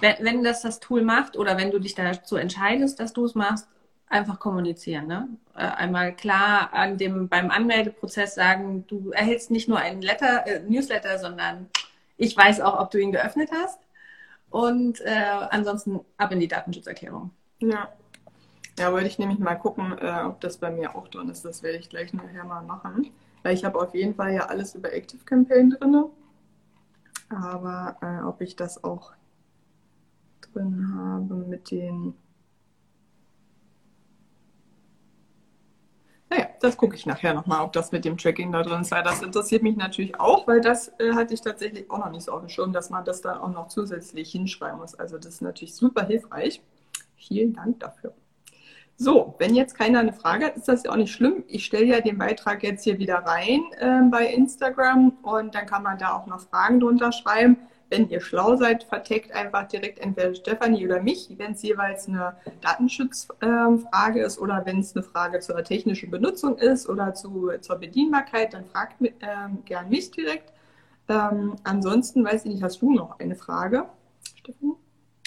wenn, 0.00 0.16
wenn 0.20 0.44
das 0.44 0.62
das 0.62 0.80
Tool 0.80 1.02
macht 1.02 1.36
oder 1.36 1.56
wenn 1.56 1.70
du 1.70 1.78
dich 1.78 1.94
dazu 1.94 2.36
entscheidest, 2.36 3.00
dass 3.00 3.12
du 3.12 3.24
es 3.24 3.34
machst, 3.34 3.68
einfach 4.08 4.38
kommunizieren. 4.38 5.06
Ne? 5.06 5.28
Äh, 5.54 5.64
einmal 5.64 6.14
klar 6.14 6.72
an 6.72 6.96
dem, 6.96 7.28
beim 7.28 7.50
Anmeldeprozess 7.50 8.34
sagen, 8.34 8.86
du 8.86 9.10
erhältst 9.10 9.50
nicht 9.50 9.68
nur 9.68 9.78
einen 9.78 10.02
Letter, 10.02 10.46
äh, 10.46 10.60
Newsletter, 10.60 11.18
sondern 11.18 11.68
ich 12.16 12.36
weiß 12.36 12.60
auch, 12.60 12.78
ob 12.80 12.90
du 12.90 12.98
ihn 12.98 13.12
geöffnet 13.12 13.50
hast. 13.52 13.80
Und 14.50 15.00
äh, 15.00 15.10
ansonsten 15.50 16.00
ab 16.16 16.32
in 16.32 16.40
die 16.40 16.48
Datenschutzerklärung. 16.48 17.30
Ja, 17.58 17.88
ja, 18.78 18.92
wollte 18.92 19.06
ich 19.06 19.18
nämlich 19.18 19.38
mal 19.38 19.54
gucken, 19.54 19.96
äh, 19.98 20.22
ob 20.26 20.40
das 20.40 20.58
bei 20.58 20.70
mir 20.70 20.94
auch 20.94 21.08
drin 21.08 21.28
ist. 21.30 21.44
Das 21.44 21.62
werde 21.62 21.78
ich 21.78 21.88
gleich 21.88 22.12
nachher 22.12 22.44
mal 22.44 22.62
machen. 22.62 23.10
Weil 23.42 23.54
ich 23.54 23.64
habe 23.64 23.80
auf 23.80 23.94
jeden 23.94 24.14
Fall 24.14 24.34
ja 24.34 24.46
alles 24.46 24.74
über 24.74 24.92
Active 24.92 25.24
Campaign 25.24 25.70
drin. 25.70 26.04
Aber 27.30 27.96
äh, 28.02 28.24
ob 28.24 28.40
ich 28.40 28.56
das 28.56 28.84
auch 28.84 29.12
drin 30.52 30.94
habe 30.94 31.34
mit 31.36 31.70
den. 31.70 32.14
Naja, 36.28 36.48
das 36.60 36.76
gucke 36.76 36.96
ich 36.96 37.06
nachher 37.06 37.32
nochmal, 37.32 37.64
ob 37.64 37.72
das 37.72 37.92
mit 37.92 38.04
dem 38.04 38.18
Tracking 38.18 38.52
da 38.52 38.62
drin 38.62 38.82
ist. 38.82 38.90
Weil 38.90 39.04
das 39.04 39.22
interessiert 39.22 39.62
mich 39.62 39.76
natürlich 39.76 40.18
auch, 40.20 40.46
weil 40.46 40.60
das 40.60 40.88
äh, 40.98 41.14
hatte 41.14 41.32
ich 41.32 41.40
tatsächlich 41.40 41.90
auch 41.90 41.98
noch 41.98 42.10
nicht 42.10 42.24
so 42.24 42.32
auf 42.32 42.40
dem 42.40 42.48
Schirm, 42.48 42.72
dass 42.72 42.90
man 42.90 43.04
das 43.04 43.22
da 43.22 43.40
auch 43.40 43.50
noch 43.50 43.68
zusätzlich 43.68 44.30
hinschreiben 44.32 44.80
muss. 44.80 44.94
Also 44.94 45.16
das 45.16 45.34
ist 45.34 45.42
natürlich 45.42 45.74
super 45.74 46.04
hilfreich. 46.04 46.60
Vielen 47.16 47.54
Dank 47.54 47.80
dafür. 47.80 48.12
So, 48.98 49.34
wenn 49.38 49.54
jetzt 49.54 49.76
keiner 49.76 50.00
eine 50.00 50.14
Frage 50.14 50.46
hat, 50.46 50.56
ist 50.56 50.68
das 50.68 50.84
ja 50.84 50.90
auch 50.90 50.96
nicht 50.96 51.12
schlimm. 51.12 51.44
Ich 51.48 51.66
stelle 51.66 51.84
ja 51.84 52.00
den 52.00 52.16
Beitrag 52.16 52.62
jetzt 52.62 52.84
hier 52.84 52.98
wieder 52.98 53.16
rein 53.16 53.60
äh, 53.78 54.00
bei 54.10 54.26
Instagram 54.26 55.18
und 55.22 55.54
dann 55.54 55.66
kann 55.66 55.82
man 55.82 55.98
da 55.98 56.14
auch 56.14 56.26
noch 56.26 56.40
Fragen 56.40 56.80
drunter 56.80 57.12
schreiben. 57.12 57.58
Wenn 57.90 58.08
ihr 58.08 58.20
schlau 58.20 58.56
seid, 58.56 58.84
verteckt 58.84 59.32
einfach 59.32 59.68
direkt 59.68 60.00
entweder 60.00 60.34
Stefanie 60.34 60.84
oder 60.86 61.00
mich, 61.02 61.28
wenn 61.36 61.52
es 61.52 61.62
jeweils 61.62 62.08
eine 62.08 62.36
Datenschutzfrage 62.62 64.20
äh, 64.20 64.26
ist 64.26 64.38
oder 64.38 64.64
wenn 64.64 64.80
es 64.80 64.96
eine 64.96 65.04
Frage 65.04 65.40
zur 65.40 65.62
technischen 65.62 66.10
Benutzung 66.10 66.56
ist 66.56 66.88
oder 66.88 67.14
zu, 67.14 67.50
zur 67.60 67.76
Bedienbarkeit, 67.76 68.54
dann 68.54 68.64
fragt 68.64 69.00
äh, 69.02 69.12
gern 69.66 69.90
mich 69.90 70.10
direkt. 70.10 70.52
Ähm, 71.08 71.56
ansonsten 71.62 72.24
weiß 72.24 72.46
ich 72.46 72.52
nicht, 72.54 72.62
hast 72.62 72.80
du 72.80 72.92
noch 72.92 73.20
eine 73.20 73.36
Frage, 73.36 73.84
Stefanie? 74.34 74.74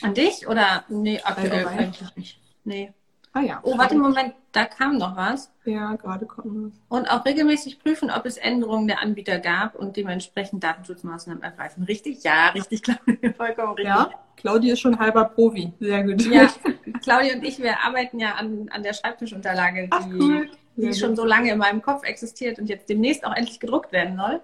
An 0.02 0.14
dich 0.14 0.48
oder? 0.48 0.84
Nee, 0.90 1.22
aktuell 1.24 1.68
eigentlich 1.68 2.16
nicht. 2.16 2.42
Nee. 2.64 2.94
Ah 3.40 3.44
ja. 3.44 3.60
Oh, 3.64 3.78
warte, 3.78 3.96
Moment, 3.96 4.34
da 4.52 4.66
kam 4.66 4.98
noch 4.98 5.16
was. 5.16 5.52
Ja, 5.64 5.96
gerade 5.96 6.26
kommt 6.26 6.74
was. 6.74 6.74
Und 6.90 7.10
auch 7.10 7.24
regelmäßig 7.26 7.80
prüfen, 7.80 8.12
ob 8.12 8.26
es 8.26 8.38
Änderungen 8.38 8.88
der 8.88 9.02
Anbieter 9.02 9.40
gab 9.40 9.76
und 9.76 9.96
dementsprechend 9.96 10.64
Datenschutzmaßnahmen 10.64 11.42
ergreifen. 11.42 11.84
Richtig? 11.84 12.24
Ja, 12.24 12.50
richtig, 12.50 12.84
Claudia, 12.84 13.34
vollkommen 13.38 13.74
richtig. 13.74 13.86
Ja, 13.86 14.10
Claudia 14.36 14.74
ist 14.74 14.82
schon 14.82 15.00
halber 15.00 15.26
Profi. 15.26 15.72
Sehr 15.80 16.04
gut. 16.04 16.26
Ja, 16.26 16.50
Claudia 17.02 17.36
und 17.36 17.46
ich, 17.46 17.60
wir 17.60 17.80
arbeiten 17.80 18.20
ja 18.20 18.34
an, 18.36 18.70
an 18.72 18.84
der 18.84 18.94
Schreibtischunterlage, 18.94 19.84
die, 19.84 19.90
Ach, 19.92 20.06
cool. 20.20 20.50
die 20.76 20.94
schon 20.94 21.16
so 21.16 21.24
lange 21.24 21.52
in 21.52 21.60
meinem 21.60 21.82
Kopf 21.82 22.04
existiert 22.04 22.60
und 22.60 22.68
jetzt 22.68 22.90
demnächst 22.90 23.26
auch 23.26 23.34
endlich 23.34 23.62
gedruckt 23.62 23.94
werden 23.94 24.18
soll. 24.18 24.42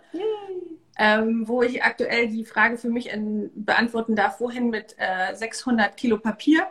Ähm, 0.98 1.46
wo 1.46 1.62
ich 1.62 1.84
aktuell 1.84 2.30
die 2.30 2.46
Frage 2.46 2.78
für 2.78 2.88
mich 2.88 3.10
in, 3.10 3.52
beantworten 3.54 4.16
darf, 4.16 4.40
wohin 4.40 4.70
mit 4.70 4.96
äh, 4.98 5.36
600 5.36 5.98
Kilo 5.98 6.18
Papier. 6.18 6.68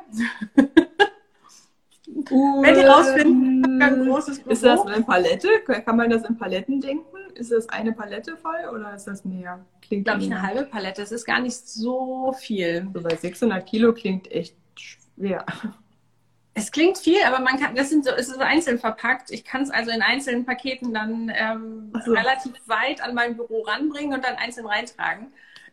Uh, 2.30 2.62
Wenn 2.62 2.74
die 2.74 2.84
rausfinden, 2.84 3.82
ein 3.82 4.04
großes 4.04 4.40
Büro. 4.40 4.52
Ist 4.52 4.64
das 4.64 4.80
eine 4.86 5.02
Palette? 5.02 5.48
Kann 5.66 5.96
man 5.96 6.10
das 6.10 6.24
in 6.24 6.36
Paletten 6.36 6.80
denken? 6.80 7.04
Ist 7.34 7.50
das 7.50 7.68
eine 7.68 7.92
Palette 7.92 8.36
voll 8.36 8.68
oder 8.72 8.94
ist 8.94 9.06
das 9.06 9.24
mehr? 9.24 9.64
Klingt 9.82 10.04
glaube 10.04 10.20
ich 10.22 10.30
eine 10.30 10.42
halbe 10.42 10.64
Palette. 10.64 11.02
Es 11.02 11.12
ist 11.12 11.24
gar 11.24 11.40
nicht 11.40 11.56
so 11.56 12.32
viel. 12.38 12.88
So 12.94 13.02
bei 13.02 13.14
600 13.14 13.64
Kilo 13.66 13.92
klingt 13.92 14.30
echt 14.30 14.56
schwer. 14.76 15.44
Es 16.56 16.70
klingt 16.70 16.98
viel, 16.98 17.18
aber 17.26 17.40
man 17.40 17.58
kann, 17.58 17.74
das 17.74 17.90
sind 17.90 18.04
so, 18.04 18.12
ist 18.12 18.32
so 18.32 18.38
einzeln 18.38 18.78
verpackt. 18.78 19.32
Ich 19.32 19.44
kann 19.44 19.62
es 19.62 19.70
also 19.70 19.90
in 19.90 20.02
einzelnen 20.02 20.44
Paketen 20.44 20.94
dann 20.94 21.32
ähm, 21.34 21.92
so. 22.04 22.12
relativ 22.12 22.52
weit 22.66 23.02
an 23.02 23.12
mein 23.14 23.36
Büro 23.36 23.62
ranbringen 23.62 24.14
und 24.14 24.24
dann 24.24 24.36
einzeln 24.36 24.66
reintragen. 24.66 25.32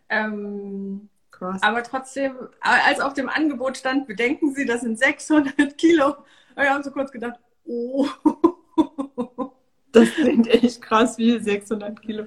Ähm, 0.09 1.09
Krass. 1.41 1.63
Aber 1.63 1.81
trotzdem, 1.81 2.35
als 2.59 2.99
auf 2.99 3.13
dem 3.13 3.27
Angebot 3.27 3.75
stand, 3.75 4.05
bedenken 4.05 4.53
Sie, 4.53 4.63
das 4.63 4.81
sind 4.81 4.99
600 4.99 5.75
Kilo. 5.75 6.17
Wir 6.55 6.69
haben 6.69 6.83
so 6.83 6.91
kurz 6.91 7.11
gedacht, 7.11 7.39
oh. 7.65 8.07
Das 9.91 10.09
klingt 10.11 10.47
echt 10.47 10.81
krass, 10.81 11.17
wie 11.17 11.37
600 11.37 11.99
Kilo. 12.01 12.25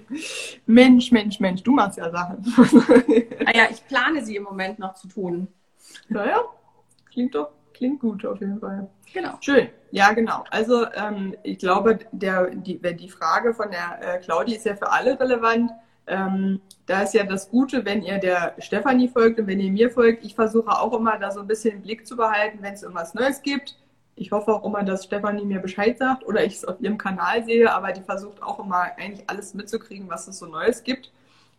Mensch, 0.67 1.13
Mensch, 1.13 1.41
Mensch, 1.41 1.63
du 1.63 1.73
machst 1.73 1.97
ja 1.97 2.11
Sachen. 2.11 2.45
Ah 3.47 3.57
ja, 3.57 3.65
ich 3.71 3.87
plane 3.87 4.23
sie 4.23 4.37
im 4.37 4.43
Moment 4.43 4.79
noch 4.79 4.95
zu 4.95 5.09
tun. 5.09 5.49
Naja, 6.09 6.43
klingt 7.11 7.35
doch, 7.35 7.51
klingt 7.73 8.01
gut 8.01 8.27
auf 8.27 8.41
jeden 8.41 8.59
Fall. 8.59 8.91
Genau. 9.15 9.39
Schön. 9.41 9.69
Ja, 9.93 10.13
genau. 10.13 10.45
Also 10.51 10.87
ähm, 10.93 11.37
ich 11.43 11.59
glaube, 11.59 12.01
der, 12.13 12.51
die, 12.51 12.81
die 12.81 13.09
Frage 13.09 13.55
von 13.55 13.71
der 13.71 14.17
äh, 14.17 14.19
Claudi 14.19 14.57
ist 14.57 14.67
ja 14.67 14.75
für 14.75 14.91
alle 14.91 15.19
relevant. 15.19 15.71
Ähm, 16.07 16.61
da 16.87 17.03
ist 17.03 17.15
ja 17.15 17.25
das 17.25 17.49
Gute, 17.49 17.85
wenn 17.85 18.03
ihr 18.03 18.19
der 18.19 18.55
Stefanie 18.59 19.09
folgt 19.09 19.39
und 19.39 19.47
wenn 19.47 19.61
ihr 19.61 19.73
mir 19.73 19.91
folgt. 19.91 20.25
Ich 20.25 20.35
versuche 20.35 20.71
auch 20.71 20.93
immer 20.93 21.19
da 21.19 21.31
so 21.31 21.41
ein 21.41 21.47
bisschen 21.47 21.83
Blick 21.83 22.07
zu 22.07 22.17
behalten, 22.17 22.59
wenn 22.61 22.75
es 22.75 22.83
irgendwas 22.83 23.15
Neues 23.15 23.43
gibt. 23.43 23.77
Ich 24.17 24.31
hoffe 24.31 24.53
auch 24.53 24.65
immer, 24.65 24.83
dass 24.83 25.05
Stefanie 25.05 25.45
mir 25.45 25.61
Bescheid 25.61 25.99
sagt 25.99 26.25
oder 26.25 26.45
ich 26.45 26.57
es 26.57 26.65
auf 26.65 26.81
ihrem 26.81 26.99
Kanal 26.99 27.45
sehe, 27.45 27.73
aber 27.73 27.93
die 27.93 28.03
versucht 28.03 28.43
auch 28.43 28.61
immer 28.61 28.83
eigentlich 28.97 29.29
alles 29.29 29.55
mitzukriegen, 29.55 30.09
was 30.09 30.29
es 30.29 30.39
so 30.39 30.47
Neues 30.47 30.85
gibt. 30.85 31.11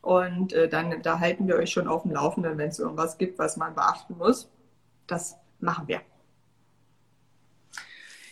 Und 0.02 0.54
äh, 0.54 0.70
dann 0.70 1.02
da 1.02 1.20
halten 1.20 1.48
wir 1.48 1.56
euch 1.56 1.72
schon 1.72 1.88
auf 1.88 2.04
dem 2.04 2.12
Laufenden, 2.12 2.58
wenn 2.58 2.70
es 2.70 2.80
irgendwas 2.80 3.18
gibt, 3.18 3.40
was 3.40 3.58
man 3.58 3.74
beachten 3.74 4.16
muss. 4.18 4.50
Das 5.08 5.36
machen 5.60 5.88
wir. 5.88 6.02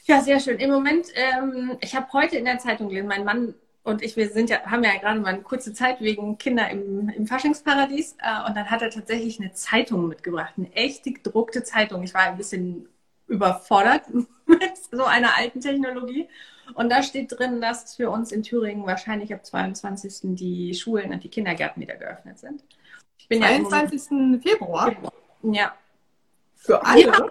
Ja, 0.05 0.21
sehr 0.21 0.39
schön. 0.39 0.59
Im 0.59 0.69
Moment, 0.69 1.07
ähm, 1.15 1.77
ich 1.81 1.95
habe 1.95 2.11
heute 2.13 2.37
in 2.37 2.45
der 2.45 2.59
Zeitung 2.59 2.89
gelesen, 2.89 3.07
mein 3.07 3.23
Mann 3.23 3.55
und 3.83 4.01
ich, 4.01 4.15
wir 4.15 4.29
sind 4.29 4.49
ja, 4.49 4.61
haben 4.61 4.83
ja 4.83 4.95
gerade 4.97 5.19
mal 5.19 5.33
eine 5.33 5.41
kurze 5.41 5.73
Zeit 5.73 5.99
wegen 5.99 6.37
Kinder 6.37 6.69
im, 6.69 7.09
im 7.09 7.27
Faschingsparadies. 7.27 8.15
Äh, 8.19 8.47
und 8.47 8.55
dann 8.55 8.71
hat 8.71 8.81
er 8.81 8.89
tatsächlich 8.89 9.39
eine 9.39 9.53
Zeitung 9.53 10.07
mitgebracht, 10.07 10.53
eine 10.57 10.71
echte 10.73 11.11
gedruckte 11.11 11.63
Zeitung. 11.63 12.01
Ich 12.03 12.13
war 12.13 12.21
ein 12.21 12.37
bisschen 12.37 12.87
überfordert 13.27 14.03
mit 14.45 14.77
so 14.89 15.03
einer 15.03 15.37
alten 15.37 15.59
Technologie. 15.59 16.29
Und 16.75 16.89
da 16.89 17.03
steht 17.03 17.37
drin, 17.37 17.59
dass 17.59 17.95
für 17.95 18.09
uns 18.09 18.31
in 18.31 18.41
Thüringen 18.41 18.85
wahrscheinlich 18.85 19.33
ab 19.33 19.45
22. 19.45 20.35
die 20.35 20.73
Schulen 20.73 21.11
und 21.11 21.21
die 21.23 21.29
Kindergärten 21.29 21.81
wieder 21.81 21.95
geöffnet 21.95 22.39
sind. 22.39 22.63
Ich 23.17 23.27
bin 23.27 23.41
22. 23.41 24.11
Ja 24.11 24.39
Februar? 24.39 24.95
Ja. 25.41 25.73
Für 26.55 26.85
alle? 26.85 27.01
Ja. 27.01 27.29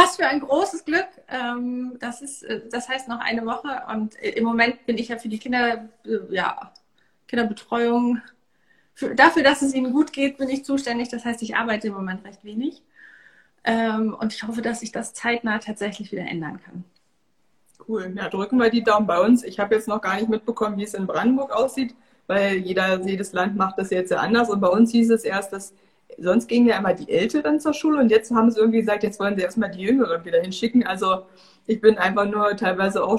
Was 0.00 0.16
für 0.16 0.26
ein 0.26 0.40
großes 0.40 0.84
Glück. 0.84 1.08
Ähm, 1.28 1.96
das 2.00 2.22
ist, 2.22 2.42
äh, 2.42 2.62
das 2.70 2.88
heißt 2.88 3.08
noch 3.08 3.20
eine 3.20 3.44
Woche 3.44 3.82
und 3.94 4.20
äh, 4.22 4.30
im 4.30 4.44
Moment 4.44 4.86
bin 4.86 4.96
ich 4.96 5.08
ja 5.08 5.18
für 5.18 5.28
die 5.28 5.38
Kinder, 5.38 5.88
äh, 6.06 6.34
ja, 6.34 6.72
Kinderbetreuung. 7.28 8.22
Für, 8.94 9.14
dafür, 9.14 9.42
dass 9.42 9.62
es 9.62 9.74
ihnen 9.74 9.92
gut 9.92 10.12
geht, 10.12 10.38
bin 10.38 10.48
ich 10.48 10.64
zuständig. 10.64 11.08
Das 11.08 11.24
heißt, 11.24 11.42
ich 11.42 11.56
arbeite 11.56 11.88
im 11.88 11.94
Moment 11.94 12.24
recht 12.24 12.44
wenig. 12.44 12.82
Ähm, 13.64 14.14
und 14.18 14.32
ich 14.32 14.42
hoffe, 14.42 14.62
dass 14.62 14.80
sich 14.80 14.90
das 14.90 15.12
zeitnah 15.12 15.58
tatsächlich 15.58 16.10
wieder 16.12 16.26
ändern 16.26 16.60
kann. 16.64 16.84
Cool. 17.86 18.12
Ja, 18.16 18.28
drücken 18.28 18.58
wir 18.58 18.70
die 18.70 18.82
Daumen 18.82 19.06
bei 19.06 19.20
uns. 19.20 19.42
Ich 19.44 19.58
habe 19.58 19.74
jetzt 19.74 19.88
noch 19.88 20.00
gar 20.00 20.16
nicht 20.16 20.28
mitbekommen, 20.28 20.78
wie 20.78 20.84
es 20.84 20.94
in 20.94 21.06
Brandenburg 21.06 21.52
aussieht, 21.52 21.94
weil 22.26 22.56
jeder, 22.56 23.00
jedes 23.06 23.32
Land 23.32 23.56
macht 23.56 23.78
das 23.78 23.90
jetzt 23.90 24.10
ja 24.10 24.18
anders. 24.18 24.48
Und 24.48 24.60
bei 24.60 24.68
uns 24.68 24.92
hieß 24.92 25.10
es 25.10 25.24
erst, 25.24 25.52
dass 25.52 25.74
sonst 26.18 26.48
gingen 26.48 26.66
ja 26.66 26.78
immer 26.78 26.94
die 26.94 27.10
Älteren 27.10 27.60
zur 27.60 27.74
Schule 27.74 28.00
und 28.00 28.10
jetzt 28.10 28.30
haben 28.30 28.50
sie 28.50 28.58
irgendwie 28.58 28.80
gesagt, 28.80 29.02
jetzt 29.02 29.20
wollen 29.20 29.36
sie 29.36 29.42
erstmal 29.42 29.70
die 29.70 29.82
Jüngeren 29.82 30.24
wieder 30.24 30.40
hinschicken. 30.40 30.86
Also 30.86 31.26
ich 31.66 31.80
bin 31.80 31.98
einfach 31.98 32.26
nur 32.26 32.56
teilweise 32.56 33.04
auch 33.04 33.18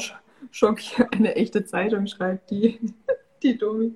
schockiert. 0.52 1.14
Eine 1.14 1.36
echte 1.36 1.66
Zeitung 1.66 2.08
schreibt 2.08 2.52
die, 2.52 2.80
die 3.44 3.58
Domi. 3.58 3.94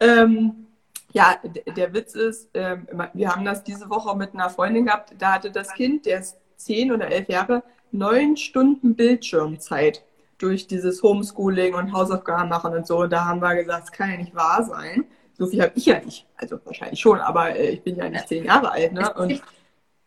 Ähm, 0.00 0.66
ja, 1.12 1.36
der 1.76 1.94
Witz 1.94 2.14
ist, 2.14 2.50
ähm, 2.54 2.86
wir 3.14 3.34
haben 3.34 3.44
das 3.44 3.64
diese 3.64 3.88
Woche 3.88 4.16
mit 4.16 4.34
einer 4.34 4.50
Freundin 4.50 4.86
gehabt, 4.86 5.14
da 5.18 5.34
hatte 5.34 5.50
das 5.50 5.72
Kind, 5.72 6.06
der 6.06 6.20
ist 6.20 6.36
zehn 6.56 6.92
oder 6.92 7.10
elf 7.10 7.28
Jahre, 7.28 7.62
neun 7.90 8.36
Stunden 8.36 8.94
Bildschirmzeit 8.94 10.04
durch 10.36 10.66
dieses 10.66 11.02
Homeschooling 11.02 11.74
und 11.74 11.92
Hausaufgaben 11.92 12.48
machen 12.48 12.74
und 12.74 12.86
so. 12.86 12.98
Und 13.00 13.12
da 13.12 13.24
haben 13.24 13.40
wir 13.40 13.54
gesagt, 13.56 13.84
das 13.84 13.92
kann 13.92 14.10
ja 14.10 14.16
nicht 14.16 14.34
wahr 14.34 14.64
sein. 14.64 15.04
So 15.38 15.46
viel 15.46 15.62
habe 15.62 15.72
ich 15.76 15.86
ja 15.86 16.00
nicht. 16.00 16.26
Also 16.36 16.58
wahrscheinlich 16.64 17.00
schon, 17.00 17.20
aber 17.20 17.54
äh, 17.54 17.70
ich 17.70 17.82
bin 17.82 17.96
ja 17.96 18.08
nicht 18.08 18.28
zehn 18.28 18.44
Jahre 18.44 18.72
alt. 18.72 18.92
Ne? 18.92 19.00
Es, 19.00 19.28
gibt, 19.28 19.44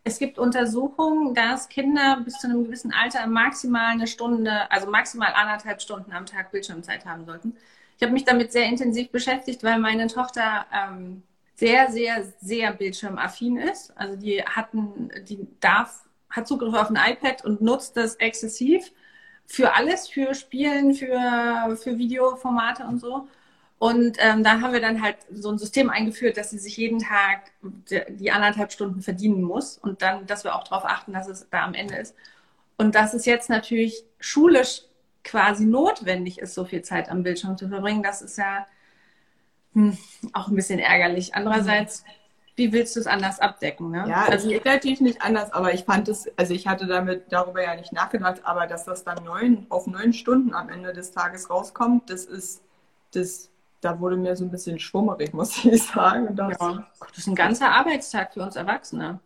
es 0.04 0.20
gibt 0.20 0.38
Untersuchungen, 0.38 1.34
dass 1.34 1.70
Kinder 1.70 2.22
bis 2.24 2.38
zu 2.38 2.48
einem 2.48 2.65
gewissen 2.65 2.94
Alter 2.94 3.26
maximal 3.28 3.91
eine 3.91 4.08
Stunde, 4.08 4.70
also 4.70 4.89
maximal 4.89 5.34
anderthalb 5.34 5.82
Stunden 5.82 6.12
am 6.12 6.26
Tag 6.26 6.52
Bildschirmzeit 6.52 7.06
haben 7.06 7.26
sollten. 7.26 7.56
Ich 7.96 8.04
habe 8.04 8.13
mich 8.13 8.26
damit 8.26 8.52
sehr 8.52 8.65
intensiv 8.65 9.10
beschäftigt, 9.10 9.63
weil 9.63 9.80
meine 9.80 10.08
Tochter 10.08 10.65
ähm, 10.74 11.24
sehr, 11.56 11.91
sehr, 11.91 12.26
sehr 12.41 12.74
bildschirmaffin 12.74 13.58
ist. 13.58 13.96
Also 13.96 14.15
die 14.15 14.44
hatten, 14.44 15.12
die 15.30 15.48
darf, 15.60 16.04
hat 16.30 16.48
Zugriff 16.48 16.74
auf 16.74 16.89
ein 16.89 16.98
iPad 16.98 17.46
und 17.46 17.62
nutzt 17.62 17.96
das 17.96 18.15
exzessiv 18.15 18.91
für 19.46 19.76
alles, 19.76 20.10
für 20.10 20.34
Spielen, 20.34 20.96
für, 20.96 21.78
für 21.82 21.98
Videoformate 21.98 22.84
und 22.84 23.00
so. 23.00 23.28
Und 23.82 24.17
ähm, 24.20 24.44
da 24.44 24.62
haben 24.62 24.74
wir 24.74 24.80
dann 24.80 25.02
halt 25.02 25.17
so 25.32 25.50
ein 25.50 25.58
System 25.58 25.89
eingeführt, 25.89 26.38
dass 26.38 26.52
sie 26.52 26.60
sich 26.60 26.78
jeden 26.78 27.00
Tag 27.00 27.52
die 28.10 28.30
anderthalb 28.30 28.72
Stunden 28.72 29.02
verdienen 29.02 29.41
muss 29.41 29.80
und 29.80 30.04
dann, 30.04 30.28
dass 30.28 30.44
wir 30.44 30.54
auch 30.54 30.65
darauf 30.65 30.86
achten, 30.86 31.13
dass 31.13 31.28
es 31.28 31.48
da 31.50 31.63
am 31.63 31.74
Ende 31.74 31.96
ist. 31.96 32.13
Und 32.78 32.94
dass 32.94 33.15
es 33.15 33.26
jetzt 33.26 33.50
natürlich 33.50 34.04
schulisch 34.20 34.84
quasi 35.24 35.65
notwendig 35.65 36.38
ist, 36.38 36.54
so 36.54 36.63
viel 36.63 36.84
Zeit 36.84 37.10
am 37.10 37.24
Bildschirm 37.24 37.58
zu 37.58 37.70
verbringen, 37.70 38.04
das 38.04 38.22
ist 38.22 38.38
ja 38.38 38.67
hm, 39.74 39.98
auch 40.34 40.50
ein 40.50 40.56
bisschen 40.56 40.78
ärgerlich. 40.78 41.34
Andererseits, 41.34 42.04
wie 42.56 42.72
willst 42.74 42.96
du 42.96 43.00
es 43.00 43.08
anders 43.08 43.39
abdecken? 43.39 43.89
Ne? 43.89 44.06
Ja, 44.08 44.26
also 44.26 44.48
geht 44.48 44.65
natürlich 44.65 45.02
nicht 45.02 45.24
anders, 45.24 45.52
aber 45.54 45.74
ich 45.74 45.86
fand 45.86 46.08
es, 46.08 46.30
also 46.38 46.54
ich 46.54 46.67
hatte 46.67 46.86
damit 46.86 47.32
darüber 47.32 47.63
ja 47.63 47.74
nicht 47.74 47.94
nachgedacht, 47.94 48.41
aber 48.44 48.67
dass 48.67 48.86
das 48.86 49.04
dann 49.04 49.24
neun 49.24 49.65
auf 49.70 49.88
neun 49.88 50.13
Stunden 50.13 50.54
am 50.54 50.70
Ende 50.70 50.94
des 50.94 51.13
Tages 51.13 51.50
rauskommt, 51.50 52.12
das 52.12 52.26
ist 52.26 52.62
das 53.13 53.51
da 53.82 54.00
wurde 54.00 54.15
mir 54.15 54.36
so 54.36 54.46
ein 54.46 54.52
bisschen 54.52 54.80
schwummerig, 54.80 55.34
muss 55.34 55.63
ich 55.65 55.84
sagen. 55.84 56.36
Das, 56.36 56.58
ja. 56.60 56.88
das 57.00 57.17
ist 57.17 57.28
ein 57.28 57.36
ganzer 57.36 57.72
Arbeitstag 57.72 58.34
für 58.34 58.41
uns 58.41 58.56
Erwachsene. 58.56 59.20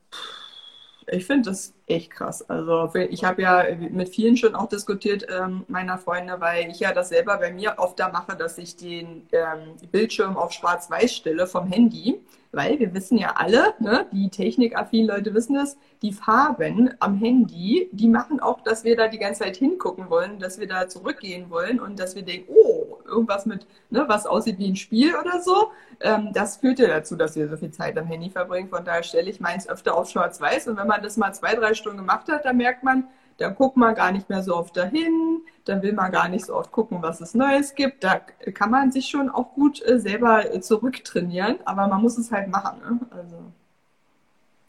Ich 1.08 1.26
finde 1.26 1.52
das 1.52 1.76
echt 1.86 2.10
krass. 2.10 2.50
Also 2.50 2.90
ich 2.96 3.24
habe 3.24 3.44
ja 3.44 3.64
mit 3.92 4.10
vielen 4.10 4.38
schon 4.38 4.56
auch 4.56 4.68
diskutiert, 4.68 5.28
ähm, 5.30 5.64
meiner 5.68 6.00
Freunde, 6.00 6.42
weil 6.42 6.72
ich 6.72 6.80
ja 6.80 6.94
das 6.94 7.10
selber 7.10 7.38
bei 7.38 7.52
mir 7.52 7.76
oft 7.78 8.00
da 8.00 8.10
mache, 8.10 8.36
dass 8.36 8.58
ich 8.58 8.76
den 8.76 9.28
ähm, 9.32 9.76
Bildschirm 9.92 10.36
auf 10.36 10.52
schwarz-weiß 10.52 11.14
stelle 11.14 11.46
vom 11.46 11.68
Handy 11.68 12.20
weil 12.56 12.80
wir 12.80 12.94
wissen 12.94 13.18
ja 13.18 13.34
alle, 13.36 13.74
ne, 13.80 14.08
die 14.14 14.30
technikaffinen 14.30 15.08
Leute 15.08 15.34
wissen 15.34 15.58
es, 15.58 15.78
die 16.02 16.14
Farben 16.14 16.94
am 17.00 17.18
Handy, 17.18 17.90
die 17.92 18.08
machen 18.08 18.40
auch, 18.40 18.62
dass 18.62 18.86
wir 18.86 18.96
da 18.96 19.10
die 19.10 19.20
ganze 19.20 19.44
Zeit 19.44 19.58
hingucken 19.58 20.10
wollen, 20.10 20.40
dass 20.40 20.58
wir 20.58 20.68
da 20.68 20.88
zurückgehen 20.88 21.50
wollen 21.50 21.82
und 21.82 22.00
dass 22.00 22.16
wir 22.16 22.24
denken, 22.24 22.54
oh, 22.56 22.75
irgendwas 23.06 23.46
mit, 23.46 23.66
ne, 23.90 24.06
was 24.08 24.26
aussieht 24.26 24.58
wie 24.60 24.70
ein 24.70 24.76
Spiel 24.76 25.16
oder 25.16 25.42
so. 25.42 25.72
Ähm, 26.02 26.32
das 26.34 26.58
führt 26.58 26.80
ja 26.80 26.88
dazu, 26.88 27.16
dass 27.16 27.36
wir 27.36 27.48
so 27.48 27.58
viel 27.58 27.72
Zeit 27.72 27.98
am 27.98 28.06
Handy 28.06 28.30
verbringen. 28.30 28.70
Von 28.70 28.84
daher 28.86 29.04
stelle 29.04 29.30
ich 29.30 29.40
meins 29.40 29.68
öfter 29.68 29.96
auf 29.96 30.10
schwarz-weiß 30.10 30.68
und 30.68 30.78
wenn 30.78 30.88
man 30.88 31.02
das 31.02 31.18
mal 31.18 31.34
zwei, 31.34 31.56
drei 31.56 31.74
Stunden 31.74 32.00
gemacht 32.00 32.28
hat, 32.30 32.46
dann 32.46 32.58
merkt 32.58 32.84
man, 32.84 33.08
da 33.38 33.50
guckt 33.50 33.76
man 33.76 33.96
gar 33.96 34.12
nicht 34.12 34.30
mehr 34.30 34.44
so 34.44 34.56
oft 34.56 34.78
dahin, 34.78 35.42
dann 35.66 35.82
will 35.82 35.94
man 35.94 36.12
gar 36.12 36.30
nicht 36.30 36.46
so 36.46 36.56
oft 36.56 36.72
gucken, 36.72 37.02
was 37.02 37.20
es 37.22 37.34
Neues 37.34 37.76
gibt. 37.76 38.04
Da 38.04 38.20
kann 38.54 38.72
man 38.72 38.92
sich 38.92 39.08
schon 39.08 39.30
auch 39.30 39.54
gut 39.54 39.86
äh, 39.86 40.00
selber 40.00 40.54
äh, 40.54 40.62
zurücktrainieren, 40.62 41.58
aber 41.66 41.88
man 41.88 42.02
muss 42.02 42.18
es 42.18 42.32
halt 42.32 42.48
machen. 42.50 42.80
Ne? 42.80 43.00
Also 43.12 43.36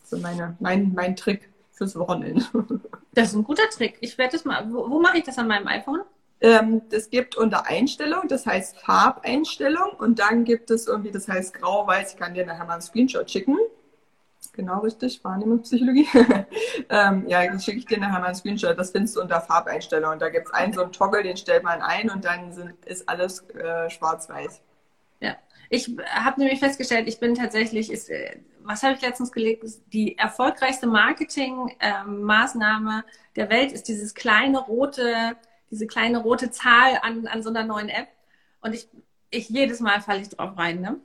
So 0.02 0.18
meine, 0.18 0.56
mein, 0.58 0.92
mein 0.94 1.14
Trick 1.16 1.48
fürs 1.72 1.96
Wochenende. 1.96 2.44
Das 3.16 3.28
ist 3.28 3.34
ein 3.34 3.44
guter 3.44 3.66
Trick. 3.70 3.96
Ich 4.02 4.18
werde 4.18 4.32
das 4.32 4.44
mal. 4.44 4.70
Wo, 4.70 4.90
wo 4.90 5.00
mache 5.00 5.16
ich 5.16 5.24
das 5.24 5.38
an 5.38 5.48
meinem 5.48 5.66
iPhone? 5.68 6.02
Ähm, 6.40 6.82
das 6.90 7.08
gibt 7.08 7.36
unter 7.36 7.66
Einstellung, 7.66 8.28
das 8.28 8.46
heißt 8.46 8.78
Farbeinstellung 8.80 9.90
und 9.98 10.18
dann 10.18 10.44
gibt 10.44 10.70
es 10.70 10.86
irgendwie, 10.86 11.10
das 11.10 11.28
heißt 11.28 11.54
grau-weiß. 11.54 12.12
Ich 12.12 12.18
kann 12.18 12.34
dir 12.34 12.44
nachher 12.44 12.66
mal 12.66 12.74
einen 12.74 12.82
Screenshot 12.82 13.30
schicken. 13.30 13.56
Genau 14.52 14.80
richtig, 14.80 15.24
Wahrnehmungspsychologie. 15.24 16.06
ähm, 16.88 17.26
ja, 17.28 17.46
dann 17.46 17.60
schicke 17.60 17.78
ich 17.78 17.86
dir 17.86 17.98
nachher 17.98 18.20
mal 18.20 18.26
einen 18.26 18.34
Screenshot. 18.34 18.78
Das 18.78 18.90
findest 18.90 19.16
du 19.16 19.20
unter 19.20 19.40
Farbeinstellung. 19.40 20.12
Und 20.12 20.22
da 20.22 20.30
gibt 20.30 20.48
es 20.48 20.54
einen 20.54 20.72
so 20.72 20.82
einen 20.82 20.92
Toggle, 20.92 21.22
den 21.22 21.36
stellt 21.36 21.62
man 21.62 21.82
ein 21.82 22.10
und 22.10 22.24
dann 22.24 22.52
sind, 22.52 22.72
ist 22.86 23.06
alles 23.08 23.48
äh, 23.50 23.90
schwarz-weiß. 23.90 24.62
Ja, 25.20 25.36
ich 25.68 25.94
habe 26.10 26.40
nämlich 26.40 26.60
festgestellt, 26.60 27.06
ich 27.08 27.20
bin 27.20 27.34
tatsächlich, 27.34 27.92
ist, 27.92 28.08
äh, 28.08 28.38
was 28.62 28.82
habe 28.82 28.94
ich 28.94 29.02
letztens 29.02 29.32
gelegt, 29.32 29.62
die 29.92 30.16
erfolgreichste 30.16 30.86
Marketing-Maßnahme 30.86 32.98
ähm, 32.98 33.04
der 33.36 33.50
Welt 33.50 33.72
ist 33.72 33.88
dieses 33.88 34.14
kleine 34.14 34.58
rote, 34.58 35.36
diese 35.76 35.86
kleine 35.86 36.18
rote 36.18 36.50
Zahl 36.50 36.98
an, 37.02 37.26
an 37.26 37.42
so 37.42 37.50
einer 37.50 37.64
neuen 37.64 37.90
App. 37.90 38.08
Und 38.62 38.74
ich, 38.74 38.88
ich 39.30 39.50
jedes 39.50 39.80
Mal 39.80 40.00
falle 40.00 40.22
ich 40.22 40.30
drauf 40.30 40.56
rein. 40.56 40.80
Ne? 40.80 40.96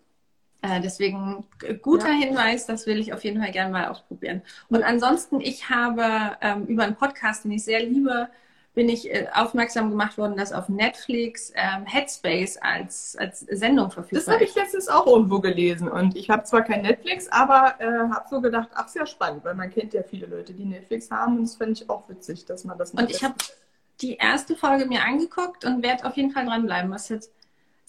Äh, 0.61 0.79
deswegen 0.79 1.45
guter 1.81 2.09
ja. 2.09 2.15
Hinweis, 2.15 2.65
das 2.65 2.87
will 2.87 2.99
ich 2.99 3.13
auf 3.13 3.23
jeden 3.23 3.41
Fall 3.41 3.51
gerne 3.51 3.71
mal 3.71 3.87
ausprobieren. 3.87 4.41
Und 4.69 4.83
ansonsten, 4.83 5.41
ich 5.41 5.69
habe 5.69 6.37
ähm, 6.41 6.65
über 6.67 6.83
einen 6.83 6.95
Podcast, 6.95 7.43
den 7.43 7.51
ich 7.51 7.65
sehr 7.65 7.83
liebe, 7.83 8.29
bin 8.73 8.87
ich 8.87 9.13
äh, 9.13 9.27
aufmerksam 9.33 9.89
gemacht 9.89 10.17
worden, 10.17 10.37
dass 10.37 10.53
auf 10.53 10.69
Netflix 10.69 11.51
ähm, 11.55 11.85
Headspace 11.85 12.57
als, 12.57 13.17
als 13.17 13.41
Sendung 13.41 13.91
verfügbar 13.91 14.19
ist. 14.19 14.27
Das 14.27 14.33
habe 14.33 14.43
ich 14.45 14.55
letztens 14.55 14.87
auch 14.87 15.07
irgendwo 15.07 15.39
gelesen. 15.39 15.89
Und 15.89 16.15
ich 16.15 16.29
habe 16.29 16.43
zwar 16.43 16.61
kein 16.61 16.83
Netflix, 16.83 17.27
aber 17.27 17.75
äh, 17.79 17.85
habe 17.85 18.25
so 18.29 18.39
gedacht, 18.39 18.69
ach, 18.73 18.87
sehr 18.87 19.05
spannend, 19.05 19.43
weil 19.43 19.55
man 19.55 19.69
kennt 19.69 19.93
ja 19.93 20.03
viele 20.03 20.27
Leute, 20.27 20.53
die 20.53 20.63
Netflix 20.63 21.11
haben. 21.11 21.37
Und 21.37 21.43
das 21.43 21.55
finde 21.55 21.73
ich 21.73 21.89
auch 21.89 22.07
witzig, 22.07 22.45
dass 22.45 22.63
man 22.63 22.77
das 22.77 22.93
nicht 22.93 23.01
Und 23.03 23.11
ich 23.11 23.23
habe 23.23 23.35
die 24.01 24.15
erste 24.15 24.55
Folge 24.55 24.85
mir 24.85 25.03
angeguckt 25.03 25.65
und 25.65 25.83
werde 25.83 26.05
auf 26.05 26.15
jeden 26.17 26.31
Fall 26.31 26.45
dranbleiben. 26.45 26.91
Was 26.91 27.09
jetzt 27.09 27.31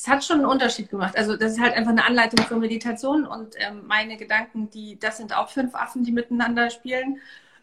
es 0.02 0.08
hat 0.08 0.24
schon 0.24 0.38
einen 0.38 0.46
Unterschied 0.46 0.90
gemacht. 0.90 1.16
Also 1.16 1.36
das 1.36 1.52
ist 1.52 1.60
halt 1.60 1.74
einfach 1.74 1.92
eine 1.92 2.04
Anleitung 2.04 2.44
zur 2.48 2.58
Meditation 2.58 3.24
und 3.24 3.54
ähm, 3.58 3.82
meine 3.86 4.16
Gedanken, 4.16 4.68
die, 4.68 4.98
das 4.98 5.18
sind 5.18 5.36
auch 5.36 5.48
fünf 5.48 5.76
Affen, 5.76 6.02
die 6.02 6.10
miteinander 6.10 6.70
spielen. 6.70 7.18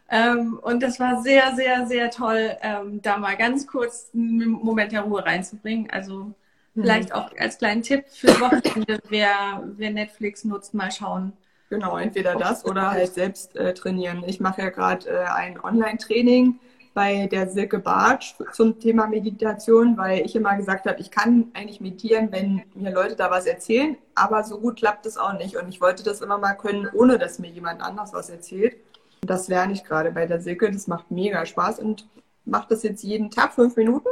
Ähm, 0.08 0.58
und 0.62 0.82
das 0.82 0.98
war 0.98 1.22
sehr, 1.22 1.54
sehr, 1.54 1.86
sehr 1.86 2.10
toll, 2.10 2.56
ähm, 2.62 3.02
da 3.02 3.18
mal 3.18 3.36
ganz 3.36 3.66
kurz 3.66 4.08
einen 4.14 4.52
Moment 4.52 4.92
der 4.92 5.02
Ruhe 5.02 5.22
reinzubringen. 5.22 5.90
Also 5.90 6.32
mhm. 6.74 6.82
vielleicht 6.82 7.12
auch 7.12 7.30
als 7.38 7.58
kleinen 7.58 7.82
Tipp 7.82 8.06
fürs 8.08 8.40
Wochenende, 8.40 9.00
wer, 9.10 9.62
wer 9.76 9.90
Netflix 9.90 10.42
nutzt, 10.44 10.72
mal 10.72 10.90
schauen. 10.90 11.34
Genau, 11.68 11.98
entweder 11.98 12.36
das 12.36 12.64
oder 12.64 12.90
halt 12.90 13.12
selbst 13.12 13.54
äh, 13.54 13.74
trainieren. 13.74 14.24
Ich 14.26 14.40
mache 14.40 14.62
ja 14.62 14.70
gerade 14.70 15.08
äh, 15.10 15.24
ein 15.26 15.60
Online-Training 15.60 16.58
bei 16.92 17.28
der 17.28 17.48
Silke 17.48 17.78
Bartsch 17.78 18.34
zum 18.52 18.78
Thema 18.80 19.06
Meditation, 19.06 19.96
weil 19.96 20.24
ich 20.24 20.34
immer 20.34 20.56
gesagt 20.56 20.86
habe, 20.86 21.00
ich 21.00 21.10
kann 21.10 21.50
eigentlich 21.54 21.80
meditieren, 21.80 22.32
wenn 22.32 22.62
mir 22.74 22.92
Leute 22.92 23.16
da 23.16 23.30
was 23.30 23.46
erzählen, 23.46 23.96
aber 24.14 24.42
so 24.44 24.58
gut 24.58 24.76
klappt 24.76 25.06
es 25.06 25.16
auch 25.16 25.34
nicht. 25.34 25.56
Und 25.56 25.68
ich 25.68 25.80
wollte 25.80 26.02
das 26.02 26.20
immer 26.20 26.38
mal 26.38 26.54
können, 26.54 26.88
ohne 26.92 27.18
dass 27.18 27.38
mir 27.38 27.50
jemand 27.50 27.80
anders 27.80 28.12
was 28.12 28.28
erzählt. 28.28 28.76
Und 29.22 29.30
das 29.30 29.48
lerne 29.48 29.72
ich 29.72 29.84
gerade 29.84 30.10
bei 30.10 30.26
der 30.26 30.40
Silke. 30.40 30.70
Das 30.70 30.88
macht 30.88 31.10
mega 31.10 31.46
Spaß 31.46 31.78
und 31.78 32.08
mache 32.44 32.66
das 32.70 32.82
jetzt 32.82 33.02
jeden 33.02 33.30
Tag 33.30 33.52
fünf 33.52 33.76
Minuten. 33.76 34.08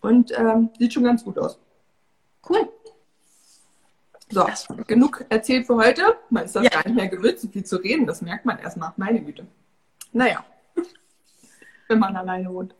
Und 0.00 0.32
ähm, 0.38 0.70
sieht 0.78 0.92
schon 0.92 1.02
ganz 1.02 1.24
gut 1.24 1.38
aus. 1.38 1.58
Cool. 2.48 2.68
So, 4.30 4.46
genug 4.86 5.24
erzählt 5.28 5.66
für 5.66 5.74
heute. 5.74 6.02
Man 6.30 6.44
ist 6.44 6.54
das 6.54 6.62
ja. 6.62 6.70
gar 6.70 6.84
nicht 6.86 6.94
mehr 6.94 7.08
gewöhnt, 7.08 7.40
so 7.40 7.48
viel 7.48 7.64
zu 7.64 7.76
reden. 7.76 8.06
Das 8.06 8.22
merkt 8.22 8.44
man 8.44 8.58
erstmal. 8.60 8.92
Meine 8.96 9.20
Güte. 9.20 9.44
Naja 10.12 10.44
wenn 11.98 11.98
man 11.98 12.16
alleine 12.16 12.52
wohnt. 12.52 12.74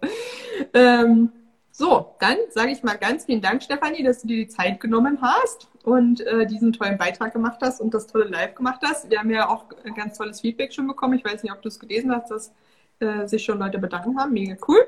Ähm, 0.74 1.32
so, 1.70 2.14
dann 2.18 2.36
sage 2.50 2.72
ich 2.72 2.82
mal 2.82 2.96
ganz 2.96 3.26
vielen 3.26 3.40
Dank, 3.40 3.62
Stefanie, 3.62 4.02
dass 4.02 4.22
du 4.22 4.28
dir 4.28 4.36
die 4.38 4.48
Zeit 4.48 4.80
genommen 4.80 5.18
hast 5.22 5.68
und 5.84 6.20
äh, 6.26 6.46
diesen 6.46 6.72
tollen 6.72 6.98
Beitrag 6.98 7.32
gemacht 7.32 7.58
hast 7.62 7.80
und 7.80 7.94
das 7.94 8.06
tolle 8.06 8.24
Live 8.24 8.54
gemacht 8.54 8.80
hast. 8.84 9.10
Wir 9.10 9.20
haben 9.20 9.30
ja 9.30 9.48
auch 9.48 9.66
ein 9.84 9.94
ganz 9.94 10.18
tolles 10.18 10.40
Feedback 10.40 10.72
schon 10.72 10.88
bekommen. 10.88 11.14
Ich 11.14 11.24
weiß 11.24 11.42
nicht, 11.42 11.52
ob 11.52 11.62
du 11.62 11.68
es 11.68 11.78
gelesen 11.78 12.10
hast, 12.12 12.30
dass 12.30 12.52
äh, 12.98 13.28
sich 13.28 13.44
schon 13.44 13.58
Leute 13.58 13.78
bedankt 13.78 14.18
haben. 14.18 14.32
Mega 14.32 14.56
cool. 14.66 14.84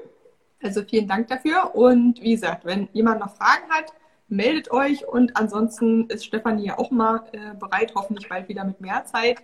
Also 0.63 0.83
vielen 0.83 1.07
Dank 1.07 1.29
dafür. 1.29 1.75
Und 1.75 2.21
wie 2.23 2.33
gesagt, 2.33 2.65
wenn 2.65 2.89
jemand 2.93 3.21
noch 3.21 3.37
Fragen 3.37 3.71
hat, 3.71 3.93
meldet 4.27 4.71
euch. 4.71 5.07
Und 5.07 5.37
ansonsten 5.37 6.09
ist 6.09 6.25
Stefanie 6.25 6.67
ja 6.67 6.79
auch 6.79 6.91
mal 6.91 7.23
äh, 7.33 7.55
bereit, 7.55 7.93
hoffentlich 7.95 8.29
bald 8.29 8.49
wieder 8.49 8.65
mit 8.65 8.81
mehr 8.81 9.05
Zeit. 9.05 9.39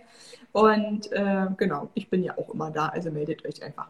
Und 0.51 1.11
äh, 1.11 1.47
genau, 1.55 1.89
ich 1.93 2.09
bin 2.09 2.23
ja 2.23 2.37
auch 2.37 2.53
immer 2.53 2.71
da, 2.71 2.87
also 2.87 3.09
meldet 3.09 3.45
euch 3.45 3.63
einfach. 3.63 3.89